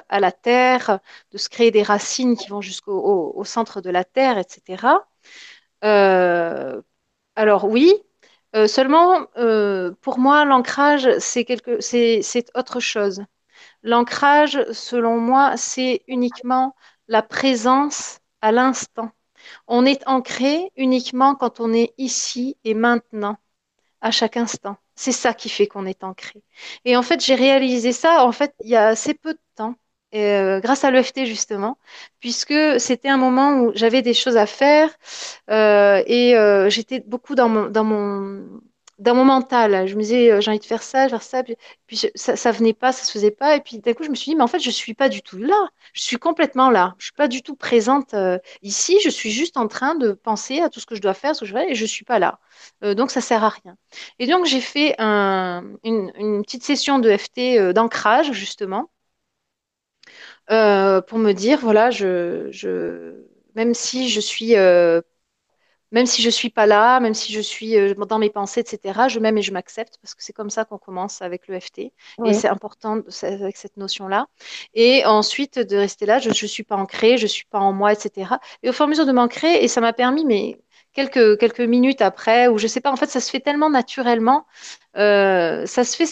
[0.09, 0.99] à la terre,
[1.31, 4.87] de se créer des racines qui vont jusqu'au centre de la terre, etc.
[5.83, 6.81] Euh,
[7.35, 7.93] alors oui,
[8.55, 13.23] euh, seulement euh, pour moi, l'ancrage, c'est quelque, c'est autre chose.
[13.83, 16.75] L'ancrage, selon moi, c'est uniquement
[17.07, 19.11] la présence à l'instant.
[19.67, 23.37] On est ancré uniquement quand on est ici et maintenant,
[24.01, 24.77] à chaque instant.
[24.95, 26.43] C'est ça qui fait qu'on est ancré.
[26.85, 29.39] Et en fait, j'ai réalisé ça en fait il y a assez peu de
[30.15, 31.77] euh, grâce à l'EFT justement,
[32.19, 34.89] puisque c'était un moment où j'avais des choses à faire
[35.49, 38.45] euh, et euh, j'étais beaucoup dans mon, dans mon
[38.97, 39.87] dans mon mental.
[39.87, 41.43] Je me disais, j'ai envie de faire ça, faire ça.
[41.43, 43.57] Puis, ça, ça venait pas, ça se faisait pas.
[43.57, 45.21] Et puis d'un coup, je me suis dit, mais en fait, je suis pas du
[45.21, 45.67] tout là.
[45.91, 46.95] Je suis complètement là.
[46.97, 48.15] Je suis pas du tout présente
[48.61, 48.97] ici.
[49.03, 51.43] Je suis juste en train de penser à tout ce que je dois faire, ce
[51.43, 52.39] je vais, et je suis pas là.
[52.81, 53.75] Donc, ça sert à rien.
[54.19, 58.89] Et donc, j'ai fait un, une, une, petite session de FT d'ancrage, justement,
[60.47, 63.13] pour me dire, voilà, je, je,
[63.55, 64.55] même si je suis
[65.91, 69.07] même si je suis pas là, même si je suis euh, dans mes pensées, etc.,
[69.07, 71.93] je m'aime et je m'accepte parce que c'est comme ça qu'on commence avec le FT.
[72.23, 74.27] Et c'est important avec cette notion-là.
[74.73, 77.71] Et ensuite, de rester là, je ne suis pas ancrée, je ne suis pas en
[77.71, 78.39] moi, etc.
[78.63, 80.57] Et au fur et à mesure de m'ancrer, et ça m'a permis, mais
[80.95, 84.47] quelques, quelques minutes après, ou je sais pas, en fait, ça se fait tellement naturellement.
[84.97, 86.07] Euh, ça se fait,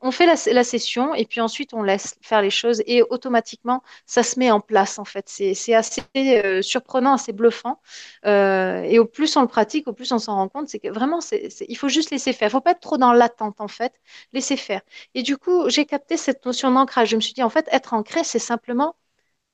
[0.00, 4.22] on, fait la, session et puis ensuite on laisse faire les choses et automatiquement ça
[4.22, 5.28] se met en place en fait.
[5.28, 7.80] C'est assez euh, surprenant, assez bluffant.
[8.24, 10.88] Euh, et au plus on le pratique, au plus on s'en rend compte, c'est que
[10.88, 11.20] vraiment,
[11.68, 12.48] il faut juste laisser faire.
[12.48, 13.92] Il faut pas être trop dans l'attente en fait,
[14.32, 14.80] laisser faire.
[15.14, 17.10] Et du coup, j'ai capté cette notion d'ancrage.
[17.10, 18.96] Je me suis dit en fait, être ancré, c'est simplement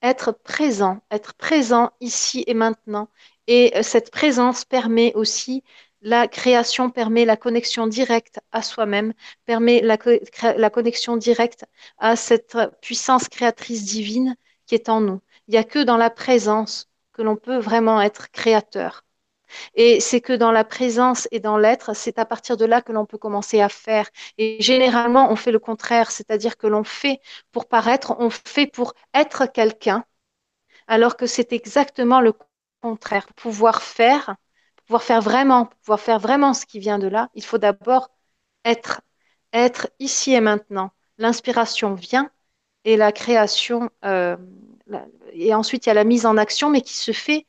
[0.02, 3.08] être présent, être présent ici et maintenant
[3.50, 5.64] et euh, cette présence permet aussi
[6.02, 9.12] la création, permet la connexion directe à soi-même,
[9.44, 9.98] permet la,
[10.56, 11.64] la, connexion directe
[11.98, 14.36] à cette puissance créatrice divine
[14.66, 15.20] qui est en nous.
[15.48, 19.04] Il n'y a que dans la présence que l'on peut vraiment être créateur.
[19.74, 22.92] Et c'est que dans la présence et dans l'être, c'est à partir de là que
[22.92, 24.08] l'on peut commencer à faire.
[24.38, 27.20] Et généralement, on fait le contraire, c'est-à-dire que l'on fait
[27.52, 30.04] pour paraître, on fait pour être quelqu'un,
[30.86, 32.32] alors que c'est exactement le
[32.82, 33.26] contraire.
[33.34, 34.36] Pouvoir faire,
[34.86, 38.10] pouvoir faire vraiment, pouvoir faire vraiment ce qui vient de là, il faut d'abord
[38.64, 39.00] être,
[39.52, 40.90] être ici et maintenant.
[41.18, 42.30] L'inspiration vient
[42.84, 43.90] et la création,
[45.32, 47.46] et ensuite il y a la mise en action, mais qui se fait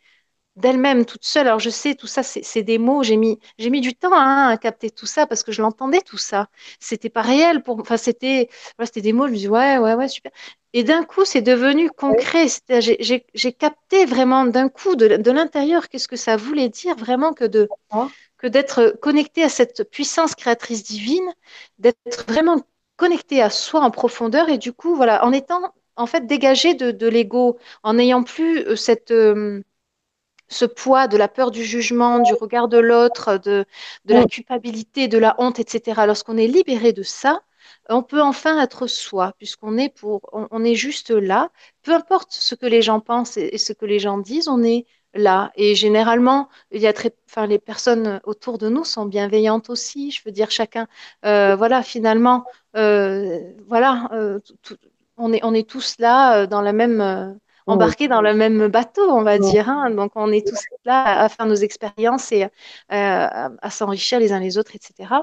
[0.56, 1.48] d'elle-même toute seule.
[1.48, 3.04] Alors je sais, tout ça, c'est des mots.
[3.04, 6.02] J'ai mis, j'ai mis du temps hein, à capter tout ça parce que je l'entendais
[6.02, 6.48] tout ça.
[6.80, 8.50] C'était pas réel pour, enfin c'était,
[8.84, 9.28] c'était des mots.
[9.28, 10.32] Je me dis ouais, ouais, ouais, super.
[10.74, 12.48] Et d'un coup, c'est devenu concret.
[13.34, 17.46] J'ai capté vraiment d'un coup de, de l'intérieur qu'est-ce que ça voulait dire vraiment que
[17.46, 17.68] de
[18.38, 21.30] que d'être connecté à cette puissance créatrice divine,
[21.80, 22.62] d'être vraiment
[22.98, 26.92] connecté à soi en profondeur et du coup, voilà, en étant en fait dégagé de,
[26.92, 29.62] de l'ego, en n'ayant plus euh, cette euh,
[30.52, 33.66] ce poids de la peur du jugement, du regard de l'autre, de,
[34.06, 36.06] de la culpabilité, de la honte, etc.
[36.06, 37.42] Lorsqu'on est libéré de ça,
[37.90, 41.50] on peut enfin être soi, puisqu'on est pour, on, est juste là.
[41.84, 44.86] Peu importe ce que les gens pensent et, ce que les gens disent, on est
[45.14, 45.52] là.
[45.56, 50.12] Et généralement, il y a très, enfin, les personnes autour de nous sont bienveillantes aussi.
[50.12, 50.88] Je veux dire, chacun,
[51.26, 52.46] euh, voilà, finalement,
[52.76, 54.40] euh, voilà, euh,
[55.18, 59.24] on est, on est tous là dans la même embarqués dans le même bateau, on
[59.24, 59.70] va dire.
[59.70, 59.92] Hein.
[59.92, 62.48] Donc, on est tous là à faire nos expériences et euh,
[62.90, 65.14] à s'enrichir les uns les autres, etc.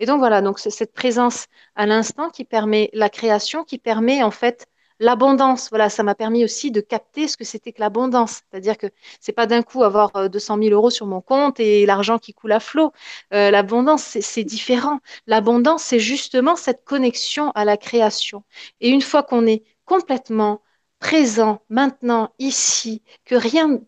[0.00, 4.30] Et donc, voilà, donc cette présence à l'instant qui permet la création, qui permet en
[4.30, 4.66] fait
[5.02, 5.68] l'abondance.
[5.70, 8.42] Voilà, ça m'a permis aussi de capter ce que c'était que l'abondance.
[8.50, 8.86] C'est-à-dire que
[9.20, 12.32] c'est pas d'un coup avoir 200 euh, 000 euros sur mon compte et l'argent qui
[12.32, 12.92] coule à flot.
[13.34, 15.00] Euh, l'abondance, c'est différent.
[15.26, 18.44] L'abondance, c'est justement cette connexion à la création.
[18.80, 20.62] Et une fois qu'on est complètement
[21.02, 23.80] présent, maintenant, ici, que rien,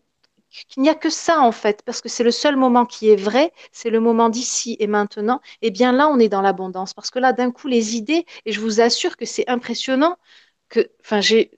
[0.67, 3.15] qu'il n'y a que ça en fait, parce que c'est le seul moment qui est
[3.15, 6.93] vrai, c'est le moment d'ici et maintenant, et eh bien là, on est dans l'abondance,
[6.93, 10.17] parce que là, d'un coup, les idées, et je vous assure que c'est impressionnant,
[10.69, 11.51] que, enfin, j'ai,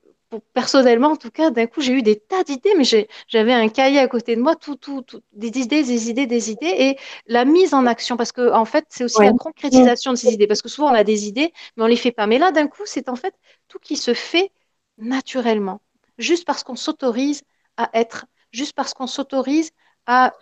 [0.54, 2.84] personnellement en tout cas, d'un coup, j'ai eu des tas d'idées, mais
[3.28, 5.04] j'avais un cahier à côté de moi, tout, tout,
[5.34, 8.86] des idées, des idées, des idées, et la mise en action, parce que en fait,
[8.90, 11.84] c'est aussi la concrétisation de ces idées, parce que souvent on a des idées, mais
[11.84, 12.28] on les fait pas.
[12.28, 13.34] Mais là, d'un coup, c'est en fait
[13.68, 14.52] tout qui se fait
[14.98, 15.82] naturellement,
[16.18, 17.44] juste parce qu'on s'autorise
[17.78, 19.72] à être, juste parce qu'on s'autorise
[20.06, 20.34] à...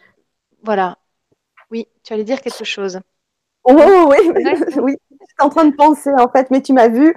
[0.64, 0.98] Voilà.
[1.72, 3.00] Oui, tu allais dire quelque chose.
[3.64, 3.74] Oh,
[4.10, 4.18] oui,
[4.78, 4.96] oui.
[5.12, 7.16] J'étais en train de penser en fait, mais tu m'as vu.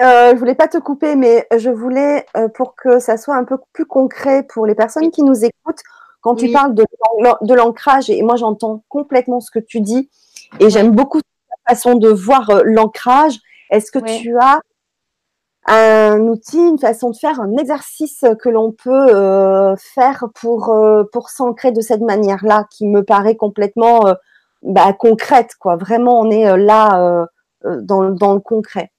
[0.00, 3.44] Euh, je voulais pas te couper, mais je voulais euh, pour que ça soit un
[3.44, 5.82] peu plus concret pour les personnes qui nous écoutent.
[6.22, 6.84] Quand tu parles de,
[7.42, 10.08] de l'ancrage, et moi j'entends complètement ce que tu dis,
[10.60, 13.38] et j'aime beaucoup ta façon de voir euh, l'ancrage.
[13.70, 14.60] Est-ce que tu as
[15.66, 21.04] un outil, une façon de faire, un exercice que l'on peut euh, faire pour, euh,
[21.12, 24.14] pour s'ancrer de cette manière-là, qui me paraît complètement euh,
[24.62, 25.54] bah, concrète.
[25.58, 25.76] Quoi.
[25.76, 27.26] Vraiment, on est là
[27.64, 28.90] dans, dans, le concret.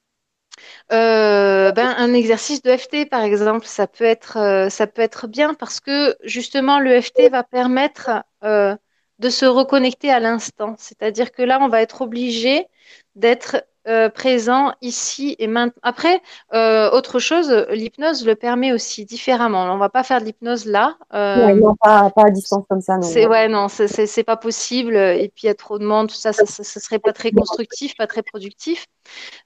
[0.90, 5.80] ben, un exercice de FT, par exemple, ça peut être, ça peut être bien parce
[5.80, 10.76] que justement, le FT va permettre de se reconnecter à l'instant.
[10.78, 12.68] C'est-à-dire que là, on va être obligé
[13.16, 15.74] d'être euh, présent ici et maintenant.
[15.84, 16.22] Après,
[16.54, 19.64] euh, autre chose, l'hypnose le permet aussi différemment.
[19.74, 20.96] On va pas faire de l'hypnose là.
[21.14, 22.96] Euh, non, pas, pas, à distance comme ça.
[22.96, 23.02] Non.
[23.02, 24.96] C'est ouais, non, c'est pas possible.
[24.96, 27.32] Et puis il y a trop de monde, tout ça, ça, ça, serait pas très
[27.32, 28.86] constructif, pas très productif.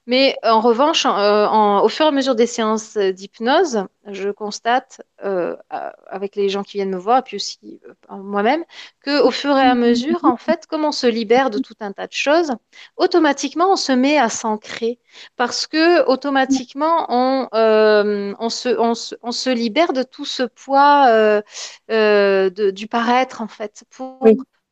[0.06, 6.36] Mais en revanche, en, au fur et à mesure des séances d'hypnose, je constate avec
[6.36, 8.64] les gens qui viennent me voir, et puis aussi moi-même,
[9.02, 11.90] que au fur et à mesure, en fait, comme on se libère de tout un
[11.90, 12.52] tas de choses,
[12.96, 14.98] automatiquement, on se met à s'ancrer
[15.36, 21.42] parce que automatiquement on, euh, on, se, on, se, libère de tout ce poids euh,
[21.90, 24.20] euh, de, du paraître en fait pour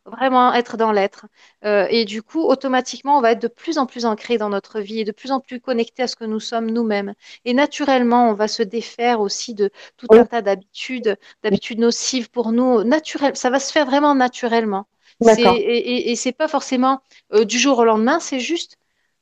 [0.04, 1.26] vraiment être dans l'être.
[1.64, 5.00] et du coup, automatiquement, on va être de plus en plus ancré dans notre vie
[5.00, 7.14] et de plus en plus connecté à ce que nous sommes nous-mêmes.
[7.44, 12.52] Et naturellement, on va se défaire aussi de tout un tas d'habitudes, d'habitudes nocives pour
[12.52, 12.84] nous.
[12.84, 14.86] Naturel, ça va se faire vraiment naturellement.
[15.26, 17.00] Et, et, et c'est pas forcément
[17.44, 18.76] du jour au lendemain, c'est juste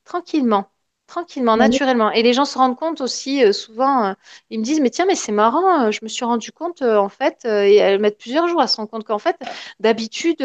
[0.05, 0.67] tranquillement,
[1.07, 2.11] tranquillement, naturellement.
[2.11, 4.13] Et les gens se rendent compte aussi, euh, souvent, euh,
[4.51, 7.09] ils me disent, mais tiens, mais c'est marrant, euh, je me suis rendu compte, en
[7.09, 9.37] fait, et elles mettent plusieurs jours à se rendre compte qu'en fait,
[9.81, 10.39] d'habitude,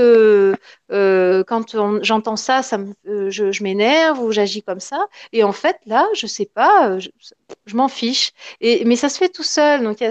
[0.89, 5.07] quand j'entends ça, ça je, m'énerve ou j'agis comme ça.
[5.33, 7.09] Et en fait, là, je sais pas, je,
[7.75, 8.31] m'en fiche.
[8.61, 9.83] Et, mais ça se fait tout seul.
[9.83, 10.03] Donc,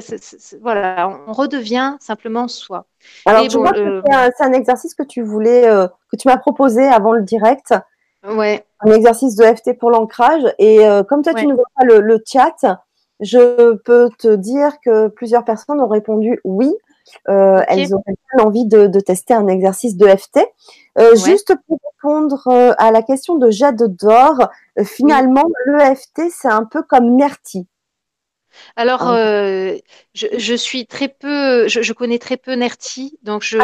[0.61, 2.87] voilà, on redevient simplement soi.
[3.27, 5.63] Alors, vois, c'est un, exercice que tu voulais,
[6.11, 7.75] que tu m'as proposé avant le direct.
[8.25, 8.65] Ouais.
[8.81, 10.43] Un exercice de FT pour l'ancrage.
[10.59, 12.79] Et euh, comme toi, tu ne vois pas le, chat,
[13.21, 16.73] je peux te dire que plusieurs personnes ont répondu oui.
[17.29, 18.03] Euh, elles ont
[18.39, 20.41] envie de, tester un exercice de FT.
[20.99, 22.47] Euh, juste pour répondre
[22.79, 24.49] à la question de Jade d'Or,
[24.85, 27.67] finalement, le FT, c'est un peu comme Nerti.
[28.77, 29.73] Alors, ah,
[30.15, 33.57] je, suis très peu, je, connais très peu Nerti, donc je.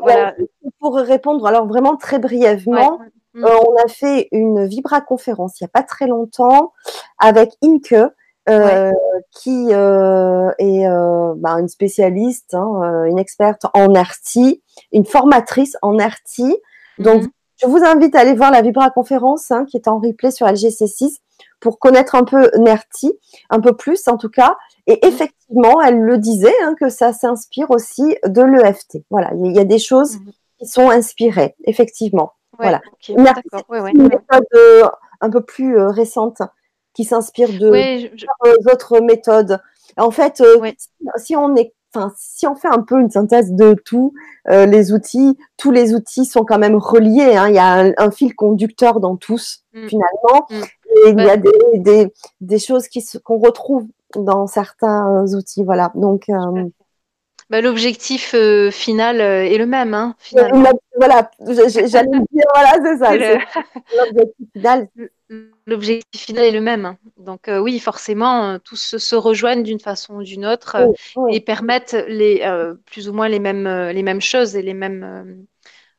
[0.00, 0.34] voilà.
[0.80, 3.00] Pour répondre, alors vraiment très brièvement,
[3.36, 6.72] euh, on a fait une Vibra conférence il n'y a pas très longtemps
[7.18, 7.94] avec Inke
[9.32, 10.88] qui est
[11.36, 14.60] bah, une spécialiste, hein, une experte en RT,
[14.92, 16.60] une formatrice en RT.
[16.98, 17.28] Donc, mhm.
[17.60, 20.46] je vous invite à aller voir la Vibra conférence hein, qui est en replay sur
[20.46, 21.18] LGC6
[21.60, 23.12] pour connaître un peu NERTI,
[23.50, 24.56] un peu plus en tout cas.
[24.86, 25.08] Et mhm.
[25.08, 28.98] effectivement, elle le disait, hein, que ça s'inspire aussi de l'EFT.
[29.10, 30.18] Voilà, il y a des choses
[30.58, 32.32] qui sont inspirées, effectivement.
[32.58, 32.80] Voilà.
[33.08, 33.22] une
[34.08, 34.88] méthode euh,
[35.20, 36.42] un peu plus euh, récente
[36.94, 39.60] qui s'inspire de autres méthodes.
[39.96, 40.70] En fait, euh,
[41.16, 44.12] si, on est Enfin, si on fait un peu une synthèse de tous
[44.46, 47.36] les outils, tous les outils sont quand même reliés.
[47.36, 47.48] Hein.
[47.48, 49.88] Il y a un, fil conducteur dans tous, mm.
[49.88, 50.46] finalement.
[50.50, 50.62] Mm.
[50.96, 52.88] Et il y a des, des, choses
[53.24, 55.64] qu'on retrouve dans certains outils.
[55.64, 55.90] Voilà.
[55.94, 56.64] Donc, euh,
[57.50, 63.16] bah, l'objectif euh, final euh, est le même, hein, Voilà, j'allais dire, voilà, c'est ça.
[63.96, 64.88] L'objectif final.
[65.66, 66.84] L'objectif final est le même.
[66.84, 66.98] Hein.
[67.16, 70.76] Donc oui, forcément, tous se, rejoignent d'une façon ou d'une autre
[71.30, 72.48] et permettent les,
[72.86, 75.44] plus ou moins les mêmes, les mêmes choses et les mêmes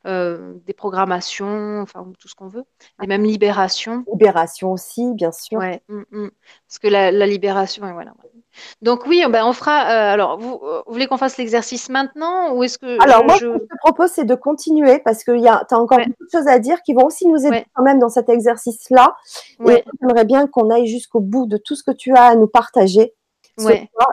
[0.07, 2.63] euh, des programmations, enfin tout ce qu'on veut,
[3.01, 4.05] les mêmes libérations.
[4.09, 5.59] Libération aussi, bien sûr.
[5.59, 6.29] Ouais, mm, mm.
[6.65, 8.13] parce que la, libération, voilà.
[8.81, 9.83] Donc oui, ben on fera.
[9.83, 13.35] Euh, alors, vous, euh, vous, voulez qu'on fasse l'exercice maintenant ou est-ce que Alors moi,
[13.35, 16.29] ce que je te propose, c'est de continuer parce que tu as encore beaucoup de
[16.31, 19.15] choses à dire qui vont aussi nous aider quand même dans cet exercice-là.
[19.67, 22.47] Et j'aimerais bien qu'on aille jusqu'au bout de tout ce que tu as à nous
[22.47, 23.13] partager.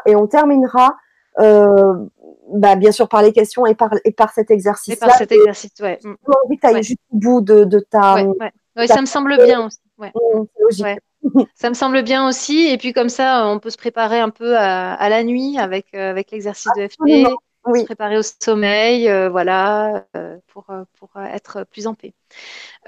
[0.07, 0.97] et on terminera
[1.41, 1.95] euh,
[2.53, 4.97] bah, bien sûr par les questions et par, et par cet exercice.
[4.97, 5.99] par cet exercice, ouais.
[6.03, 8.23] J'ai envie que tu ailles jusqu'au bout de, de ta.
[8.77, 9.79] Ouais, ça me semble bien aussi.
[9.99, 10.13] Ouais.
[11.55, 12.67] ça me semble bien aussi.
[12.67, 15.87] Et puis comme ça, on peut se préparer un peu à, à la nuit avec,
[15.95, 17.27] euh, avec l'exercice de FT,
[17.75, 20.05] se préparer au sommeil, euh, voilà,
[20.49, 20.67] pour,
[20.99, 22.15] pour être plus en paix.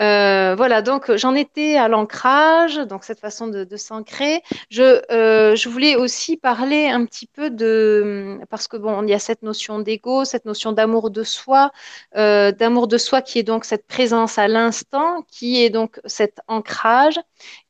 [0.01, 4.43] Euh, voilà, donc j'en étais à l'ancrage, donc cette façon de, s'ancrer.
[4.71, 9.15] Je, euh, je, voulais aussi parler un petit peu de, parce que bon, il y
[9.15, 11.73] a cette notion d'ego, cette notion d'amour de soi,
[12.17, 16.41] euh, d'amour de soi qui est donc cette présence à l'instant, qui est donc cet
[16.49, 17.19] ancrage.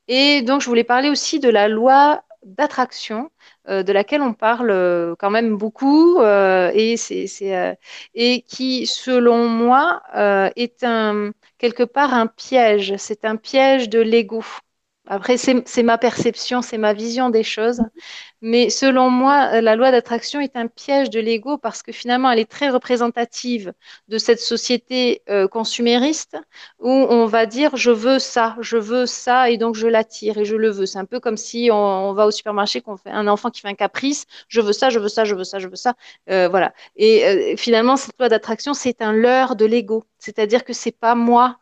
[0.07, 3.29] Et donc je voulais parler aussi de la loi d'attraction
[3.67, 7.77] de laquelle on parle quand même beaucoup et, c'est,
[8.15, 10.01] et qui, selon moi,
[10.55, 12.95] est un, quelque part un piège.
[12.97, 14.43] C'est un piège de l'ego.
[15.09, 17.81] Après, c'est ma perception, c'est ma vision des choses.
[18.41, 22.39] Mais selon moi, la loi d'attraction est un piège de l'ego parce que finalement, elle
[22.39, 23.73] est très représentative
[24.09, 26.37] de cette société euh, consumériste
[26.79, 30.45] où on va dire je veux ça, je veux ça et donc je l'attire et
[30.45, 30.85] je le veux.
[30.85, 33.69] C'est un peu comme si on, va au supermarché, qu'on fait un enfant qui fait
[33.69, 35.95] un caprice, je veux ça, je veux ça, je veux ça, je veux ça.
[36.29, 36.73] Euh, voilà.
[36.95, 40.03] Et euh, finalement, cette loi d'attraction, c'est un leurre de l'ego.
[40.19, 41.57] C'est-à-dire que c'est pas moi,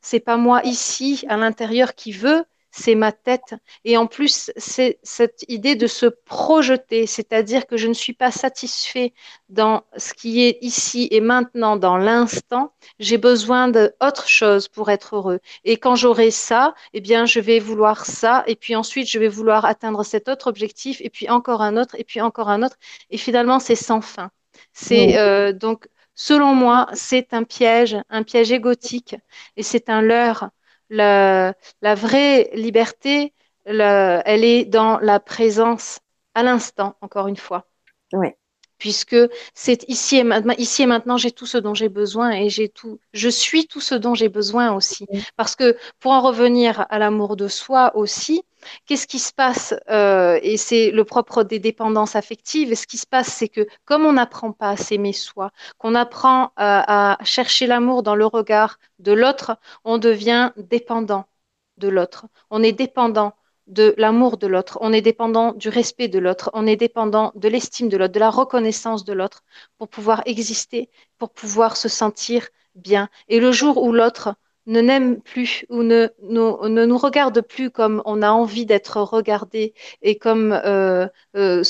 [0.00, 2.44] c'est pas moi ici à l'intérieur qui veut,
[2.76, 3.54] c'est ma tête.
[3.84, 8.30] Et en plus, c'est cette idée de se projeter, c'est-à-dire que je ne suis pas
[8.30, 9.14] satisfait
[9.48, 12.74] dans ce qui est ici et maintenant, dans l'instant.
[12.98, 15.40] J'ai besoin d'autre chose pour être heureux.
[15.64, 18.44] Et quand j'aurai ça, eh bien, je vais vouloir ça.
[18.46, 21.94] Et puis ensuite, je vais vouloir atteindre cet autre objectif, et puis encore un autre,
[21.98, 22.76] et puis encore un autre.
[23.10, 24.30] Et finalement, c'est sans fin.
[24.74, 29.16] C'est euh, donc, selon moi, c'est un piège, un piège égotique,
[29.56, 30.50] et c'est un leurre
[30.90, 33.34] la, vraie liberté,
[33.64, 36.00] elle est dans la présence
[36.34, 37.66] à l'instant, encore une fois.
[38.78, 39.16] Puisque
[39.54, 42.68] c'est ici et maintenant, ici et maintenant, j'ai tout ce dont j'ai besoin et j'ai
[42.68, 45.06] tout, je suis tout ce dont j'ai besoin aussi.
[45.36, 48.42] Parce que pour en revenir à l'amour de soi aussi,
[48.86, 52.74] Qu'est-ce qui se passe euh, Et c'est le propre des dépendances affectives.
[52.74, 56.52] ce qui se passe, c'est que comme on n'apprend pas à s'aimer soi, qu'on apprend
[56.56, 61.26] à, chercher l'amour dans le regard de l'autre, on devient dépendant
[61.78, 62.26] de l'autre.
[62.50, 63.34] On est dépendant
[63.66, 67.48] de l'amour de l'autre, on est dépendant du respect de l'autre, on est dépendant de
[67.48, 69.42] l'estime de l'autre, de la reconnaissance de l'autre
[69.78, 73.08] pour pouvoir exister, pour pouvoir se sentir bien.
[73.28, 74.34] Et le jour où l'autre
[74.66, 79.74] ne n'aime plus ou ne, ne, nous regarde plus comme on a envie d'être regardé
[80.02, 81.06] et comme, euh,
[81.36, 81.62] euh,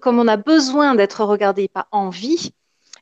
[0.00, 2.52] comme on a besoin d'être regardé, pas envie,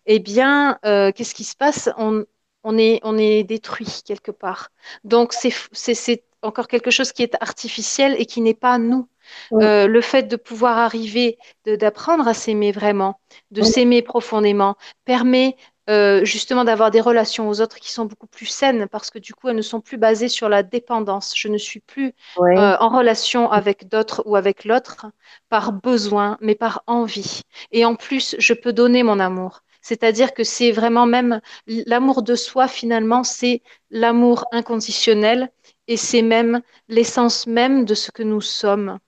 [0.06, 1.88] eh bien, euh, qu'est-ce qui se passe?
[1.96, 2.24] On,
[2.64, 4.70] on, est, on est détruit quelque part.
[5.04, 9.08] Donc, c'est encore quelque chose qui est artificiel et qui n'est pas nous.
[9.50, 13.20] le fait de pouvoir arriver, d'apprendre à s'aimer vraiment,
[13.50, 15.56] de s'aimer profondément, permet
[15.90, 19.34] euh, justement d'avoir des relations aux autres qui sont beaucoup plus saines parce que du
[19.34, 21.34] coup elles ne sont plus basées sur la dépendance.
[21.36, 25.06] Je ne suis plus euh, en relation avec d'autres ou avec l'autre
[25.50, 27.42] par besoin, mais par envie.
[27.70, 29.60] Et en plus, je peux donner mon amour.
[29.82, 35.50] C'est-à-dire que c'est vraiment même l'amour de soi, finalement, c'est l'amour inconditionnel
[35.88, 38.98] et c'est même l'essence même de ce que nous sommes.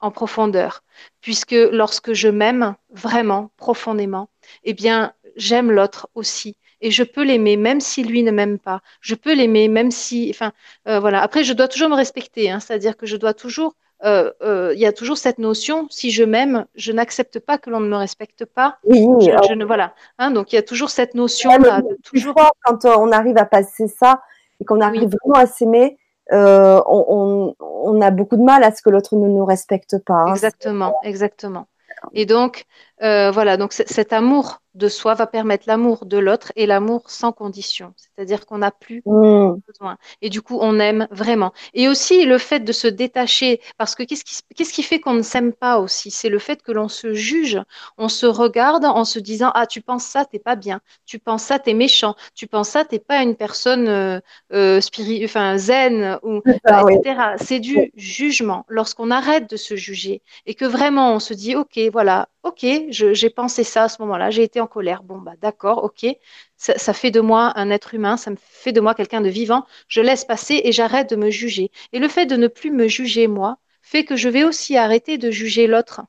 [0.00, 0.82] en profondeur,
[1.20, 4.30] puisque lorsque je m'aime vraiment profondément,
[4.64, 6.56] eh bien, j'aime l'autre aussi.
[6.80, 8.80] Et je peux l'aimer même si lui ne m'aime pas.
[9.02, 10.52] Je peux l'aimer même si, enfin,
[10.88, 11.20] euh, voilà.
[11.22, 12.60] Après, je dois toujours me respecter, hein.
[12.60, 16.24] c'est-à-dire que je dois toujours, euh, euh, il y a toujours cette notion, si je
[16.24, 18.78] m'aime, je n'accepte pas que l'on ne me respecte pas.
[18.84, 19.94] Oui, je, ne, voilà.
[20.18, 21.82] Hein, donc il y a toujours cette notion là.
[22.04, 22.34] toujours...
[22.64, 24.22] quand on arrive à passer ça
[24.58, 25.98] et qu'on arrive vraiment à s'aimer,
[26.30, 30.26] on, on, a beaucoup de mal à ce que l'autre ne nous respecte pas.
[30.28, 31.66] Exactement, exactement.
[32.12, 32.64] Et donc,
[33.02, 37.32] euh, voilà, donc cet amour de soi va permettre l'amour de l'autre et l'amour sans
[37.32, 37.92] condition.
[37.96, 39.54] C'est-à-dire qu'on n'a plus mmh.
[39.66, 39.98] besoin.
[40.22, 41.52] Et du coup, on aime vraiment.
[41.74, 45.22] Et aussi le fait de se détacher, parce que qu'est-ce qui, qui fait qu'on ne
[45.22, 46.10] s'aime pas aussi?
[46.10, 47.60] C'est le fait que l'on se juge,
[47.98, 50.80] on se regarde en se disant ah tu penses ça, t'es pas bien.
[51.04, 52.14] Tu penses ça, t'es méchant.
[52.34, 54.20] Tu penses ça, t'es pas une personne euh,
[54.52, 54.80] euh
[55.24, 57.34] enfin zen ou etc.
[57.38, 58.64] C'est du jugement.
[58.68, 63.30] Lorsqu'on arrête de se juger et que vraiment on se dit ok voilà ok j'ai
[63.30, 65.02] pensé ça à ce moment-là, j'ai été en colère.
[65.02, 66.06] Bon bah d'accord ok
[66.56, 69.66] ça, fait de moi un être humain, ça me fait de moi quelqu'un de vivant.
[69.88, 71.70] Je laisse passer et j'arrête de me juger.
[71.92, 75.18] Et le fait de ne plus me juger moi fait que je vais aussi arrêter
[75.18, 76.02] de juger l'autre.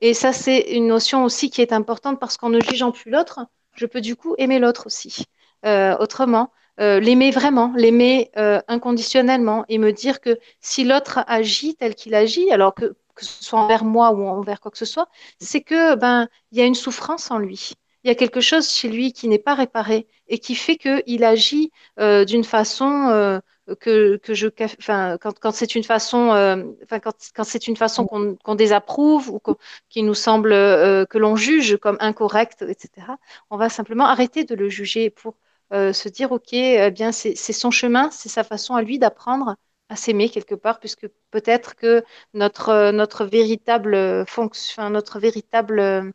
[0.00, 3.46] Et ça, c'est une notion aussi qui est importante parce qu'en ne jugeant plus l'autre,
[3.76, 5.24] je peux du coup aimer l'autre aussi.
[5.64, 11.76] Euh, autrement, euh, l'aimer vraiment, l'aimer euh, inconditionnellement et me dire que si l'autre agit
[11.76, 14.84] tel qu'il agit, alors que, que ce soit envers moi ou envers quoi que ce
[14.84, 15.08] soit,
[15.38, 18.68] c'est que ben il y a une souffrance en lui il y a quelque chose
[18.68, 23.38] chez lui qui n'est pas réparé et qui fait qu'il agit euh, d'une façon euh,
[23.80, 24.48] que, que, je,
[24.78, 29.40] enfin, quand, quand c'est une façon, euh, quand, quand c'est une façon qu'on désapprouve ou
[29.88, 33.06] qui nous semble que l'on juge comme incorrecte, etc.
[33.50, 35.36] On va simplement arrêter de le juger pour
[35.70, 39.56] se dire, ok, eh bien, c'est son chemin, c'est sa façon à lui d'apprendre
[39.92, 46.10] à s'aimer quelque part, puisque peut-être que notre, notre véritable fonction, notre véritable euh,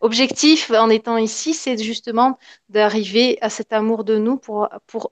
[0.00, 2.38] objectif en étant ici, c'est justement
[2.68, 5.10] d'arriver à cet amour de nous pour, pour,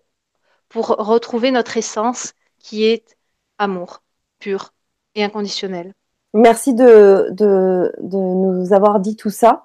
[0.68, 3.16] pour retrouver notre essence qui est
[3.58, 4.02] amour
[4.38, 4.72] pur
[5.16, 5.92] et inconditionnel.
[6.32, 9.64] Merci de, de, de nous avoir dit tout ça.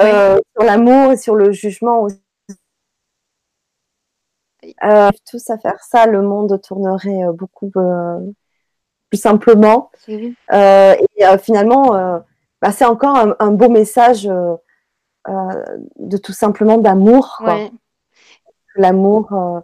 [0.00, 2.23] Euh, sur l'amour et sur le jugement aussi
[4.84, 8.18] euh, tous à faire ça, le monde tournerait euh, beaucoup euh,
[9.10, 9.90] plus simplement.
[10.08, 10.34] et
[11.42, 11.92] finalement,
[12.60, 17.42] bah, c'est encore un, beau message de tout simplement d'amour.
[18.76, 19.62] L'amour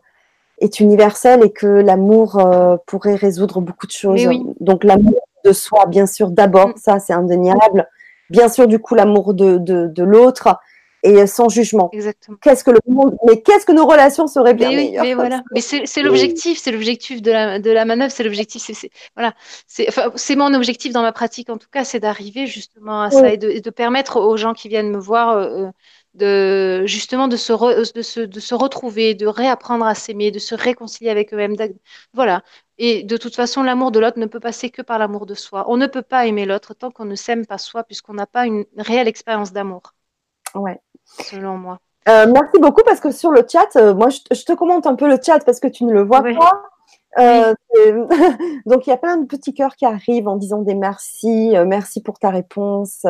[0.59, 2.41] est universel et que l'amour
[2.87, 4.29] pourrait résoudre beaucoup de choses.
[4.61, 6.77] Donc l'amour de soi, bien sûr, d'abord, mm.
[6.77, 7.89] ça c'est indéniable.
[8.29, 10.61] Bien sûr, du coup, l'amour de, de, de l'autre
[11.03, 11.89] et sans jugement.
[11.93, 12.37] Exactement.
[12.41, 15.05] Qu'est-ce que le monde, mais qu'est-ce que nos relations seraient bien mais meilleures.
[15.05, 18.91] Mais voilà, mais c'est l'objectif, c'est l'objectif de la, de la manœuvre, c'est l'objectif, c'est
[19.17, 19.35] voilà,
[19.67, 23.33] c'est enfin, mon objectif dans ma pratique en tout cas, c'est d'arriver justement à ça
[23.33, 25.71] et, de, de, permettre aux gens qui viennent me voir euh, euh,
[26.15, 27.53] de justement de se,
[27.95, 31.57] de, se, de se retrouver, de réapprendre à s'aimer, de se réconcilier avec eux-mêmes.
[32.13, 32.43] Voilà.
[32.79, 35.67] Et de toute façon, l'amour de l'autre ne peut passer que par l'amour de soi.
[35.69, 38.47] On ne peut pas aimer l'autre tant qu'on ne s'aime pas soi, puisqu'on n'a pas
[38.47, 39.95] une réelle expérience d'amour.
[40.55, 40.81] Ouais
[41.19, 41.79] selon moi.
[42.09, 45.07] Euh, merci beaucoup parce que sur le chat, euh, moi je, te commente un peu
[45.07, 46.63] le chat parce que tu ne le vois pas.
[47.19, 47.55] Euh,
[48.67, 52.03] donc il y a plein de petits cœurs qui arrivent en disant des merci, merci
[52.03, 53.05] pour ta réponse.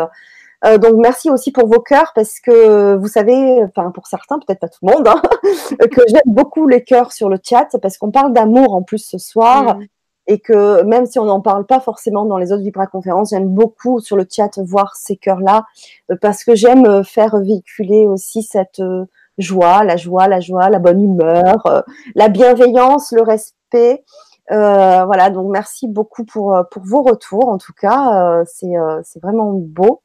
[0.65, 4.69] donc merci aussi pour vos cœurs parce que vous savez, enfin pour certains, peut-être pas
[4.69, 5.23] tout le monde, hein,
[5.79, 9.19] que j'aime beaucoup les cœurs sur le chat parce qu'on parle d'amour en plus ce
[9.19, 9.77] soir.
[9.77, 9.87] Mm
[10.31, 13.49] et que même si on n'en parle pas forcément dans les autres Vibra conférences, j'aime
[13.49, 15.65] beaucoup sur le chat voir ces cœurs-là
[16.13, 19.07] euh, parce que j'aime euh, faire véhiculer aussi cette euh,
[19.39, 24.05] joie, la joie, la joie, la bonne humeur, la bienveillance, le respect.
[24.49, 27.49] voilà, donc merci beaucoup pour, pour vos retours.
[27.49, 30.03] En tout cas, c'est vraiment beau.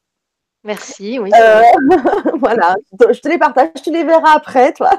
[0.66, 1.30] Merci, oui.
[2.40, 4.90] voilà, je te les partage, tu les verras après, toi.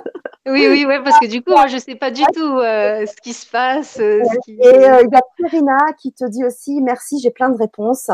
[0.46, 3.06] Oui, oui, oui, parce que du coup, moi, je ne sais pas du tout euh,
[3.06, 4.00] ce qui se passe.
[4.00, 7.58] Euh, et euh, il y a Perina qui te dit aussi merci, j'ai plein de
[7.58, 8.10] réponses.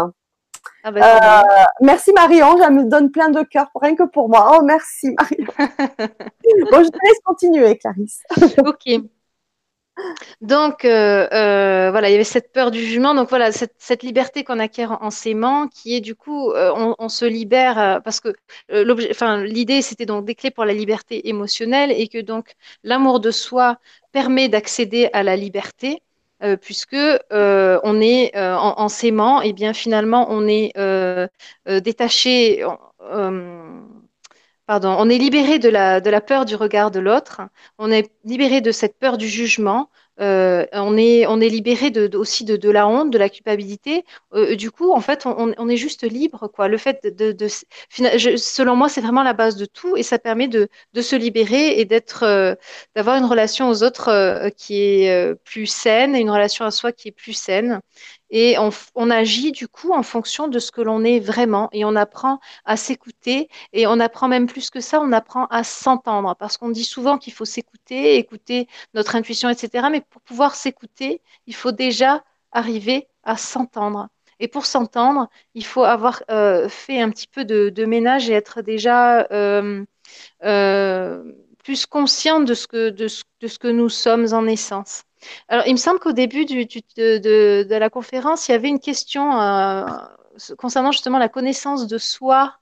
[0.84, 1.44] Ah bah,
[1.80, 4.58] merci Marie-Ange, elle me donne plein de cœur, rien que pour moi.
[4.58, 5.46] Oh, merci Marie.
[6.72, 8.24] bon, je te laisse continuer, Clarisse.
[8.66, 9.04] ok.
[10.42, 13.14] Donc, euh, euh, voilà, il y avait cette peur du jugement.
[13.14, 17.26] Donc, voilà, cette, liberté qu'on acquiert en, s'aimant, qui est du coup, euh, on, se
[17.26, 18.30] libère parce que
[18.70, 22.54] l'idée, c'était donc des clés pour la liberté émotionnelle et que donc
[22.84, 23.78] l'amour de soi
[24.12, 26.02] permet d'accéder à la liberté.
[26.62, 26.96] puisque
[27.32, 30.74] on est en, s'aimant, et bien finalement on est
[31.66, 32.66] détaché,
[34.66, 37.42] pardon, on est libéré de la, de la peur du regard de l'autre,
[37.78, 42.16] on est libéré de cette peur du jugement, euh, on, est, on est libéré de,
[42.16, 44.06] aussi de, la honte, de la culpabilité.
[44.34, 46.48] Euh, du coup, en fait, on, est juste libre.
[46.48, 46.68] Quoi.
[46.68, 47.48] Le fait de,
[47.90, 50.70] selon moi, c'est vraiment la base de tout et ça permet de,
[51.02, 51.88] se libérer et
[52.22, 52.56] euh,
[52.96, 57.10] d'avoir une relation aux autres qui est plus saine et une relation à soi qui
[57.10, 57.82] est plus saine.
[58.36, 61.70] Et on, agit du coup en fonction de ce que l'on est vraiment.
[61.72, 63.48] Et on apprend à s'écouter.
[63.74, 66.36] Et on apprend même plus que ça, on apprend à s'entendre.
[66.40, 69.88] Parce qu'on dit souvent qu'il faut s'écouter, écouter notre intuition, etc.
[69.92, 74.10] Mais pour pouvoir s'écouter, il faut déjà arriver à s'entendre.
[74.40, 78.64] Et pour s'entendre, il faut avoir euh, fait un petit peu de, ménage et être
[78.64, 79.86] déjà euh,
[80.44, 81.24] euh,
[81.64, 85.04] plus conscient de ce, que, de ce que nous sommes en essence.
[85.48, 89.86] Alors, il me semble qu'au début de, la conférence, il y avait une question euh,
[90.58, 92.56] concernant justement la connaissance de soi.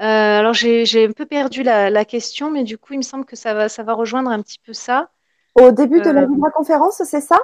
[0.00, 3.36] Euh, alors, j'ai un peu perdu la, question, mais du coup, il me semble que
[3.36, 5.10] ça va, ça va rejoindre un petit peu ça.
[5.54, 7.38] Au début de la, euh, conférence, c'est ça?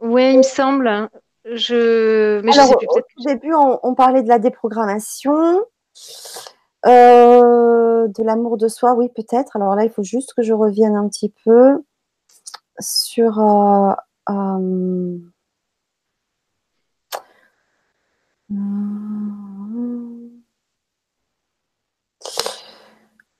[0.00, 1.08] Oui, il me semble.
[1.44, 2.40] Je...
[2.42, 5.64] Mais alors, Au début, on, parlait de la déprogrammation.
[6.84, 9.56] de l'amour de soi, oui, peut-être.
[9.56, 11.82] Alors là, il faut juste que je revienne un petit peu
[12.80, 13.94] sur euh,
[14.30, 15.18] euh,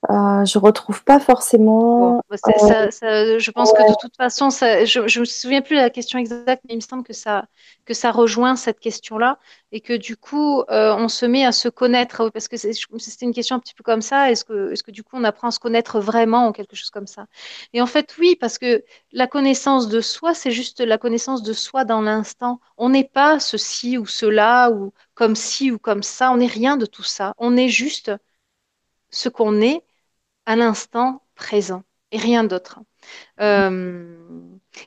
[0.08, 2.22] je retrouve pas forcément.
[2.30, 6.18] Bah, je pense que de toute façon, je ne me souviens plus de la question
[6.18, 7.46] exacte, mais il me semble que ça,
[7.84, 9.38] que ça rejoint cette question-là
[9.70, 13.56] et que du coup, on se met à se connaître parce que c'était une question
[13.56, 14.30] un petit peu comme ça.
[14.30, 16.90] Est-ce que, est-ce que du coup, on apprend à se connaître vraiment ou quelque chose
[16.90, 17.26] comme ça?
[17.74, 18.82] Et en fait, oui, parce que
[19.12, 22.60] la connaissance de soi, c'est juste la connaissance de soi dans l'instant.
[22.78, 26.32] On n'est pas ceci ou cela ou comme ci ou comme ça.
[26.32, 27.34] On n'est rien de tout ça.
[27.36, 28.10] On est juste
[29.10, 29.82] ce qu'on est
[30.48, 32.80] à l'instant présent et rien d'autre.
[33.38, 34.16] Euh,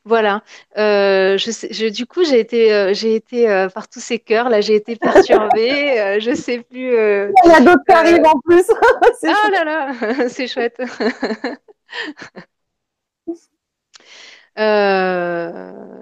[0.06, 0.42] voilà.
[0.80, 4.50] Euh, je du coup, j'ai été, euh, j'ai été par tous ces cœurs.
[4.50, 6.18] Là, j'ai été perturbée.
[6.20, 6.96] je sais plus.
[6.96, 8.66] Il y a d'autres qui arrivent en plus.
[9.28, 9.94] ah là là,
[10.30, 10.82] c'est chouette.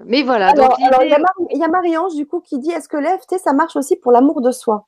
[0.06, 0.52] mais voilà.
[0.54, 3.96] donc, il y, a Marie-Ange du coup qui dit est-ce que l'EFT ça marche aussi
[3.96, 4.86] pour l'amour de soi?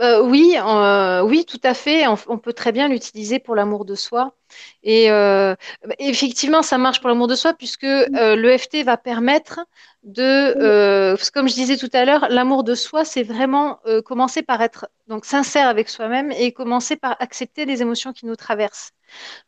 [0.00, 2.06] Euh, oui, euh, oui, tout à fait.
[2.06, 4.34] On, peut très bien l'utiliser pour l'amour de soi.
[4.82, 5.56] Et euh,
[5.98, 9.60] effectivement, ça marche pour l'amour de soi puisque l'EFT va permettre
[10.04, 14.88] de, comme je disais tout à l'heure, l'amour de soi, c'est vraiment commencer par être
[15.08, 18.92] donc sincère avec soi-même et commencer par accepter les émotions qui nous traversent.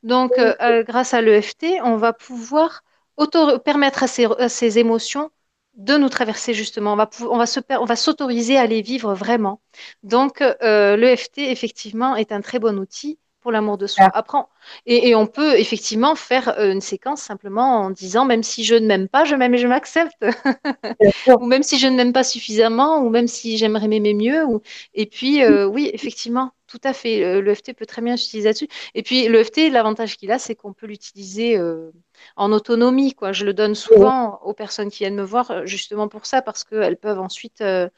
[0.03, 0.33] Donc,
[0.87, 2.83] grâce à l'EFT, on va pouvoir
[3.65, 5.31] permettre à ces émotions
[5.75, 6.93] de nous traverser justement.
[6.93, 9.61] On va, on va, se, on va s'autoriser à les vivre vraiment.
[10.03, 14.11] Donc, euh, l'EFT, effectivement, est un très bon outil pour l'amour de soi.
[14.13, 14.39] Après,
[14.85, 18.87] et, on peut effectivement faire euh, une séquence simplement en disant même si je ne
[18.87, 20.23] m'aime pas, je m'aime et je m'accepte.
[21.41, 24.45] ou même si je ne m'aime pas suffisamment, ou même si j'aimerais m'aimer mieux.
[24.45, 24.61] Ou...
[24.95, 27.41] Et puis, euh, oui, effectivement, tout à fait.
[27.41, 28.69] L'EFT peut très bien s'utiliser là-dessus.
[28.95, 31.91] Et puis, l'EFT, l'avantage qu'il a, c'est qu'on peut l'utiliser euh,
[32.37, 33.15] en autonomie.
[33.15, 33.33] Quoi.
[33.33, 36.65] Je le donne souvent aux personnes qui viennent me voir, euh, justement pour ça, parce
[36.65, 37.89] qu'elles peuvent ensuite euh,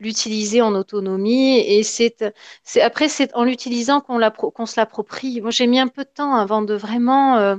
[0.00, 1.58] l'utiliser en autonomie.
[1.58, 2.34] Et c'est,
[2.80, 5.40] après, c'est en l'utilisant qu'on, qu'on se l'approprie.
[5.40, 7.58] Moi, j'ai mis un peu de temps avant de vraiment,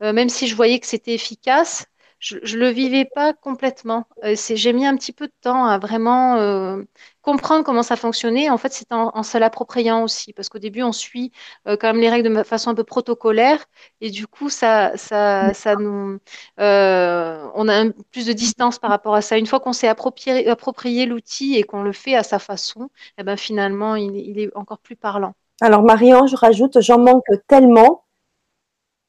[0.00, 1.86] même si je voyais que c'était efficace,
[2.18, 4.06] je, ne le vivais pas complètement.
[4.24, 6.82] Euh, j'ai mis un petit peu de temps à vraiment euh,
[7.22, 8.50] comprendre comment ça fonctionnait.
[8.50, 11.32] En fait, c'est en, se l'appropriant aussi, parce qu'au début, on suit
[11.66, 13.64] euh, quand même les règles de façon un peu protocolaire,
[14.00, 16.18] et du coup, ça, ça, ça nous,
[16.58, 19.38] on a plus de distance par rapport à ça.
[19.38, 23.22] Une fois qu'on s'est approprié, approprié l'outil et qu'on le fait à sa façon, eh
[23.22, 25.34] ben finalement, il, il est encore plus parlant.
[25.60, 28.04] Alors, Marie-Ange rajoute, j'en manque tellement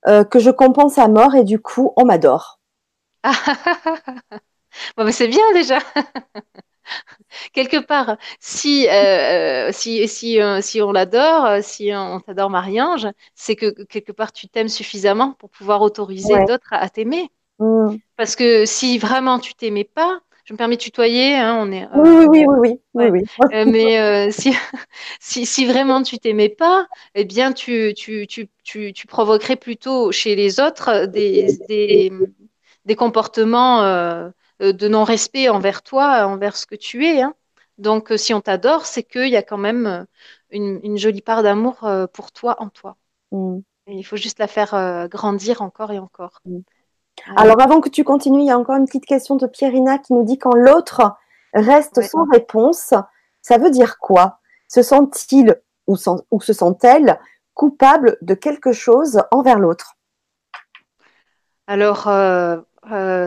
[0.06, 2.59] que je compense à mort et du coup, on m'adore.
[4.98, 5.80] bon, c'est bien déjà.
[7.54, 13.56] Quelque part, si, euh, si, si, euh, si on l'adore, si on t'adore Marie-Ange, c'est
[13.56, 17.30] que quelque part tu t'aimes suffisamment pour pouvoir autoriser d'autres à, t'aimer.
[17.60, 17.98] Mm.
[18.18, 21.88] Parce que si vraiment tu t'aimais pas, je me permets de tutoyer, hein, on est.
[21.96, 24.52] oui, oui, oui, oui, oui, mais si,
[25.20, 30.12] si, si, vraiment tu t'aimais pas, eh bien tu, tu, tu, tu, tu provoquerais plutôt
[30.12, 32.12] chez les autres des, des
[32.86, 34.30] des comportements euh,
[34.62, 37.22] euh, de non-respect envers toi, envers ce que tu es.
[37.22, 37.34] Hein.
[37.78, 40.06] Donc, euh, si on t'adore, c'est qu'il y a quand même
[40.52, 42.98] une, jolie part d'amour pour toi en toi.
[43.32, 43.60] Mm.
[43.88, 46.40] il faut juste la faire grandir encore et encore.
[46.46, 46.60] Mm.
[47.36, 50.14] Alors, avant que tu continues, il y a encore une petite question de Pierina qui
[50.14, 51.16] nous dit quand l'autre
[51.54, 52.94] reste sans réponse,
[53.42, 54.40] ça veut dire quoi?
[54.68, 55.96] Se sent-il ou,
[56.32, 57.20] ou se sent-elle
[57.54, 59.96] coupable de quelque chose envers l'autre?
[61.68, 62.08] Alors,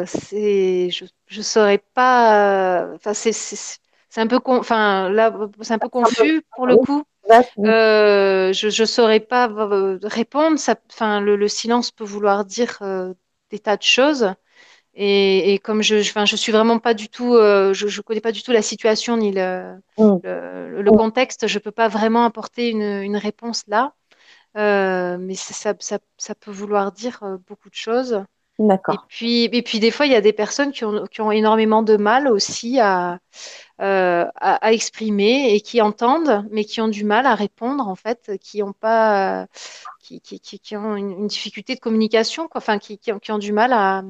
[0.06, 1.04] c'est, je
[1.36, 2.88] ne saurais pas.
[2.94, 5.32] Enfin, c'est, c'est un peu, enfin là,
[5.62, 7.04] c'est un peu confus pour le coup.
[7.60, 9.48] Euh, je ne saurais pas
[10.02, 10.58] répondre.
[10.58, 12.78] Ça, enfin, le, silence peut vouloir dire
[13.50, 14.34] des tas de choses.
[14.94, 18.42] Et, comme je, enfin, je suis vraiment pas du tout, je, ne connais pas du
[18.42, 20.18] tout la situation ni le, mm.
[20.24, 20.96] le, mm.
[20.96, 23.94] contexte, je peux pas vraiment apporter une, une réponse là.
[24.56, 28.22] Euh, mais ça, ça, ça, peut vouloir dire euh, beaucoup de choses.
[28.58, 28.94] D'accord.
[28.94, 31.32] Et puis, et puis des fois, il y a des personnes qui ont, qui ont
[31.32, 33.18] énormément de mal aussi à,
[33.82, 38.30] euh, à, exprimer et qui entendent, mais qui ont du mal à répondre en fait,
[38.40, 39.48] qui ont pas,
[40.00, 42.60] qui, qui, qui, ont une, difficulté de communication, quoi.
[42.60, 44.04] enfin, qui, qui, ont du mal à,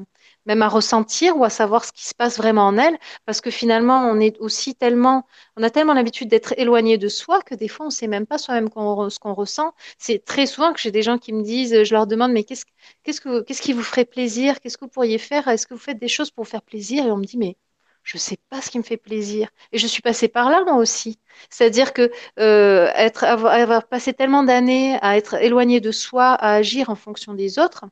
[0.45, 3.49] même à ressentir ou à savoir ce qui se passe vraiment en elle, parce que
[3.51, 5.25] finalement, on est aussi tellement,
[5.57, 8.27] on a tellement l'habitude d'être éloigné de soi que des fois, on ne sait même
[8.27, 9.73] pas soi-même ce qu'on ressent.
[9.97, 12.65] C'est très souvent que j'ai des gens qui me disent, je leur demande, mais qu'est-ce
[13.03, 14.59] qu'est-ce que qu'est-ce qui vous ferait plaisir?
[14.59, 15.47] Qu'est-ce que vous pourriez faire?
[15.47, 17.05] Est-ce que vous faites des choses pour vous faire plaisir?
[17.05, 17.57] Et on me dit, mais
[18.03, 19.49] je ne sais pas ce qui me fait plaisir.
[19.71, 21.19] Et je suis passée par là, moi aussi.
[21.49, 26.53] C'est-à-dire que euh, être, avoir, avoir passé tellement d'années à être éloigné de soi, à
[26.55, 27.85] agir en fonction des autres,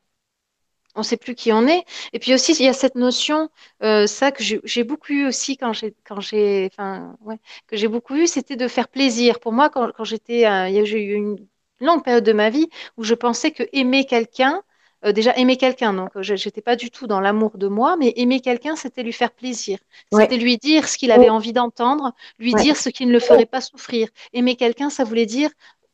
[0.95, 1.85] on ne sait plus qui on est.
[2.13, 3.49] Et puis aussi, il y a cette notion,
[3.83, 7.87] euh, ça que j'ai beaucoup eu aussi quand j'ai, quand j'ai, enfin, ouais, que j'ai
[7.87, 9.39] beaucoup eu, c'était de faire plaisir.
[9.39, 11.37] Pour moi, quand, quand j'étais, euh, j'ai eu une
[11.79, 14.61] longue période de ma vie où je pensais que aimer quelqu'un,
[15.05, 18.13] euh, déjà aimer quelqu'un, donc je n'étais pas du tout dans l'amour de moi, mais
[18.17, 19.79] aimer quelqu'un, c'était lui faire plaisir.
[20.13, 23.45] C'était lui dire ce qu'il avait envie d'entendre, lui dire ce qui ne le ferait
[23.45, 24.07] pas souffrir.
[24.33, 25.49] Aimer quelqu'un, ça voulait dire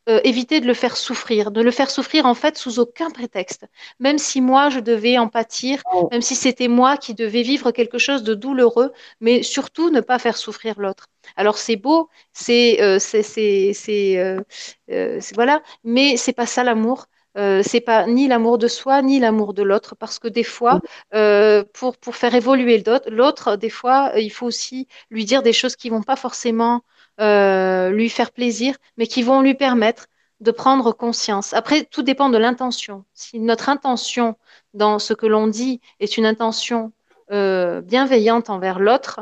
[0.08, 3.66] euh, éviter de le faire souffrir, de le faire souffrir en fait sous aucun prétexte.
[4.00, 6.08] Même si moi je devais en pâtir, oh.
[6.10, 8.90] même si c'était moi qui devais vivre quelque chose de douloureux,
[9.20, 11.08] mais surtout ne pas faire souffrir l'autre.
[11.36, 13.74] Alors c'est beau, c'est euh, c'est
[14.16, 17.04] euh, voilà, mais c'est pas ça l'amour.
[17.38, 20.80] Euh, c'est pas ni l'amour de soi ni l'amour de l'autre parce que des fois
[21.14, 25.88] euh, pour, faire évoluer l'autre des fois il faut aussi lui dire des choses qui
[25.88, 26.82] vont pas forcément
[27.20, 30.06] euh, lui faire plaisir, mais qui vont lui permettre
[30.40, 31.52] de prendre conscience.
[31.52, 33.04] Après, tout dépend de l'intention.
[33.12, 34.36] Si notre intention
[34.72, 36.92] dans ce que l'on dit est une intention
[37.32, 39.20] euh, bienveillante envers l'autre,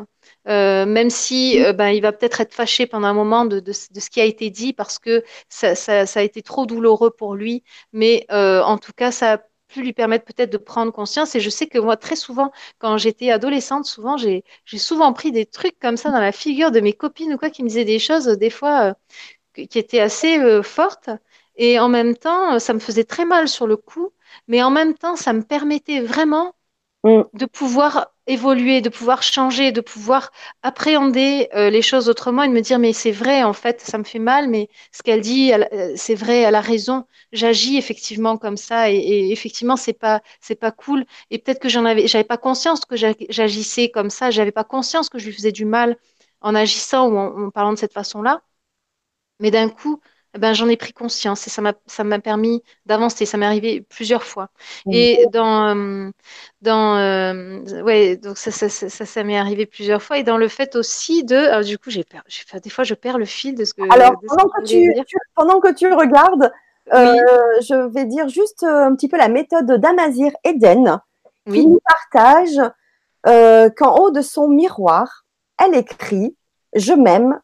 [0.48, 4.20] euh, même si ben, il va peut-être être fâché pendant un moment de, ce qui
[4.20, 5.74] a été dit parce que ça,
[6.14, 10.50] a été trop douloureux pour lui, mais en tout cas, ça pu lui permettre peut-être
[10.50, 11.34] de prendre conscience.
[11.34, 14.44] Et je sais que moi, très souvent, quand j'étais adolescente, souvent, j'ai
[14.76, 17.62] souvent pris des trucs comme ça dans la figure de mes copines ou quoi, qui
[17.62, 18.94] me disaient des choses, des fois,
[19.56, 21.10] euh, qui étaient assez euh, fortes.
[21.56, 24.12] Et en même temps, ça me faisait très mal sur le coup,
[24.48, 26.54] mais en même temps, ça me permettait vraiment
[27.06, 27.24] mm.
[27.34, 32.52] de pouvoir évoluer, de pouvoir changer, de pouvoir appréhender euh, les choses autrement et de
[32.52, 35.52] me dire mais c'est vrai en fait ça me fait mal mais ce qu'elle dit
[35.52, 37.06] euh, c'est vrai elle a raison.
[37.32, 41.04] J'agis effectivement comme ça et, effectivement c'est pas c'est pas cool.
[41.30, 44.30] Et peut-être que j'en avais j'avais pas conscience que j'agissais comme ça.
[44.30, 45.96] J'avais pas conscience que je lui faisais du mal
[46.40, 48.42] en agissant ou en parlant de cette façon là
[49.40, 50.00] mais d'un coup
[50.38, 53.26] ben, j'en ai pris conscience et ça m'a, ça m'a permis d'avancer.
[53.26, 54.48] Ça m'est arrivé plusieurs fois.
[54.90, 56.10] Et dans, euh,
[56.62, 60.18] dans euh, ouais, donc ça, ça, ça, ça m'est arrivé plusieurs fois.
[60.18, 62.22] Et dans le fait aussi de, alors, du coup, j'ai peur,
[62.62, 63.82] des fois, je perds le fil de ce que.
[63.92, 64.94] Alors, pendant, que tu,
[65.34, 66.52] pendant que tu regardes,
[66.92, 67.14] euh,
[67.60, 71.00] je vais dire juste un petit peu la méthode d'Amazir Eden,
[71.50, 72.60] qui nous partage
[73.76, 75.24] qu'en haut de son miroir,
[75.62, 76.36] elle écrit
[76.74, 77.40] Je m'aime,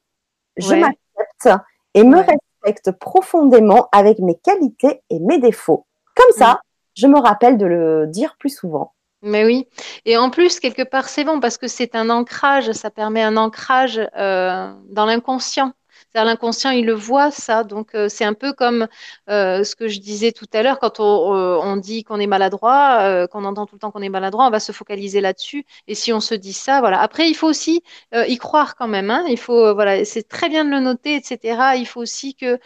[0.57, 1.49] je m'accepte
[1.95, 2.52] et me respecte
[2.99, 5.87] profondément avec mes qualités et mes défauts.
[6.15, 6.59] Comme ça, mm.
[6.97, 8.93] je me rappelle de le dire plus souvent.
[9.23, 9.69] Mais oui.
[10.05, 13.37] Et en plus, quelque part, c'est bon parce que c'est un ancrage, ça permet un
[13.37, 15.73] ancrage euh, dans l'inconscient
[16.15, 17.65] l'inconscient, il le voit, ça.
[17.65, 18.87] Donc, euh, c'est un peu comme
[19.29, 23.27] euh, ce que je disais tout à l'heure, quand on, euh, dit qu'on est maladroit,
[23.29, 25.65] qu'on entend tout le temps qu'on est maladroit, on va se focaliser là-dessus.
[25.89, 27.01] Et si on se dit ça, voilà.
[27.01, 27.83] Après, il faut aussi
[28.15, 29.11] y croire quand même.
[29.11, 29.25] Hein.
[29.29, 31.75] Il faut, voilà, c'est très bien de le noter, etc.
[31.77, 32.59] Il faut aussi que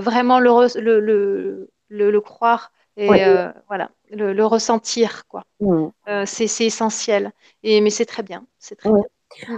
[0.00, 0.50] vraiment le,
[0.80, 3.06] le, le, le, croire et
[3.68, 5.44] voilà, le, ressentir, quoi.
[5.60, 5.88] Mmh.
[6.26, 7.32] c'est essentiel.
[7.62, 8.44] Et, mais c'est très bien.
[8.58, 9.04] C'est très bien.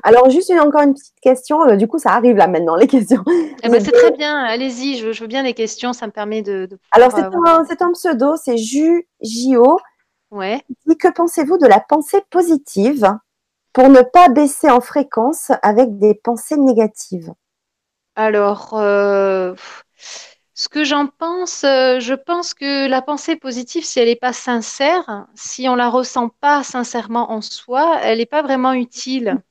[0.02, 1.62] Alors, juste encore une petite question.
[1.62, 3.24] Euh, du coup, ça arrive là maintenant, les questions.
[3.62, 4.36] Eh ben, c'est très bien.
[4.36, 5.92] Allez-y, je, veux bien les questions.
[5.92, 6.68] Ça me permet de.
[6.92, 9.78] Alors, c'est un, pseudo, c'est Ju-J-O.
[10.30, 10.60] Ouais.
[10.98, 13.06] que pensez-vous de la pensée positive
[13.72, 17.32] pour ne pas baisser en fréquence avec des pensées négatives?
[18.16, 19.54] Alors, euh,
[20.54, 24.32] ce que j'en pense, euh, je pense que la pensée positive, si elle n'est pas
[24.32, 29.42] sincère, si on la ressent pas sincèrement en soi, elle n'est pas vraiment utile.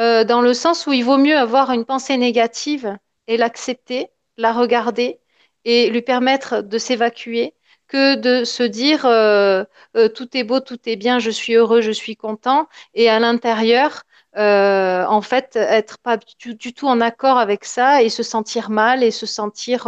[0.00, 2.96] Euh, dans le sens où il vaut mieux avoir une pensée négative
[3.28, 5.20] et l'accepter, la regarder
[5.64, 7.54] et lui permettre de s'évacuer,
[7.86, 9.64] que de se dire euh,
[9.96, 13.20] euh, tout est beau, tout est bien, je suis heureux, je suis content, et à
[13.20, 14.02] l'intérieur,
[14.36, 19.10] en fait, être pas du, tout en accord avec ça et se sentir mal et
[19.12, 19.84] se sentir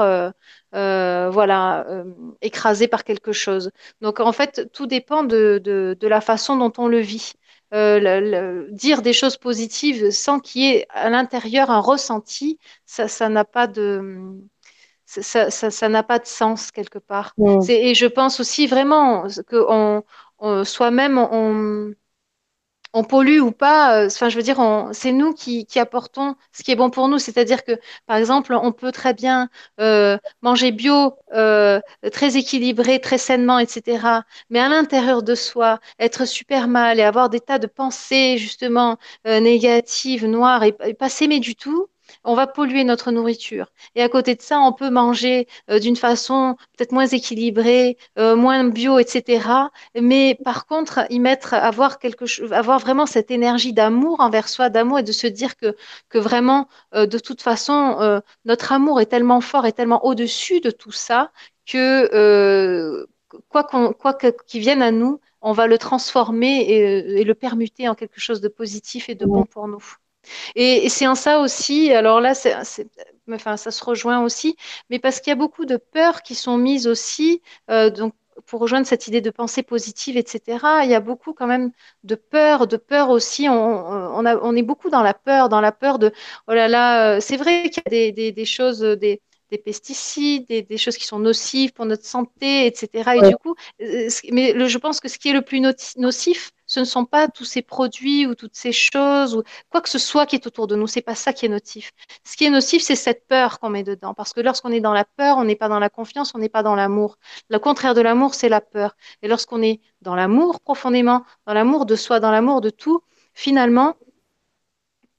[0.72, 1.86] voilà
[2.42, 3.70] écrasé par quelque chose.
[4.00, 7.32] Donc en fait, tout dépend de, la façon dont on le vit.
[7.72, 13.66] Dire des choses positives sans qu'il y ait à l'intérieur un ressenti, ça n'a pas
[13.66, 14.34] de
[15.06, 17.32] ça n'a pas de sens quelque part.
[17.38, 17.59] Mm.
[17.68, 19.64] Et je pense aussi vraiment que
[20.38, 21.94] on, soi-même, on, on
[23.05, 24.59] pollue ou pas, euh, enfin, je veux dire,
[24.93, 27.18] c'est nous qui, apportons ce qui est bon pour nous.
[27.18, 27.73] C'est-à-dire que,
[28.06, 29.48] par exemple, on peut très bien
[29.81, 31.81] euh, manger bio, euh,
[32.12, 34.24] très équilibré, très sainement, etc.
[34.51, 38.98] Mais à l'intérieur de soi, être super mal et avoir des tas de pensées, justement,
[39.24, 41.89] négatives, noires, et, et pas s'aimer du tout,
[42.24, 43.66] on va polluer notre nourriture.
[43.94, 48.36] Et à côté de ça, on peut manger euh, d'une façon peut-être moins équilibrée, euh,
[48.36, 49.48] moins bio, etc.
[50.00, 54.68] Mais par contre, y mettre, avoir quelque chose, avoir vraiment cette énergie d'amour envers soi,
[54.70, 55.76] d'amour et de se dire que,
[56.08, 57.76] que vraiment, euh, de toute façon,
[58.44, 61.30] notre amour est tellement fort et tellement au-dessus de tout ça
[61.66, 63.06] que
[63.48, 67.88] quoi qu'on, quoi qu'il vienne à nous, on va le transformer et, et, le permuter
[67.88, 69.84] en quelque chose de positif et de bon pour nous.
[70.55, 72.32] Et, c'est en ça aussi, alors là,
[73.32, 74.57] enfin, ça se rejoint aussi,
[74.90, 78.15] mais parce qu'il y a beaucoup de peurs qui sont mises aussi, euh, donc
[78.47, 81.73] pour rejoindre cette idée de pensée positive, etc., il y a beaucoup quand même
[82.05, 83.48] de peur, de peur aussi.
[83.48, 86.12] On, est beaucoup dans la peur, dans la peur de,
[86.48, 89.23] oh là là, euh, c'est vrai qu'il y a des, des, des choses, des,
[89.56, 93.12] des pesticides, des, choses qui sont nocives pour notre santé, etc.
[93.16, 95.60] Et du coup, euh, mais je pense que ce qui est le plus
[95.96, 99.88] nocif, ce ne sont pas tous ces produits ou toutes ces choses ou quoi que
[99.88, 100.86] ce soit qui est autour de nous.
[100.86, 101.92] C'est pas ça qui est nocif.
[102.24, 104.14] Ce qui est nocif, c'est cette peur qu'on met dedans.
[104.14, 106.48] Parce que lorsqu'on est dans la peur, on n'est pas dans la confiance, on n'est
[106.48, 107.18] pas dans l'amour.
[107.48, 108.96] Le contraire de l'amour, c'est la peur.
[109.22, 113.00] Et lorsqu'on est dans l'amour profondément, dans l'amour de soi, dans l'amour de tout,
[113.32, 113.94] finalement,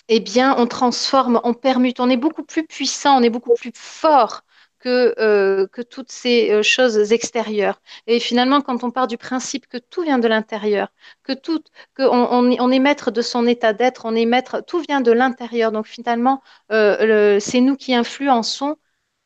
[0.09, 3.71] eh bien, on transforme, on permute, on est beaucoup plus puissant, on est beaucoup plus
[3.75, 4.43] fort
[4.79, 7.81] que, euh, que toutes ces euh, choses extérieures.
[8.05, 10.89] Et finalement, quand on part du principe que tout vient de l'intérieur,
[11.23, 11.63] que tout,
[11.93, 15.71] que on, est maître de son état d'être, on est maître, tout vient de l'intérieur.
[15.71, 18.77] Donc finalement, euh, c'est nous qui influençons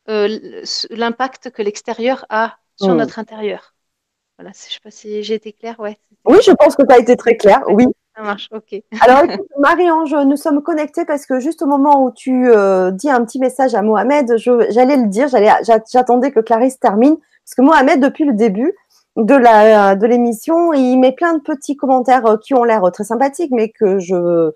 [0.06, 2.96] l'impact que l'extérieur a sur mm.
[2.96, 3.74] notre intérieur.
[4.38, 5.78] Voilà, je ne sais pas si j'ai été claire.
[5.78, 7.62] Ouais, oui, je pense que tu as été très claire.
[7.68, 7.86] Oui.
[8.16, 8.82] Ça marche, ok.
[9.00, 9.22] Alors,
[9.58, 13.38] Marie-Ange, nous sommes connectés parce que juste au moment où tu euh, dis un petit
[13.38, 15.28] message à Mohamed, j'allais le dire,
[15.90, 18.74] j'attendais que Clarisse termine, parce que Mohamed, depuis le début
[19.16, 23.04] de la de l'émission, il met plein de petits commentaires euh, qui ont l'air très
[23.04, 24.52] sympathiques, mais que je,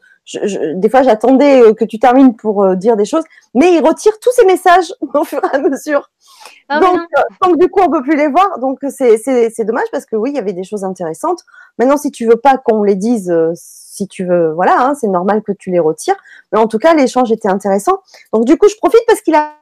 [0.74, 3.24] des fois j'attendais euh, que tu termines pour dire des choses,
[3.54, 6.10] mais il retire tous ces messages au fur et à mesure.
[6.68, 7.00] Ah donc,
[7.42, 8.58] donc, du coup, on peut plus les voir.
[8.58, 11.44] Donc, c'est dommage parce que oui, il y avait des choses intéressantes.
[11.78, 15.08] Maintenant, si tu veux pas qu'on les dise, euh, si tu veux, voilà, hein, c'est
[15.08, 16.16] normal que tu les retires.
[16.52, 18.02] Mais en tout cas, l'échange était intéressant.
[18.32, 19.54] Donc, du coup, je profite parce qu'il a.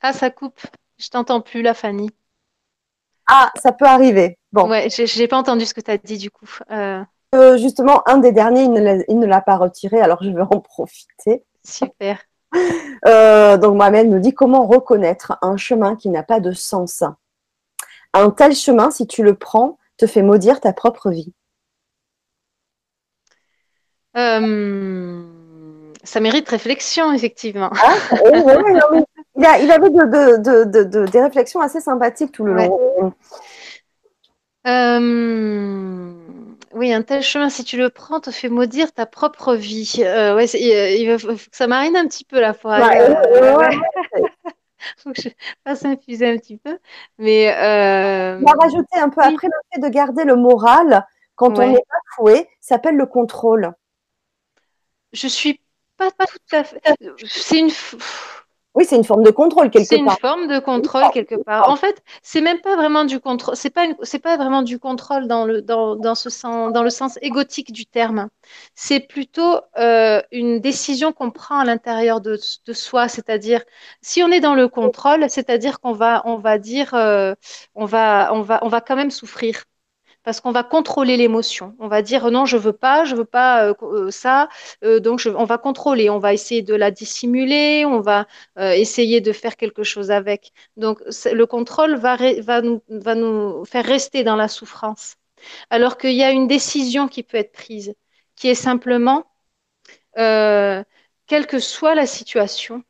[0.00, 0.60] Ah, ça coupe.
[0.98, 2.10] Je t'entends plus, la Fanny.
[3.26, 4.38] Ah, ça peut arriver.
[4.52, 4.68] Bon.
[4.68, 6.48] Ouais, j'ai pas entendu ce que tu as dit du coup.
[6.70, 7.02] Euh...
[7.34, 8.62] Euh, justement, un des derniers,
[9.08, 11.42] il ne l'a pas retiré, alors je vais en profiter.
[11.64, 12.18] Super.
[13.06, 17.04] Euh, donc Mohamed nous dit comment reconnaître un chemin qui n'a pas de sens.
[18.14, 21.34] Un tel chemin, si tu le prends, te fait maudire ta propre vie.
[24.16, 25.22] Euh,
[26.02, 27.70] ça mérite réflexion, effectivement.
[27.74, 27.94] Ah,
[29.60, 29.90] il, avait
[31.10, 33.12] des réflexions assez sympathiques tout le long.
[34.66, 36.14] Euh,
[36.74, 39.94] oui, un tel chemin, si tu le prends, te fait maudire ta propre vie.
[39.98, 42.78] Euh, ouais, il, faut que ça marine un petit peu la fois.
[42.78, 43.16] Il
[44.98, 45.28] faut que je
[45.64, 46.78] fasse infuser un petit peu.
[47.18, 48.38] Mais euh...
[48.40, 51.06] On va rajouter un peu après le fait de garder le moral
[51.36, 53.72] quand on n'est pas foué, s'appelle le contrôle.
[55.12, 55.60] Je suis
[55.96, 56.80] pas tout à fait.
[57.24, 57.70] C'est une.
[58.74, 59.88] Oui, c'est une forme de contrôle quelque part.
[59.88, 61.70] C'est une forme de contrôle quelque part.
[61.70, 63.54] En fait, c'est même pas vraiment du contrôle.
[63.54, 66.90] C'est pas c'est pas vraiment du contrôle dans le dans, dans ce sens dans le
[66.90, 68.28] sens égotique du terme.
[68.74, 72.36] C'est plutôt euh, une décision qu'on prend à l'intérieur de,
[72.66, 73.06] de, soi.
[73.08, 73.62] C'est-à-dire,
[74.02, 77.34] si on est dans le contrôle, c'est-à-dire qu'on va on va dire euh,
[77.76, 79.64] on va on va on va quand même souffrir
[80.24, 81.76] parce qu'on va contrôler l'émotion.
[81.78, 84.48] On va dire non, je veux pas, je veux pas euh, euh, ça,
[84.82, 88.26] euh, donc on va contrôler, on va essayer de la dissimuler, on va
[88.56, 90.52] essayer de faire quelque chose avec.
[90.76, 91.00] Donc
[91.32, 95.16] le contrôle va, va, nous, va nous faire rester dans la souffrance.
[95.70, 97.94] Alors qu'il y a une décision qui peut être prise,
[98.36, 99.24] qui est simplement,
[100.14, 102.82] quelle que soit la situation,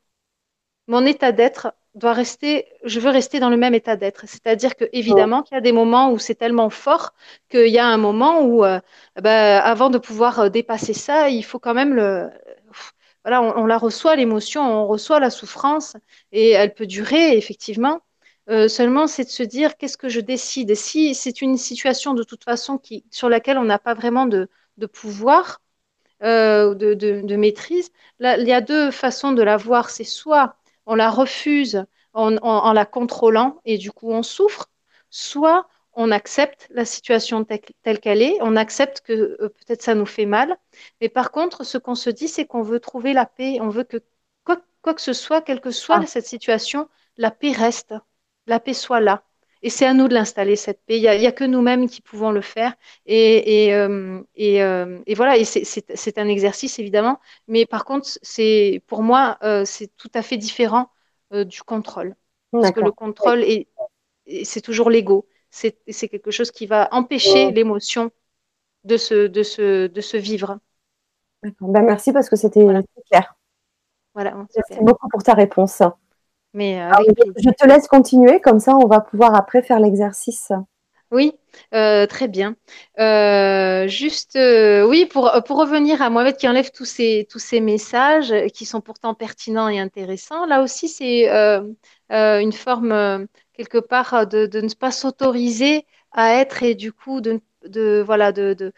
[0.86, 4.26] mon état d'être doit rester, je veux rester dans le même état d'être.
[4.28, 7.14] C'est-à-dire que évidemment qu'il y a des moments où c'est tellement fort
[7.48, 8.80] qu'il y a un moment où, euh,
[9.20, 12.30] ben, avant de pouvoir euh, dépasser ça, il faut quand même le,
[13.24, 15.96] voilà, on, la reçoit l'émotion, on reçoit la souffrance
[16.32, 18.02] et elle peut durer effectivement.
[18.50, 20.74] Euh, seulement, c'est de se dire qu'est-ce que je décide?
[20.74, 24.48] Si c'est une situation de toute façon qui, sur laquelle on n'a pas vraiment de,
[24.76, 25.62] de pouvoir,
[26.22, 29.90] euh, de, de, de, maîtrise, là, il y a deux façons de la voir.
[29.90, 30.56] C'est soit
[30.86, 34.70] on la refuse en, en, en, la contrôlant et du coup on souffre,
[35.10, 40.06] soit on accepte la situation telle qu'elle est, on accepte que euh, peut-être ça nous
[40.06, 40.56] fait mal,
[41.00, 43.84] mais par contre, ce qu'on se dit, c'est qu'on veut trouver la paix, on veut
[43.84, 43.98] que
[44.44, 46.06] quoi, quoi que ce soit, quelle que soit ah.
[46.06, 47.94] cette situation, la paix reste,
[48.46, 49.24] la paix soit là.
[49.64, 50.98] Et c'est à nous de l'installer, cette paix.
[50.98, 52.74] Il n'y a, a, que nous-mêmes qui pouvons le faire.
[53.06, 57.18] Et, et, euh, et, euh, et voilà, et c'est un exercice, évidemment.
[57.48, 60.90] Mais par contre, c'est pour moi, euh, c'est tout à fait différent
[61.32, 62.14] du contrôle.
[62.52, 63.66] Parce que le contrôle, est,
[64.44, 68.10] c'est toujours l'ego c'est quelque chose qui va empêcher l'émotion
[68.84, 70.58] de se, de, se, de se vivre.
[71.42, 72.64] Ben, merci parce que c'était
[73.08, 73.36] clair.
[74.14, 75.82] Voilà, merci beaucoup pour ta réponse.
[76.54, 76.90] Mais euh,
[77.36, 80.52] je te laisse continuer, comme ça on va pouvoir après faire l'exercice.
[81.10, 81.32] Oui,
[81.74, 82.56] euh, très bien.
[82.98, 87.60] Euh, juste, euh, oui, pour, pour revenir à Mohamed qui enlève tous ces, tous ces
[87.60, 91.28] messages qui sont pourtant pertinents et intéressants, là aussi, c'est
[92.10, 97.40] une forme quelque part de, de ne pas s'autoriser à être et du coup de,
[97.66, 98.72] de voilà de, de,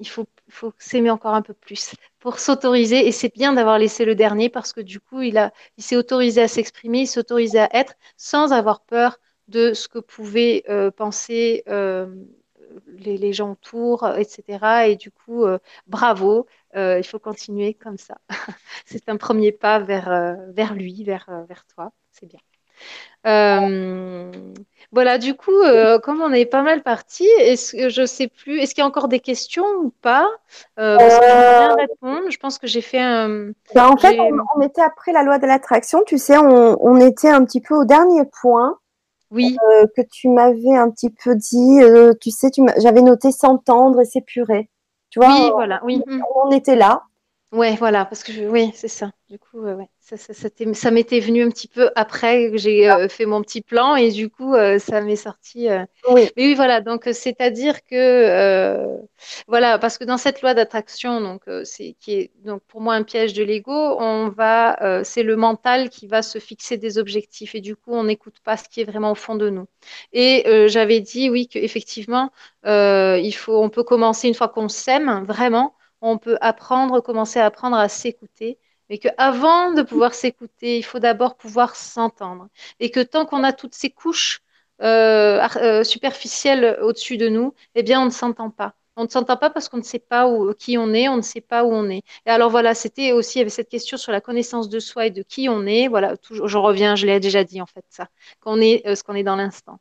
[0.00, 4.04] il faut faut s'aimer encore un peu plus pour s'autoriser et c'est bien d'avoir laissé
[4.04, 7.58] le dernier parce que du coup il il s'est autorisé à s'exprimer il s'est autorisé
[7.60, 9.18] à être sans avoir peur
[9.50, 12.06] de ce que pouvaient euh, penser euh,
[12.86, 14.88] les, gens autour, etc.
[14.88, 15.58] Et du coup, euh,
[15.88, 18.18] bravo, il faut continuer comme ça.
[18.86, 21.92] c'est un premier pas vers, lui, vers toi.
[22.12, 22.40] C'est bien.
[23.26, 24.30] Euh,
[24.92, 28.58] voilà, du coup, euh, comme on est pas mal parti, est-ce que je sais plus,
[28.60, 30.28] est-ce qu'il y a encore des questions ou pas?
[30.78, 32.30] Euh, Parce que bien répondre.
[32.30, 33.50] Je pense que j'ai fait un.
[33.74, 36.02] Ben, en fait, on, on, était après la loi de l'attraction.
[36.06, 38.78] Tu sais, on, on, était un petit peu au dernier point.
[39.32, 39.56] Oui.
[39.96, 41.78] que tu m'avais un petit peu dit.
[42.20, 44.68] tu sais, tu j'avais noté s'entendre et s'épurer.
[45.10, 45.28] Tu vois?
[45.28, 45.80] Oui, voilà.
[45.84, 46.02] Oui.
[46.34, 47.04] On était là.
[47.52, 48.44] Ouais, voilà, parce que je...
[48.44, 49.10] oui, c'est ça.
[49.28, 53.08] Du coup, ouais ça, ça, ça m'était venu un petit peu après que j'ai euh,
[53.08, 55.68] fait mon petit plan et du coup, euh, ça m'est sorti.
[55.68, 55.84] Euh...
[56.08, 56.28] Oui.
[56.36, 56.80] Mais oui, voilà.
[56.80, 58.98] Donc, c'est-à-dire que,
[59.46, 63.02] voilà, parce que dans cette loi d'attraction, donc, c'est qui est donc pour moi un
[63.02, 67.60] piège de l'ego, on va, c'est le mental qui va se fixer des objectifs et
[67.60, 69.66] du coup, on n'écoute pas ce qui est vraiment au fond de nous.
[70.12, 72.30] Et j'avais dit, oui, qu'effectivement,
[72.64, 77.46] il faut, on peut commencer une fois qu'on s'aime vraiment, on peut apprendre, commencer à
[77.46, 78.58] apprendre à s'écouter
[78.90, 82.48] mais qu'avant de pouvoir s'écouter, il faut d'abord pouvoir s'entendre.
[82.80, 84.40] Et que tant qu'on a toutes ces couches
[84.82, 88.74] euh, euh, superficielles au-dessus de nous, eh bien, on ne s'entend pas.
[88.96, 91.22] On ne s'entend pas parce qu'on ne sait pas où, qui on est, on ne
[91.22, 92.02] sait pas où on est.
[92.26, 95.06] Et alors voilà, c'était aussi, il y avait cette question sur la connaissance de soi
[95.06, 95.88] et de qui on est.
[95.88, 98.08] Voilà, toujours, je reviens, je l'ai déjà dit en fait, ça,
[98.40, 99.78] qu'on est euh, ce qu'on est dans l'instant.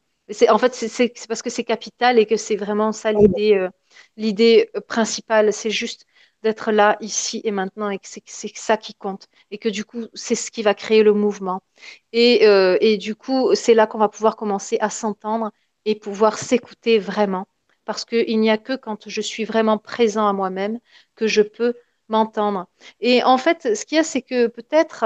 [0.50, 3.70] En fait, c'est parce que c'est capital et que c'est vraiment ça l'idée, euh,
[4.16, 5.52] l'idée principale.
[5.52, 6.06] C'est juste
[6.44, 10.06] d'être là, ici et maintenant, et que c'est ça qui compte, et que du coup,
[10.14, 11.62] c'est ce qui va créer le mouvement.
[12.14, 15.52] Et, euh, et du coup, c'est là qu'on va pouvoir commencer à s'entendre
[15.86, 17.48] et pouvoir s'écouter vraiment,
[17.86, 20.80] parce qu'il n'y a que quand je suis vraiment présent à moi-même
[21.16, 21.74] que je peux
[22.10, 22.68] m'entendre.
[23.02, 25.06] Et en fait, ce qu'il y a, c'est que peut-être,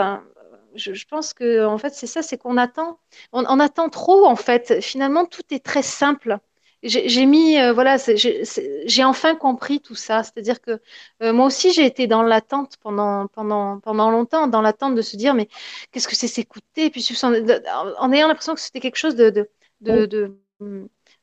[0.76, 3.00] je, je, pense que en fait, c'est ça, c'est qu'on attend,
[3.34, 4.82] on attend trop, en fait.
[4.82, 6.40] Finalement, tout est très simple
[6.84, 10.24] j'ai mis, euh, voilà, j'ai enfin compris tout ça.
[10.24, 10.82] C'est-à-dire que
[11.22, 15.16] euh, moi aussi, j'ai été dans l'attente pendant, pendant, pendant longtemps, dans l'attente de se
[15.18, 15.48] dire, mais
[15.92, 16.90] qu'est-ce que c'est s'écouter?
[16.90, 17.34] Puis en,
[17.98, 19.50] en, ayant l'impression que c'était quelque chose de, de,
[19.82, 20.38] de, de,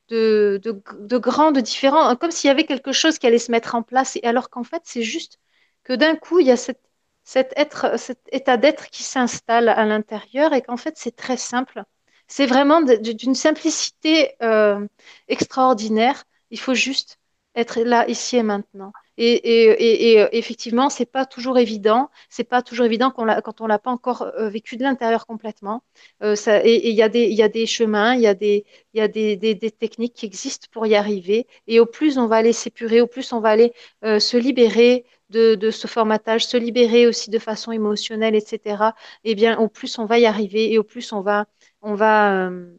[0.09, 3.51] de, de, de grand, de différent, comme s'il y avait quelque chose qui allait se
[3.51, 4.17] mettre en place.
[4.17, 5.39] Et alors qu'en fait, c'est juste
[5.83, 6.81] que d'un coup, il y a cette,
[7.23, 11.83] cet, être, cet état d'être qui s'installe à l'intérieur et qu'en fait, c'est très simple.
[12.31, 14.87] C'est vraiment d'une simplicité euh,
[15.27, 16.23] extraordinaire.
[16.49, 17.19] Il faut juste
[17.55, 18.93] être là, ici et maintenant.
[19.17, 22.09] Et, et, et, et effectivement, c'est pas toujours évident.
[22.29, 25.83] C'est pas toujours évident quand, quand on l'a pas encore euh, vécu de l'intérieur complètement.
[26.23, 30.87] Euh, et il y, a des, chemins, il y a, des, techniques qui existent pour
[30.87, 31.47] y arriver.
[31.67, 33.73] Et au plus on va aller s'épurer, au plus on va aller
[34.05, 38.93] euh, se libérer de, de, ce formatage, se libérer aussi de façon émotionnelle, etc.
[39.25, 41.45] Eh bien, au plus on va y arriver et au plus on va
[41.81, 42.77] on va, euh,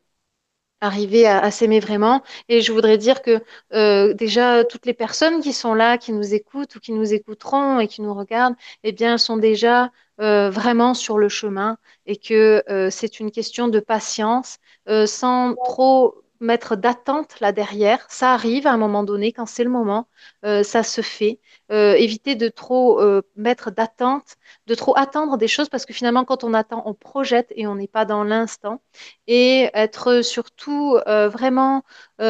[0.81, 2.23] arriver à, s'aimer vraiment.
[2.49, 3.43] Et je voudrais dire que
[3.75, 7.81] euh, déjà toutes les personnes qui sont là, qui nous écoutent ou qui nous écouteront
[7.81, 12.63] et qui nous regardent, eh bien, sont déjà euh, vraiment sur le chemin et que
[12.91, 14.59] c'est une question de patience,
[15.07, 18.05] sans trop mettre d'attente là derrière.
[18.11, 20.09] Ça arrive à un moment donné, quand c'est le moment,
[20.45, 21.41] euh, ça se fait.
[21.71, 24.37] Euh, éviter de trop euh, mettre d'attente,
[24.67, 27.77] de trop attendre des choses, parce que finalement, quand on attend, on projette et on
[27.77, 28.83] n'est pas dans l'instant.
[29.27, 31.83] Et être surtout vraiment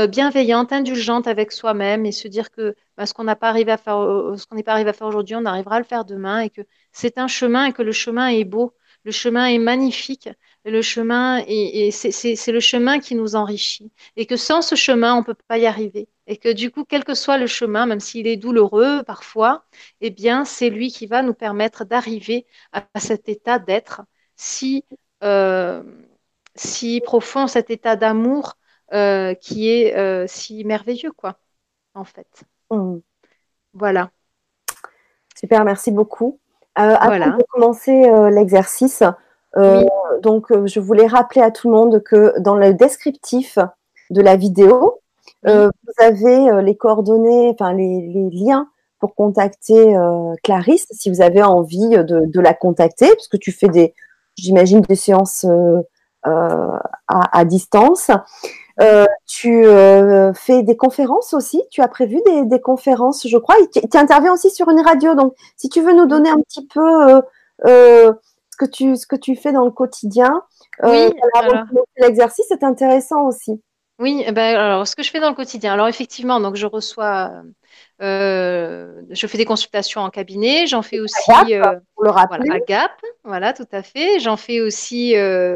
[0.08, 3.76] bienveillante, indulgente avec soi-même et se dire que bah, ce qu'on n'a pas arrivé à
[3.76, 3.96] faire,
[4.36, 6.50] ce qu'on n'est pas arrivé à faire aujourd'hui, on arrivera à le faire demain et
[6.50, 6.62] que
[6.92, 8.74] c'est un chemin et que le chemin est beau.
[9.04, 10.28] Le chemin est magnifique
[10.64, 13.90] le chemin, et, c'est le chemin qui nous enrichit.
[14.16, 16.08] Et que sans ce chemin, on ne peut pas y arriver.
[16.26, 19.64] Et que du coup, quel que soit le chemin, même s'il est douloureux parfois,
[20.00, 24.02] eh bien, c'est lui qui va nous permettre d'arriver à, cet état d'être
[24.36, 24.84] si,
[25.24, 25.82] euh,
[26.54, 28.54] si profond, cet état d'amour
[28.92, 31.38] euh, qui est euh, si merveilleux, quoi,
[31.94, 32.44] en fait.
[32.70, 32.98] Mmh.
[33.74, 34.10] Voilà.
[35.36, 36.38] Super, merci beaucoup.
[36.76, 39.02] avant de commencer l'exercice,
[39.56, 39.84] euh,
[40.22, 43.58] donc, euh, je voulais rappeler à tout le monde que dans le descriptif
[44.10, 45.00] de la vidéo,
[45.46, 48.68] euh, vous avez les coordonnées, enfin les, liens
[48.98, 49.96] pour contacter
[50.44, 53.94] Clarisse si vous avez envie de, la contacter, parce que tu fais des,
[54.36, 55.44] j'imagine, des séances
[56.24, 58.10] à, distance.
[59.26, 59.64] tu
[60.34, 61.62] fais des conférences aussi?
[61.70, 63.56] Tu as prévu des, conférences, je crois?
[63.72, 65.16] tu interviens aussi sur une radio.
[65.16, 67.22] Donc, si tu veux nous donner un petit peu
[68.64, 70.42] que tu, ce que tu fais dans le quotidien.
[70.84, 73.60] Euh, oui, l'exercice est intéressant aussi.
[73.98, 75.74] Oui, eh ben, alors ce que je fais dans le quotidien.
[75.74, 77.30] Alors effectivement, donc je reçois,
[78.00, 80.66] euh, je fais des consultations en cabinet.
[80.66, 81.62] J'en fais aussi euh,
[81.94, 82.50] pour le rappeler.
[82.50, 84.18] à Gap, voilà, tout à fait.
[84.18, 85.14] J'en fais aussi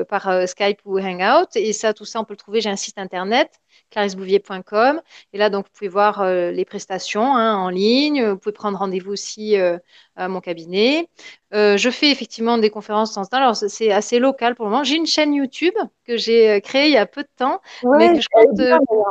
[0.09, 1.49] par Skype ou Hangout.
[1.57, 2.61] Et ça, tout ça, on peut le trouver.
[2.61, 3.51] J'ai un site internet
[3.91, 5.01] clarissebouvier.com.
[5.33, 8.25] Et là, donc, vous pouvez voir euh, les prestations hein, en ligne.
[8.25, 9.79] Vous pouvez prendre rendez-vous aussi euh,
[10.17, 11.09] à mon cabinet.
[11.55, 13.39] Euh, je fais effectivement des conférences en ce temps.
[13.39, 14.85] Alors, c'est assez local pour le moment.
[14.85, 17.61] J'ai une chaîne YouTube que j'ai créée il y a peu de temps.
[17.85, 18.61] mais que je compte,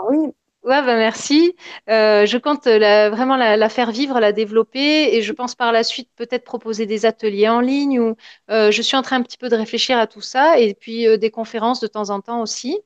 [0.10, 0.34] oui.
[0.66, 1.56] Ouais, bah merci.
[1.92, 5.72] Euh, je compte la, vraiment la, la, faire vivre, la développer et je pense par
[5.72, 8.16] la suite peut-être proposer des ateliers en ligne ou
[8.50, 11.08] euh, je suis en train un petit peu de réfléchir à tout ça et puis
[11.08, 12.82] euh, des conférences de temps en temps aussi.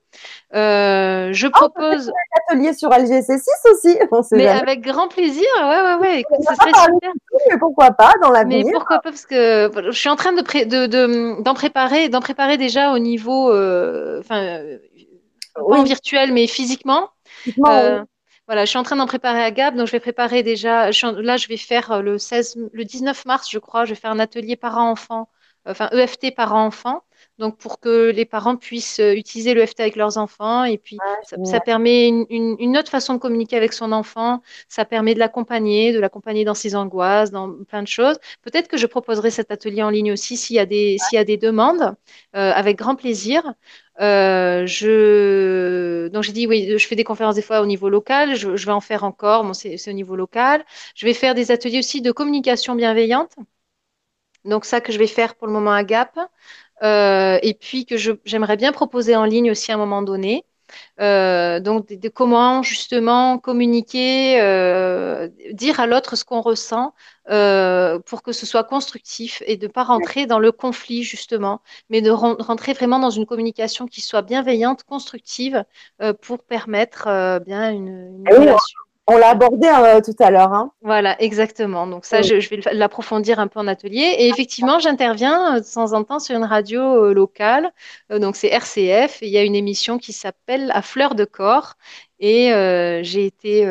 [0.53, 2.09] Euh, je ah, propose.
[2.09, 3.97] un atelier sur LGC6 aussi.
[4.33, 5.47] mais avec grand plaisir.
[5.61, 6.19] Ouais, ouais, ouais.
[6.19, 7.13] Écoute, ce serait super.
[7.49, 10.41] Mais pourquoi pas dans l'avenir Mais pourquoi pas Parce que je suis en train de,
[10.41, 14.59] de, d'en préparer, d'en préparer déjà au niveau, euh, enfin,
[15.55, 17.09] pas en virtuel, mais physiquement.
[17.65, 18.03] Euh,
[18.47, 20.89] voilà, je suis en train d'en préparer à Gab, donc je vais préparer déjà.
[20.89, 24.11] là, je vais faire euh, le 16, le 19 mars, je crois, je vais faire
[24.11, 25.29] un atelier parents-enfants,
[25.65, 27.03] enfin EFT parents-enfants.
[27.37, 30.63] Donc, pour que les parents puissent euh, utiliser l'EFT avec leurs enfants.
[30.63, 34.41] Et puis, ça, permet une, autre façon de communiquer avec son enfant.
[34.67, 38.17] Ça permet de l'accompagner, de l'accompagner dans ses angoisses, dans plein de choses.
[38.41, 41.19] Peut-être que je proposerai cet atelier en ligne aussi s'il y a des, s'il y
[41.19, 41.95] a des demandes,
[42.33, 43.43] avec grand plaisir.
[44.01, 46.07] Euh, je...
[46.09, 48.71] Donc j'ai dit oui, je fais des conférences des fois au niveau local, je, vais
[48.71, 50.65] en faire encore, bon, c'est au niveau local.
[50.95, 53.35] Je vais faire des ateliers aussi de communication bienveillante.
[54.45, 56.17] Donc ça que je vais faire pour le moment à Gap.
[56.83, 60.45] Euh, et puis que j'aimerais bien proposer en ligne aussi à un moment donné.
[60.99, 66.93] Euh, donc, de, comment justement communiquer, euh, dire à l'autre ce qu'on ressent
[67.29, 71.61] euh, pour que ce soit constructif et de ne pas rentrer dans le conflit justement,
[71.89, 75.63] mais de rentrer vraiment dans une communication qui soit bienveillante, constructive
[76.21, 78.88] pour permettre bien une, ah relation.
[79.11, 80.53] On l'a abordé euh, tout à l'heure.
[80.53, 80.71] Hein.
[80.81, 81.87] Voilà, exactement.
[81.87, 84.15] Donc ça, je, vais l'approfondir un peu en atelier.
[84.19, 87.71] Et effectivement, j'interviens euh, de temps en temps sur une radio euh, locale.
[88.11, 89.23] donc c'est RCF.
[89.23, 91.73] il y a une émission qui s'appelle À fleur de corps.
[92.19, 92.51] Et
[93.01, 93.65] j'ai été,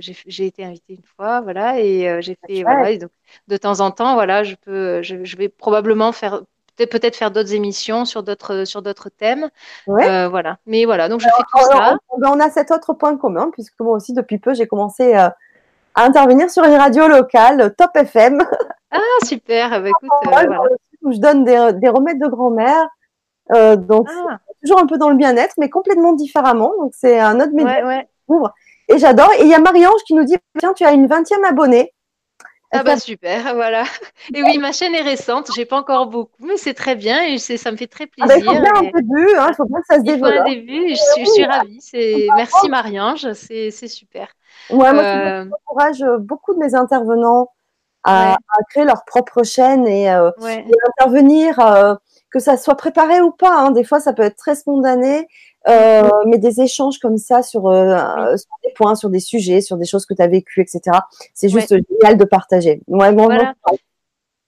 [0.00, 3.10] j'ai été invitée une fois, voilà, et j'ai fait, voilà, donc,
[3.46, 6.42] de temps en temps, voilà, je peux, je vais probablement faire
[6.86, 9.48] peut-être faire d'autres émissions sur d'autres sur d'autres thèmes.
[9.88, 10.58] Euh, voilà.
[10.66, 11.96] Mais voilà, donc je fais tout ça.
[12.10, 15.28] On, a cet autre point commun puisque moi aussi depuis peu j'ai commencé euh,
[15.94, 18.42] à intervenir sur une radio locale, Top FM.
[18.90, 19.68] Ah super.
[19.82, 22.88] Bah, écoute, euh, où je donne des, des remèdes de grand-mère.
[23.76, 24.38] donc ah.
[24.62, 26.72] toujours un peu dans le bien-être, mais complètement différemment.
[26.78, 28.08] Donc c'est un autre média ouais,
[28.88, 29.30] Et j'adore.
[29.38, 31.92] Et il y a Marie-Ange qui nous dit tiens, tu as une 20e abonnée.
[32.70, 33.84] Ah bah super, voilà.
[34.34, 37.38] Et oui, ma chaîne est récente, j'ai pas encore beaucoup, mais c'est très bien et
[37.38, 38.24] ça me fait très plaisir.
[38.24, 40.32] Ah bah, il faut bien un début, hein, il faut bien que ça se développe.
[40.34, 42.28] Il faut un début, je suis, ravie.
[42.36, 44.28] Merci Marie-Ange, c'est super.
[44.70, 45.44] Ouais, moi, euh...
[45.44, 47.50] j'encourage beaucoup de mes intervenants
[48.04, 48.36] à,
[48.70, 50.30] créer leur propre chaîne et, euh,
[50.98, 51.94] intervenir, euh,
[52.30, 53.58] que ça soit préparé ou pas.
[53.58, 53.70] Hein.
[53.70, 55.26] Des fois, ça peut être très spontané.
[56.26, 60.14] Mais des échanges comme ça sur, des points, sur des sujets, sur des choses que
[60.14, 60.98] tu as vécues, etc.
[61.34, 62.80] C'est juste génial de partager.
[62.86, 63.54] Ouais, voilà.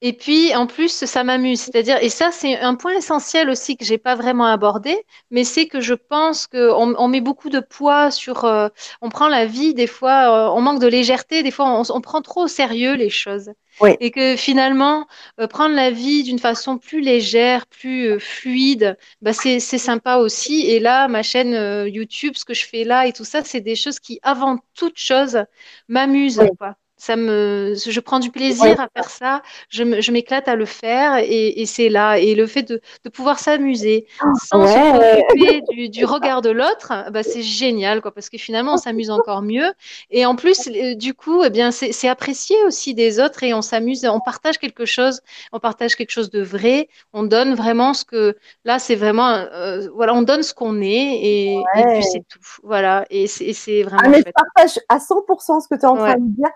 [0.03, 1.61] Et puis, en plus, ça m'amuse.
[1.61, 4.97] C'est-à-dire, et ça, c'est un point essentiel aussi que j'ai pas vraiment abordé,
[5.29, 8.67] mais c'est que je pense qu'on on met beaucoup de poids sur, euh,
[9.01, 12.01] on prend la vie, des fois, euh, on manque de légèreté, des fois, on, on,
[12.01, 13.51] prend trop au sérieux les choses.
[13.79, 13.91] Oui.
[13.99, 15.05] Et que finalement,
[15.39, 20.61] euh, prendre la vie d'une façon plus légère, plus fluide, bah, c'est sympa aussi.
[20.67, 23.75] Et là, ma chaîne YouTube, ce que je fais là et tout ça, c'est des
[23.75, 25.43] choses qui, avant toute chose,
[25.87, 26.41] m'amusent.
[26.57, 31.17] quoi ça me, je prends du plaisir à faire ça, je m'éclate à le faire
[31.17, 32.19] et, c'est là.
[32.19, 32.79] Et le fait de,
[33.09, 34.05] pouvoir s'amuser
[34.45, 38.77] sans se préoccuper du, regard de l'autre, bah, c'est génial, quoi, parce que finalement, on
[38.77, 39.73] s'amuse encore mieux.
[40.11, 44.05] Et en plus, du coup, eh bien, c'est apprécié aussi des autres et on s'amuse,
[44.05, 45.21] on partage quelque chose,
[45.51, 49.87] on partage quelque chose de vrai, on donne vraiment ce que, là, c'est vraiment, euh,
[49.95, 52.39] voilà, on donne ce qu'on est et, puis c'est tout.
[52.61, 54.03] Voilà, et c'est vraiment.
[54.05, 56.49] Ah, mais je partage à 100% ce que tu es en train de dire.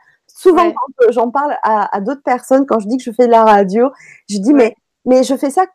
[0.49, 3.43] Souvent, quand j'en parle à, d'autres personnes, quand je dis que je fais de la
[3.43, 3.91] radio,
[4.29, 5.65] je dis mais, mais je fais ça,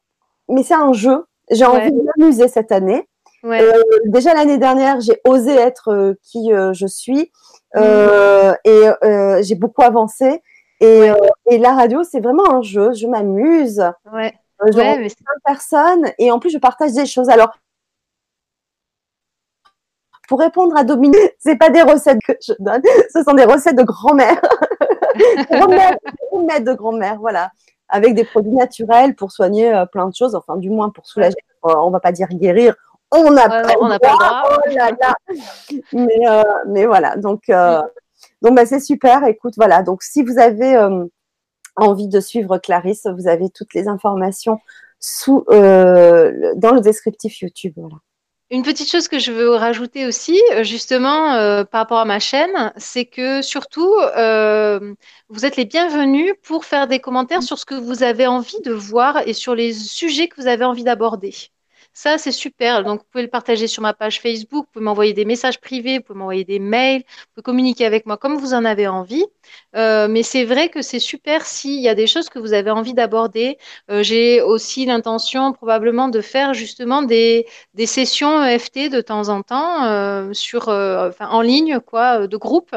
[0.49, 1.25] mais c'est un jeu.
[1.51, 3.09] J'ai envie de m'amuser cette année.
[3.45, 3.73] Euh,
[4.07, 7.33] déjà l'année dernière, j'ai osé être euh, qui euh, je suis
[7.75, 7.81] mmh.
[8.65, 10.43] et j'ai beaucoup avancé.
[10.81, 11.11] Et,
[11.51, 12.93] et la radio, c'est vraiment un jeu.
[12.95, 13.83] Je m'amuse.
[14.13, 14.33] Ouais.
[14.73, 15.09] je ouais, mais
[15.45, 17.29] personne et en plus je partage des choses.
[17.29, 17.53] Alors
[20.31, 22.81] pour répondre à Dominique, c'est pas des recettes que je donne,
[23.12, 24.40] ce sont des recettes de grand-mère.
[26.31, 27.51] remèdes de grand-mère, voilà.
[27.89, 31.35] Avec des produits naturels pour soigner euh, plein de choses, enfin, du moins pour soulager.
[31.65, 32.77] On on va pas dire guérir,
[33.11, 34.43] on n'a pas, on pas, le droit.
[34.52, 37.82] Oh mais, euh, mais voilà, donc, euh,
[38.40, 39.24] donc bah, c'est super.
[39.24, 39.82] Écoute, voilà.
[39.82, 40.78] Donc, si vous avez
[41.74, 44.61] envie de suivre Clarisse, vous avez toutes les informations
[45.01, 47.73] sous, dans le descriptif YouTube.
[47.77, 47.97] Voilà.
[48.51, 52.19] Une petite chose que je veux rajouter aussi, euh, justement, euh, par rapport à ma
[52.19, 54.95] chaîne, c'est que surtout, euh,
[55.29, 58.73] vous êtes les bienvenus pour faire des commentaires sur ce que vous avez envie de
[58.73, 61.33] voir et sur les sujets que vous avez envie d'aborder.
[62.03, 62.83] Ça, c'est super.
[62.83, 65.99] Donc, vous pouvez le partager sur ma page Facebook, vous pouvez m'envoyer des messages privés,
[65.99, 69.27] vous pouvez m'envoyer des mails, vous pouvez communiquer avec moi comme vous en avez envie.
[69.77, 72.71] Euh, mais c'est vrai que c'est super s'il y a des choses que vous avez
[72.71, 73.59] envie d'aborder.
[73.91, 77.47] Euh, j'ai aussi l'intention probablement de faire justement des,
[77.85, 80.33] sessions EFT de temps en temps euh,
[81.21, 82.75] en ligne, quoi, de groupe.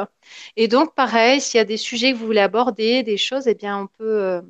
[0.58, 3.56] Et donc, pareil, s'il y a des sujets que vous voulez aborder, des choses, eh
[3.56, 4.42] bien, on peut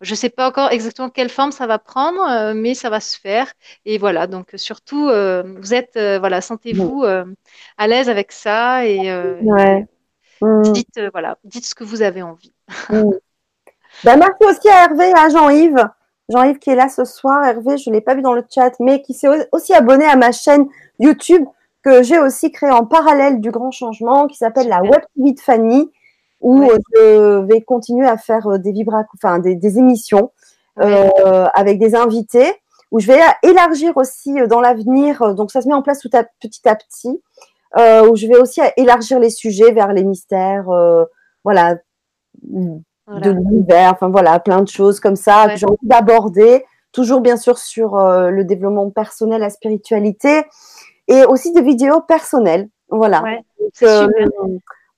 [0.00, 3.00] je ne sais pas encore exactement quelle forme ça va prendre, euh, mais ça va
[3.00, 3.52] se faire.
[3.84, 9.10] Et voilà, donc surtout, euh, vous êtes, euh, voilà, sentez-vous à l'aise avec ça et,
[9.10, 10.62] mm.
[10.72, 12.52] dites, voilà, dites ce que vous avez envie.
[12.88, 13.10] Mm.
[14.04, 15.88] Ben, merci aussi à Hervé et à Jean-Yves.
[16.28, 17.44] Jean-Yves qui est là ce soir.
[17.44, 20.16] Hervé, je ne l'ai pas vu dans le chat, mais qui s'est aussi abonné à
[20.16, 20.66] ma chaîne
[20.98, 21.44] YouTube
[21.82, 25.40] que j'ai aussi créée en parallèle du grand changement qui s'appelle la Web TV de
[25.40, 25.90] Fanny
[26.40, 30.32] où euh, je vais continuer à faire euh, des vibra, enfin des, émissions
[30.80, 32.52] euh, avec des invités,
[32.90, 35.34] où je vais élargir aussi dans l'avenir.
[35.34, 37.22] Donc ça se met en place tout à, petit à petit,
[37.76, 40.68] où je vais aussi élargir les sujets vers les mystères,
[41.44, 41.76] voilà,
[42.42, 46.64] de l'univers, enfin voilà, plein de choses comme ça que j'ai envie d'aborder.
[46.92, 50.42] Toujours bien sûr sur le développement personnel, la spiritualité,
[51.06, 52.68] et aussi des vidéos personnelles.
[52.88, 53.22] Voilà.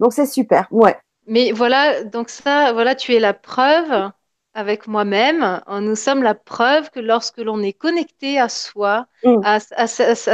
[0.00, 0.66] donc c'est super.
[0.70, 0.96] Ouais.
[1.26, 4.10] Mais voilà, donc ça, voilà, tu es la preuve
[4.54, 5.60] avec moi-même.
[5.80, 9.40] Nous sommes la preuve que lorsque l'on est connecté à soi, mm.
[9.44, 9.58] à,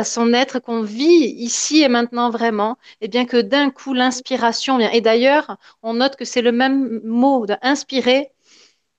[0.05, 4.78] son être qu'on vit ici et maintenant vraiment, et eh bien que d'un coup l'inspiration
[4.78, 4.90] vient.
[4.90, 8.32] Et d'ailleurs, on note que c'est le même mot d'inspirer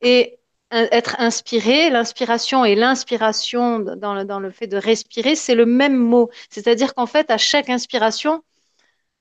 [0.02, 0.40] et
[0.72, 5.98] être inspiré, l'inspiration et l'inspiration dans le, dans le fait de respirer, c'est le même
[5.98, 6.30] mot.
[6.50, 8.44] C'est-à-dire qu'en fait, à chaque inspiration,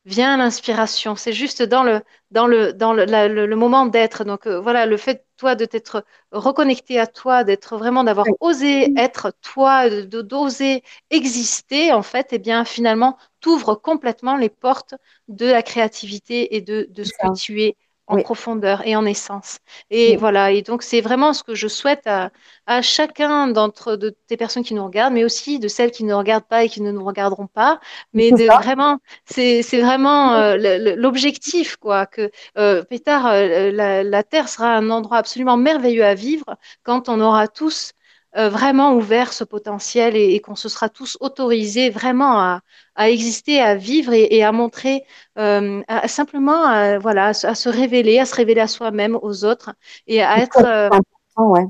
[0.08, 1.16] vient l'inspiration.
[1.16, 4.24] C'est juste dans le, dans le, dans le, le, moment d'être.
[4.24, 8.92] Donc euh, voilà, le fait, toi, de t'être reconnecté à toi, d'être vraiment, d'avoir osé
[8.98, 14.94] être toi, d'oser exister, en fait, et eh bien, finalement, t'ouvre complètement les portes
[15.28, 17.76] de la créativité et de, de ce que tu es
[18.08, 19.58] en profondeur et en essence.
[19.90, 22.30] Et voilà, et donc c'est vraiment ce que je souhaite à,
[22.66, 26.14] à chacun d'entre de tes personnes qui nous regardent, mais aussi de celles qui ne
[26.14, 27.80] regardent pas et qui ne nous regarderont pas,
[28.12, 34.48] mais de vraiment, c'est vraiment euh, l'objectif, quoi, que euh, Pétard, euh, la, la, Terre
[34.48, 37.92] sera un endroit absolument merveilleux à vivre quand on aura tous
[38.36, 42.60] euh, vraiment ouvert ce potentiel et, qu'on se sera tous autorisés vraiment à,
[42.94, 45.04] à exister, à vivre et, à montrer,
[45.38, 49.72] euh, simplement à, voilà, à, se révéler, à se révéler à soi-même, aux autres
[50.06, 50.64] et à être.
[50.64, 50.90] Euh,
[51.38, 51.64] ouais.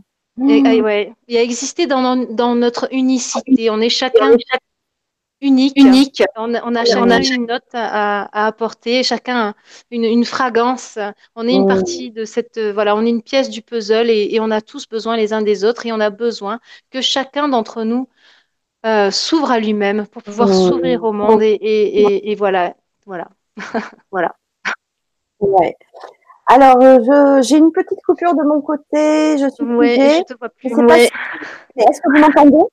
[0.49, 3.71] Et, et, ouais, et, à exister dans, dans, notre unicité.
[3.71, 4.37] On est chacun
[5.41, 5.75] unique.
[5.77, 6.23] unique.
[6.37, 9.55] On, a chacun une note à, apporter, chacun
[9.91, 10.99] une, une, fragrance.
[11.37, 14.51] On est une partie de cette, voilà, on est une pièce du puzzle et, on
[14.51, 16.61] a tous besoin les uns des autres et on a besoin
[16.91, 18.09] que chacun d'entre nous
[18.87, 22.75] euh, s'ouvre à lui-même pour pouvoir s'ouvrir au monde et, et, et, voilà,
[23.07, 23.29] voilà,
[24.11, 24.35] voilà.
[25.41, 25.77] Ouais.
[26.51, 29.37] Alors, euh, j'ai une petite coupure de mon côté.
[29.37, 30.71] Je suis ouais, je te vois plus.
[30.71, 32.65] Est-ce que vous m'entendez?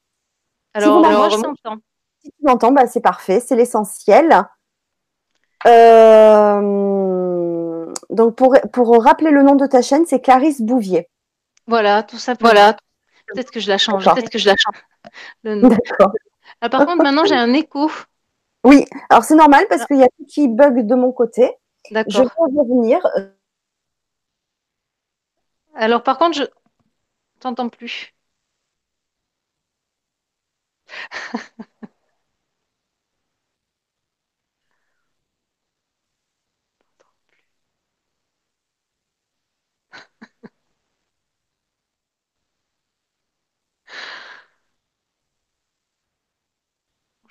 [0.73, 1.77] Alors, moi, je t'entends.
[2.25, 4.47] Si tu m'entends, bah, c'est parfait, c'est l'essentiel.
[5.67, 7.05] Euh,
[8.09, 11.07] donc, pour, pour rappeler le nom de ta chaîne, c'est Clarisse Bouvier.
[11.67, 12.33] Voilà, tout ça.
[12.39, 12.75] Voilà.
[13.27, 14.05] Peut-être que je la change.
[14.11, 14.81] Peut-être que je la change.
[15.43, 16.13] D'accord.
[16.61, 17.91] Ah, par contre, maintenant, j'ai un écho.
[18.63, 21.51] Oui, alors c'est normal parce qu'il y a tout qui bug de mon côté.
[21.91, 22.11] D'accord.
[22.11, 22.29] Je vais
[22.59, 22.99] revenir.
[25.75, 26.43] Alors, par contre, je
[27.39, 28.15] t'entends plus.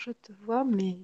[0.04, 0.98] Je te vois, mais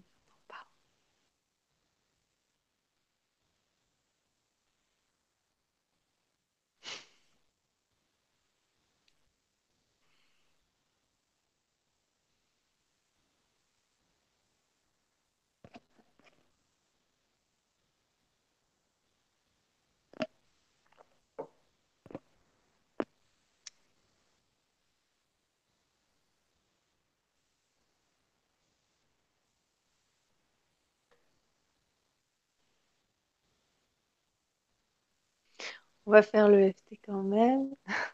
[36.11, 37.71] On va faire le FT quand même.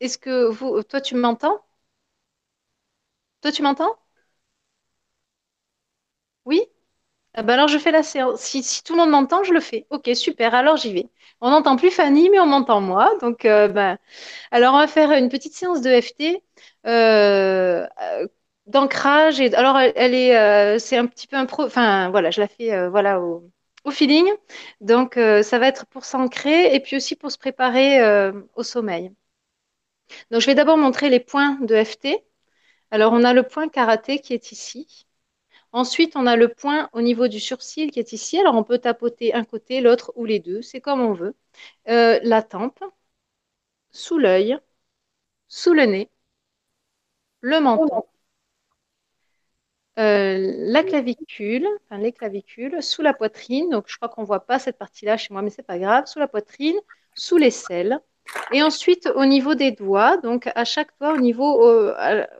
[0.00, 1.64] Est-ce que vous, toi, tu m'entends?
[3.42, 3.96] Toi, tu m'entends?
[6.44, 6.62] Oui?
[7.34, 8.40] Ah bah alors je fais la séance.
[8.42, 9.86] Si, tout le monde m'entend, je le fais.
[9.90, 11.08] Ok, super, alors j'y vais.
[11.40, 13.12] On n'entend plus Fanny, mais on m'entend moi.
[13.20, 13.98] Donc, euh, bah,
[14.52, 16.42] alors on va faire une petite séance de FT.
[16.86, 17.86] Euh,
[18.70, 19.40] d'ancrage.
[19.40, 21.64] Et alors, elle, est, euh, c'est un petit peu un pro.
[21.64, 23.50] Enfin, voilà, je la fais, euh, voilà, au,
[23.90, 24.26] feeling.
[24.80, 28.00] Donc, euh, ça va être pour s'ancrer et puis aussi pour se préparer
[28.54, 29.12] au sommeil.
[30.30, 32.24] Donc, je vais d'abord montrer les points de FT.
[32.90, 35.06] Alors, on a le point karaté qui est ici.
[35.72, 38.38] Ensuite, on a le point au niveau du surcil qui est ici.
[38.40, 41.34] Alors, on peut tapoter un côté, l'autre ou les deux, c'est comme on veut.
[41.86, 42.80] la tempe,
[43.92, 44.58] sous l'œil,
[45.48, 46.10] sous le nez,
[47.42, 48.04] le menton,
[49.98, 53.70] euh, la clavicule, enfin les clavicules, sous la poitrine.
[53.70, 56.06] Donc, je crois qu'on ne voit pas cette partie-là chez moi, mais c'est pas grave.
[56.06, 56.78] Sous la poitrine,
[57.14, 58.00] sous l'aisselle.
[58.52, 61.62] Et ensuite, au niveau des doigts, donc à chaque doigt, au niveau,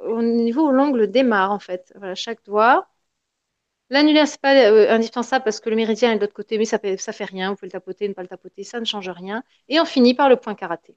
[0.05, 1.93] au, niveau où l'ongle démarre, en fait.
[1.97, 2.89] Voilà, chaque doigt.
[3.91, 6.65] L'annulaire, ce n'est pas euh, indispensable parce que le méridien est de l'autre côté, mais
[6.65, 7.51] ça ne ça fait rien.
[7.51, 9.43] Vous pouvez le tapoter, ne pas le tapoter, ça ne change rien.
[9.69, 10.97] Et on finit par le point karaté.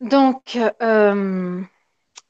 [0.00, 1.62] Donc, euh,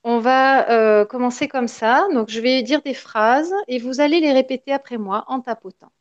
[0.05, 2.07] on va euh, commencer comme ça.
[2.15, 5.93] Donc, je vais dire des phrases et vous allez les répéter après moi en tapotant.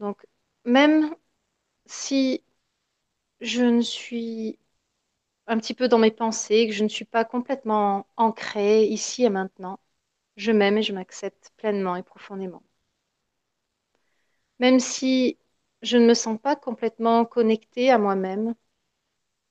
[0.00, 0.26] Donc,
[0.64, 1.14] même
[1.86, 2.44] si
[3.40, 4.58] je ne suis
[5.48, 9.30] un petit peu dans mes pensées, que je ne suis pas complètement ancrée ici et
[9.30, 9.80] maintenant,
[10.36, 12.62] je m'aime et je m'accepte pleinement et profondément.
[14.60, 15.36] Même si
[15.82, 18.54] je ne me sens pas complètement connectée à moi-même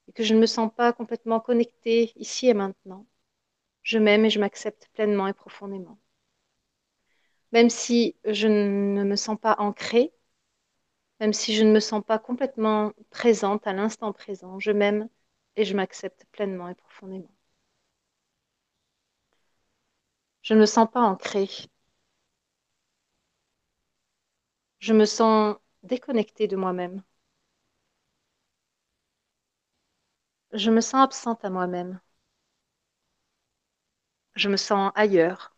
[0.09, 3.05] et que je ne me sens pas complètement connectée ici et maintenant,
[3.87, 5.97] je m'aime et je m'accepte pleinement et profondément.
[7.51, 10.13] Même si je ne me sens pas ancrée,
[11.19, 15.09] même si je ne me sens pas complètement présente à l'instant présent, je m'aime
[15.55, 17.29] et je m'accepte pleinement et profondément.
[20.41, 21.47] Je ne me sens pas ancrée.
[24.79, 27.03] Je me sens déconnectée de moi-même.
[30.51, 32.01] Je me sens absente à moi-même
[34.37, 35.55] je me sens ailleurs.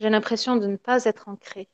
[0.00, 1.68] J'ai l'impression de ne pas être ancrée.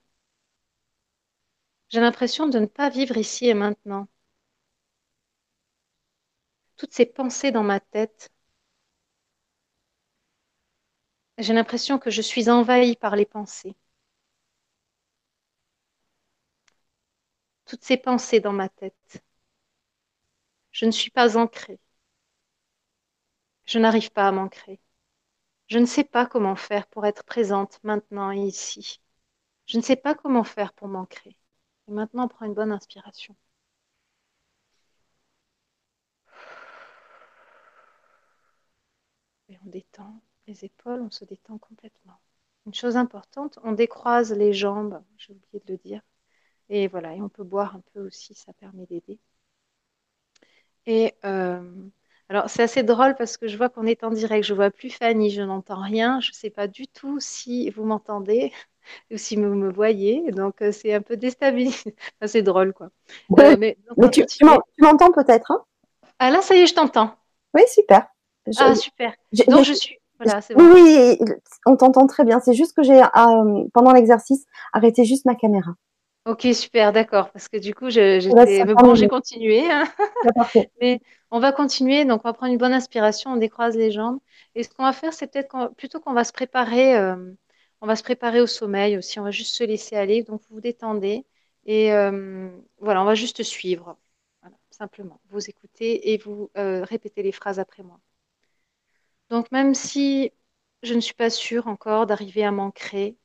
[1.90, 4.08] J'ai l'impression de ne pas vivre ici et maintenant.
[6.76, 8.30] Toutes ces pensées dans ma tête,
[11.36, 13.76] j'ai l'impression que je suis envahie par les pensées.
[17.66, 19.20] Toutes ces pensées dans ma tête.
[20.72, 21.78] Je ne suis pas ancrée.
[23.66, 24.80] Je n'arrive pas à m'ancrer.
[25.68, 29.00] Je ne sais pas comment faire pour être présente maintenant et ici.
[29.66, 31.36] Je ne sais pas comment faire pour m'ancrer.
[31.88, 33.36] Et maintenant, prends une bonne inspiration.
[39.48, 42.18] Et on détend les épaules, on se détend complètement.
[42.66, 46.02] Une chose importante, on décroise les jambes, j'ai oublié de le dire.
[46.68, 49.20] Et voilà, et on peut boire un peu aussi, ça permet d'aider.
[50.86, 51.88] Et euh,
[52.32, 54.42] alors, c'est assez drôle parce que je vois qu'on est en direct.
[54.42, 56.18] Je vois plus Fanny, je n'entends rien.
[56.20, 58.54] Je ne sais pas du tout si vous m'entendez
[59.12, 60.30] ou si vous me voyez.
[60.30, 61.90] Donc, euh, c'est un peu déstabilisant.
[62.24, 62.88] c'est drôle, quoi.
[63.38, 63.76] Euh, mais,
[64.10, 64.24] tu,
[64.78, 65.62] m'entends peut-être hein?
[66.18, 67.14] Ah là, ça y est, je t'entends.
[67.52, 68.06] Oui, super.
[68.56, 69.12] ah, super.
[69.48, 69.98] Donc, je suis.
[70.18, 70.72] Voilà, bon.
[70.72, 71.18] Oui,
[71.66, 72.40] on t'entend très bien.
[72.40, 73.02] C'est juste que j'ai,
[73.74, 75.72] pendant l'exercice, arrêté juste ma caméra.
[76.24, 77.32] Ok, super, d'accord.
[77.32, 78.64] Parce que du coup, j'étais.
[78.64, 79.68] bon, j'ai continué.
[79.70, 79.84] Hein.
[80.80, 81.00] Mais
[81.30, 82.04] on va continuer.
[82.04, 83.32] Donc, on va prendre une bonne inspiration.
[83.32, 84.20] On décroise les jambes.
[84.54, 86.96] Et ce qu'on va faire, c'est peut-être plutôt qu'on va se préparer.
[86.96, 87.32] Euh,
[87.80, 89.18] on va se préparer au sommeil aussi.
[89.18, 90.22] On va juste se laisser aller.
[90.22, 91.26] Donc, vous vous détendez.
[91.64, 93.96] Et euh, voilà, on va juste suivre.
[94.42, 95.20] Voilà, simplement.
[95.30, 98.00] Vous écoutez et vous euh, répétez les phrases après moi.
[99.30, 100.32] Donc, même si
[100.82, 103.16] je ne suis pas sûre encore d'arriver à m'ancrer,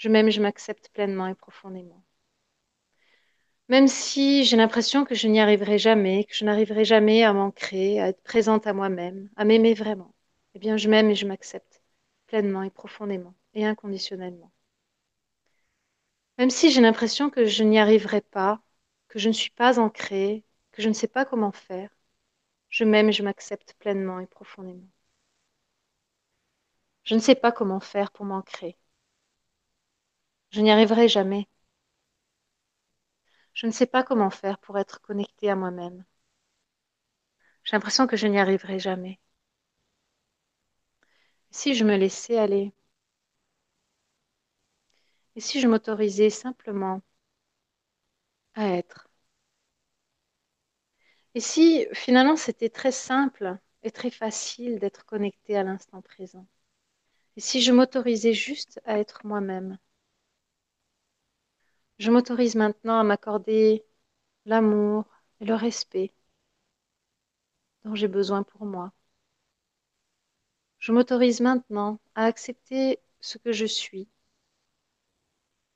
[0.00, 2.02] je m'aime, je m'accepte pleinement et profondément.
[3.68, 7.98] Même si j'ai l'impression que je n'y arriverai jamais, que je n'arriverai jamais à m'ancrer,
[7.98, 10.14] à être présente à moi-même, à m'aimer vraiment,
[10.54, 11.82] eh bien je m'aime et je m'accepte
[12.26, 14.52] pleinement et profondément et inconditionnellement.
[16.38, 18.60] Même si j'ai l'impression que je n'y arriverai pas,
[19.06, 21.88] que je ne suis pas ancrée, que je ne sais pas comment faire,
[22.70, 24.88] je m'aime et je m'accepte pleinement et profondément.
[27.04, 28.78] Je ne sais pas comment faire pour m'ancrer.
[30.50, 31.48] Je n'y arriverai jamais.
[33.54, 36.04] Je ne sais pas comment faire pour être connectée à moi-même.
[37.64, 39.18] J'ai l'impression que je n'y arriverai jamais.
[41.52, 42.72] si je me laissais aller?
[45.34, 47.02] Et si je m'autorisais simplement
[48.54, 49.08] à être?
[51.34, 56.46] Et si finalement c'était très simple et très facile d'être connectée à l'instant présent?
[57.36, 59.78] Et si je m'autorisais juste à être moi-même?
[62.00, 63.84] Je m'autorise maintenant à m'accorder
[64.46, 65.04] l'amour
[65.40, 66.12] et le respect
[67.84, 68.92] dont j'ai besoin pour moi.
[70.78, 74.08] Je m'autorise maintenant à accepter ce que je suis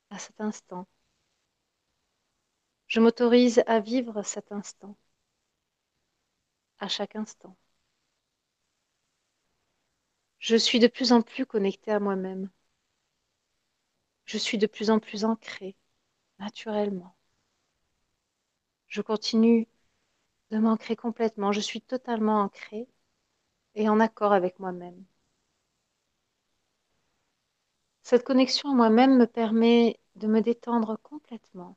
[0.09, 0.87] à cet instant.
[2.87, 4.97] Je m'autorise à vivre cet instant,
[6.79, 7.57] à chaque instant.
[10.39, 12.49] Je suis de plus en plus connectée à moi-même.
[14.25, 15.75] Je suis de plus en plus ancrée
[16.39, 17.13] naturellement.
[18.87, 19.67] Je continue
[20.51, 21.51] de m'ancrer complètement.
[21.51, 22.87] Je suis totalement ancrée
[23.75, 25.05] et en accord avec moi-même.
[28.03, 31.75] Cette connexion à moi-même me permet de me détendre complètement,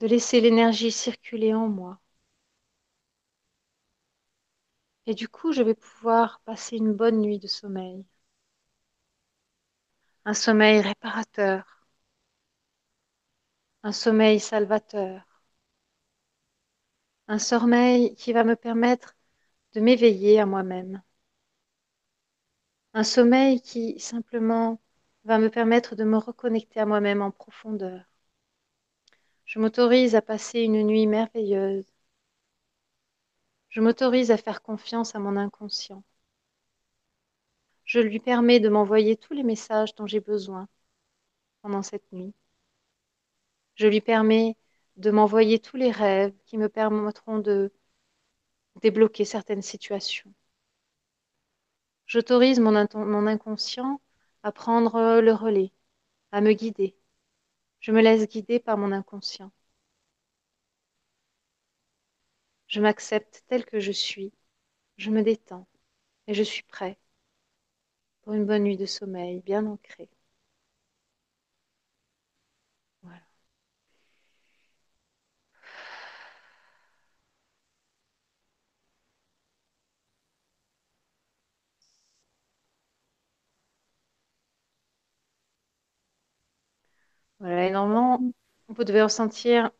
[0.00, 2.00] de laisser l'énergie circuler en moi.
[5.04, 8.06] Et du coup, je vais pouvoir passer une bonne nuit de sommeil
[10.24, 11.64] un sommeil réparateur,
[13.82, 15.20] un sommeil salvateur,
[17.28, 19.16] un sommeil qui va me permettre
[19.74, 21.02] de m'éveiller à moi-même,
[22.94, 24.80] un sommeil qui simplement
[25.24, 28.04] va me permettre de me reconnecter à moi-même en profondeur.
[29.44, 31.84] Je m'autorise à passer une nuit merveilleuse.
[33.70, 36.04] Je m'autorise à faire confiance à mon inconscient.
[37.90, 40.68] Je lui permets de m'envoyer tous les messages dont j'ai besoin
[41.62, 42.32] pendant cette nuit.
[43.74, 44.56] Je lui permets
[44.96, 47.72] de m'envoyer tous les rêves qui me permettront de
[48.80, 50.32] débloquer certaines situations.
[52.06, 54.00] J'autorise mon, inconscient
[54.44, 55.72] à prendre le relais,
[56.30, 56.94] à me guider.
[57.80, 59.50] Je me laisse guider par mon inconscient.
[62.68, 64.32] Je m'accepte tel que je suis.
[64.96, 65.66] Je me détends
[66.28, 66.96] et je suis prêt
[68.30, 70.08] pour une bonne nuit de sommeil bien ancrée.
[73.02, 73.20] Voilà.
[87.40, 88.20] Voilà, et normalement,
[88.68, 89.70] vous devez ressentir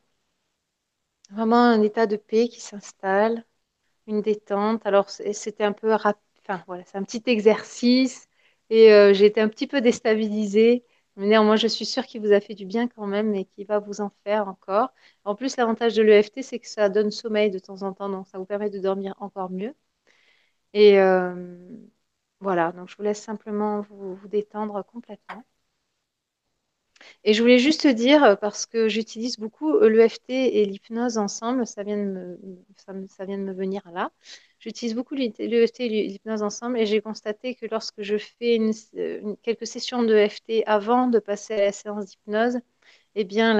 [1.30, 3.44] vraiment un état de paix qui s'installe,
[4.08, 4.86] une détente.
[4.86, 6.22] Alors, c'était un peu rapide.
[6.42, 8.29] Enfin, voilà, c'est un petit exercice
[8.70, 10.84] et euh, j'ai été un petit peu déstabilisée.
[11.16, 13.66] Mais néanmoins, je suis sûre qu'il vous a fait du bien quand même et qu'il
[13.66, 14.94] va vous en faire encore.
[15.24, 18.26] En plus, l'avantage de l'EFT, c'est que ça donne sommeil de temps en temps, donc
[18.28, 19.74] ça vous permet de dormir encore mieux.
[20.72, 21.34] Et euh,
[22.40, 25.44] voilà, donc je vous laisse simplement vous, détendre complètement.
[27.24, 31.82] Et je voulais juste te dire, parce que j'utilise beaucoup l'EFT et l'hypnose ensemble, ça
[31.82, 32.38] vient, de me,
[33.08, 34.10] ça, vient de me venir là.
[34.60, 38.72] J'utilise beaucoup l'EFT et l'hypnose ensemble et j'ai constaté que lorsque je fais une,
[39.42, 42.58] quelques sessions d'EFT avant de passer à la séance d'hypnose,
[43.14, 43.54] eh bien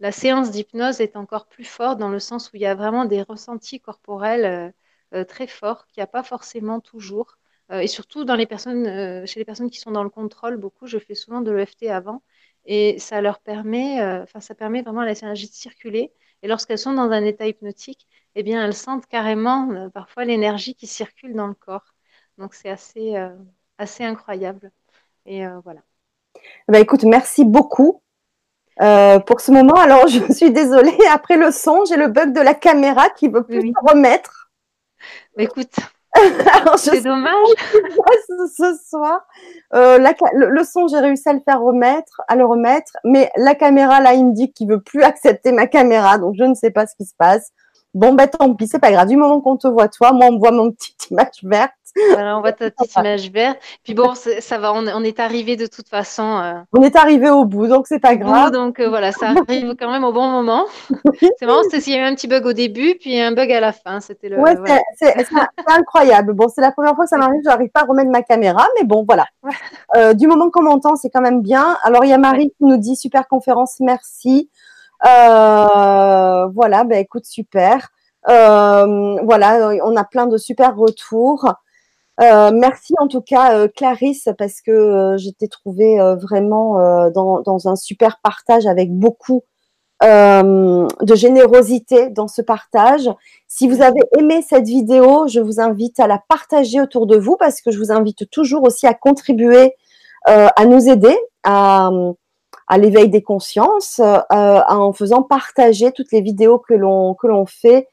[0.00, 3.04] la, séance d'hypnose est encore plus forte dans le sens où il y a vraiment
[3.04, 7.38] des ressentis corporels euh, euh, très forts qu'il n'y a pas forcément toujours.
[7.70, 11.40] Euh, et surtout chez les personnes qui sont dans le contrôle, beaucoup, je fais souvent
[11.40, 12.22] de l'EFT avant.
[12.64, 16.12] Et ça leur permet, enfin, ça permet vraiment à la énergie de circuler.
[16.42, 20.86] Et lorsqu'elles sont dans un état hypnotique, eh bien, elles sentent carrément parfois l'énergie qui
[20.86, 21.94] circule dans le corps.
[22.38, 23.14] Donc, c'est assez,
[23.78, 24.70] assez incroyable.
[25.26, 25.80] Et voilà.
[26.68, 28.02] Bah, écoute, merci beaucoup
[28.80, 29.74] euh, pour ce moment.
[29.74, 33.44] Alors, je suis désolée, après le son, j'ai le bug de la caméra qui veut
[33.44, 34.50] plus se remettre.
[35.36, 35.74] écoute,
[36.76, 37.46] c'est dommage.
[38.56, 39.26] ce soir,
[39.74, 39.98] euh,
[40.32, 44.14] le, son, j'ai réussi à le faire remettre, à le remettre, mais la caméra là,
[44.14, 46.96] il me dit qu'il veut plus accepter ma caméra, donc je ne sais pas ce
[46.96, 47.52] qui se passe.
[47.92, 49.08] Bon, ben tant pis, c'est pas grave.
[49.08, 51.72] Du moment qu'on te voit toi, moi, on me voit mon petite image verte.
[52.12, 53.58] Voilà, on voit ta petite image verte.
[53.82, 56.22] Puis bon, ça va, on, est arrivé de toute façon.
[56.22, 58.52] Euh, on est arrivé au bout, donc c'est pas grave.
[58.52, 60.66] donc euh, voilà, ça arrive quand même au bon moment.
[61.38, 63.50] c'est marrant, c'est qu'il y a eu un petit bug au début, puis un bug
[63.50, 64.00] à la fin.
[64.00, 64.38] C'était le.
[64.38, 64.54] Ouais,
[64.96, 65.14] c'est
[65.66, 66.32] incroyable.
[66.34, 68.66] Bon, c'est la première fois que ça m'arrive, je n'arrive pas à remettre ma caméra,
[68.78, 69.26] mais bon, voilà.
[69.96, 71.76] Euh, du moment qu'on m'entend, c'est quand même bien.
[71.82, 74.48] Alors, il y a Marie qui nous dit super conférence, merci.
[75.02, 77.88] Voilà, ben écoute, super.
[78.26, 81.46] voilà, on a plein de super retours.
[82.20, 87.68] Euh, merci en tout cas euh, Clarisse parce que euh, j'étais trouvée vraiment dans, dans,
[87.68, 89.42] un super partage avec beaucoup
[90.02, 93.10] de générosité dans ce partage.
[93.48, 97.36] Si vous avez aimé cette vidéo, je vous invite à la partager autour de vous
[97.36, 99.74] parce que je vous invite toujours aussi à contribuer
[100.24, 101.90] à nous aider à,
[102.70, 107.88] à l'éveil des consciences en faisant partager toutes les vidéos que l'on que l'on fait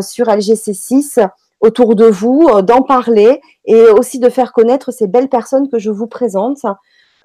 [0.00, 1.28] sur LGC6
[1.60, 5.78] autour de vous, euh, d'en parler et aussi de faire connaître ces belles personnes que
[5.78, 6.62] je vous présente.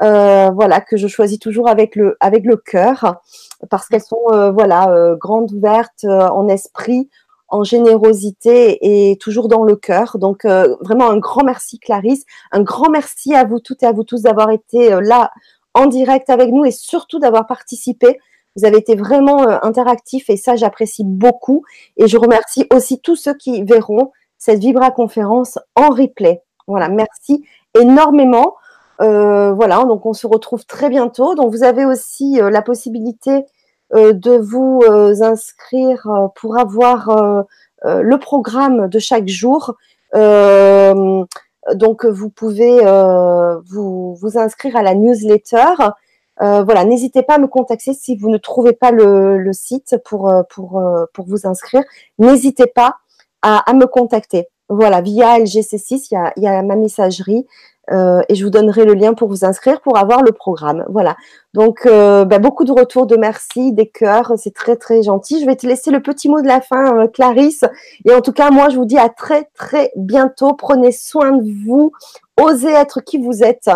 [0.02, 3.22] Euh, voilà que je choisis toujours avec le avec le cœur
[3.70, 7.10] parce qu'elles sont euh, voilà grandes ouvertes en esprit
[7.48, 10.46] en générosité et toujours dans le cœur donc
[10.82, 14.24] vraiment un grand merci Clarisse un grand merci à vous toutes et à vous tous
[14.24, 15.32] d'avoir été là
[15.76, 18.20] en direct avec nous et surtout d'avoir participé
[18.56, 21.64] vous avez été vraiment interactifs et ça j'apprécie beaucoup
[21.98, 26.42] et je remercie aussi tous ceux qui verront cette Vibra conférence en replay.
[26.68, 27.46] Voilà, merci
[27.78, 28.56] énormément.
[29.02, 31.36] Euh, voilà, donc on se retrouve très bientôt.
[31.36, 33.46] Donc vous avez aussi euh, la possibilité
[33.94, 34.82] euh, de vous
[35.22, 37.46] inscrire pour avoir
[37.84, 39.76] le programme de chaque jour.
[41.74, 42.80] Donc vous pouvez
[43.66, 45.74] vous, vous inscrire à la newsletter.
[46.40, 50.32] voilà, n'hésitez pas à me contacter si vous ne trouvez pas le, le site pour,
[50.50, 50.82] pour,
[51.14, 51.84] pour vous inscrire.
[52.20, 52.98] N'hésitez pas
[53.42, 54.48] à, me contacter.
[54.70, 57.46] Voilà, via LGC6, il y a, il y a ma messagerie
[57.92, 60.86] euh, et je vous donnerai le lien pour vous inscrire pour avoir le programme.
[60.90, 61.16] Voilà.
[61.54, 65.40] Donc, euh, bah, beaucoup de retours de merci, des cœurs, c'est très très gentil.
[65.42, 67.64] Je vais te laisser le petit mot de la fin, euh, Clarisse.
[68.06, 70.54] Et en tout cas, moi, je vous dis à très très bientôt.
[70.54, 71.92] Prenez soin de vous,
[72.42, 73.70] osez être qui vous êtes.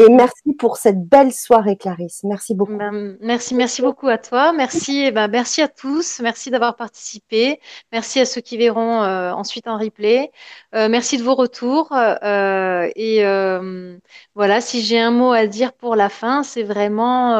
[0.00, 2.22] Et merci pour cette belle soirée, Clarisse.
[2.24, 2.78] Merci beaucoup.
[2.78, 4.50] Ben, merci, merci beaucoup à toi.
[4.54, 6.20] Merci, eh ben, merci à tous.
[6.22, 7.60] Merci d'avoir participé.
[7.92, 10.32] Merci à ceux qui verront euh, ensuite en replay.
[10.74, 11.92] Euh, merci de vos retours.
[11.92, 13.22] Euh, et
[14.34, 17.36] voilà, si j'ai un mot à dire pour la fin, c'est vraiment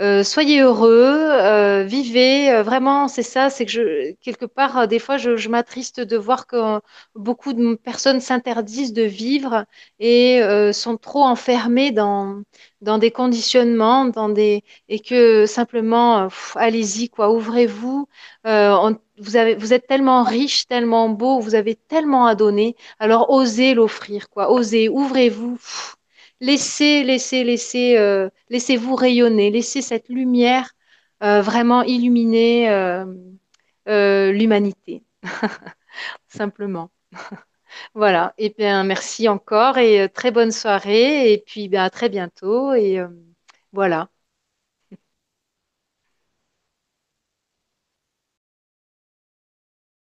[0.00, 2.50] euh, soyez heureux, euh, vivez.
[2.50, 3.50] Euh, vraiment, c'est ça.
[3.50, 6.80] C'est que je, quelque part, des fois, je, m'attriste de voir que
[7.14, 9.66] beaucoup de personnes s'interdisent de vivre
[9.98, 10.40] et
[10.72, 12.42] sont trop enfermées dans
[12.80, 18.08] dans des conditionnements, dans des et que simplement, allez-y quoi, ouvrez-vous.
[18.44, 22.76] vous êtes tellement riche, tellement beau, vous avez tellement à donner.
[22.98, 25.58] Alors osez l'offrir quoi, osez, ouvrez-vous
[26.42, 30.72] laissez, laissez, laissez, euh, laissez-vous rayonner, laissez cette lumière
[31.24, 32.70] euh, vraiment illuminer
[33.88, 35.04] euh, l'humanité,
[36.28, 36.90] simplement.
[37.94, 38.34] voilà.
[38.38, 41.32] Et bien, merci encore et très bonne soirée.
[41.32, 42.74] Et puis, bien, à très bientôt.
[42.74, 43.00] Et
[43.72, 44.10] voilà.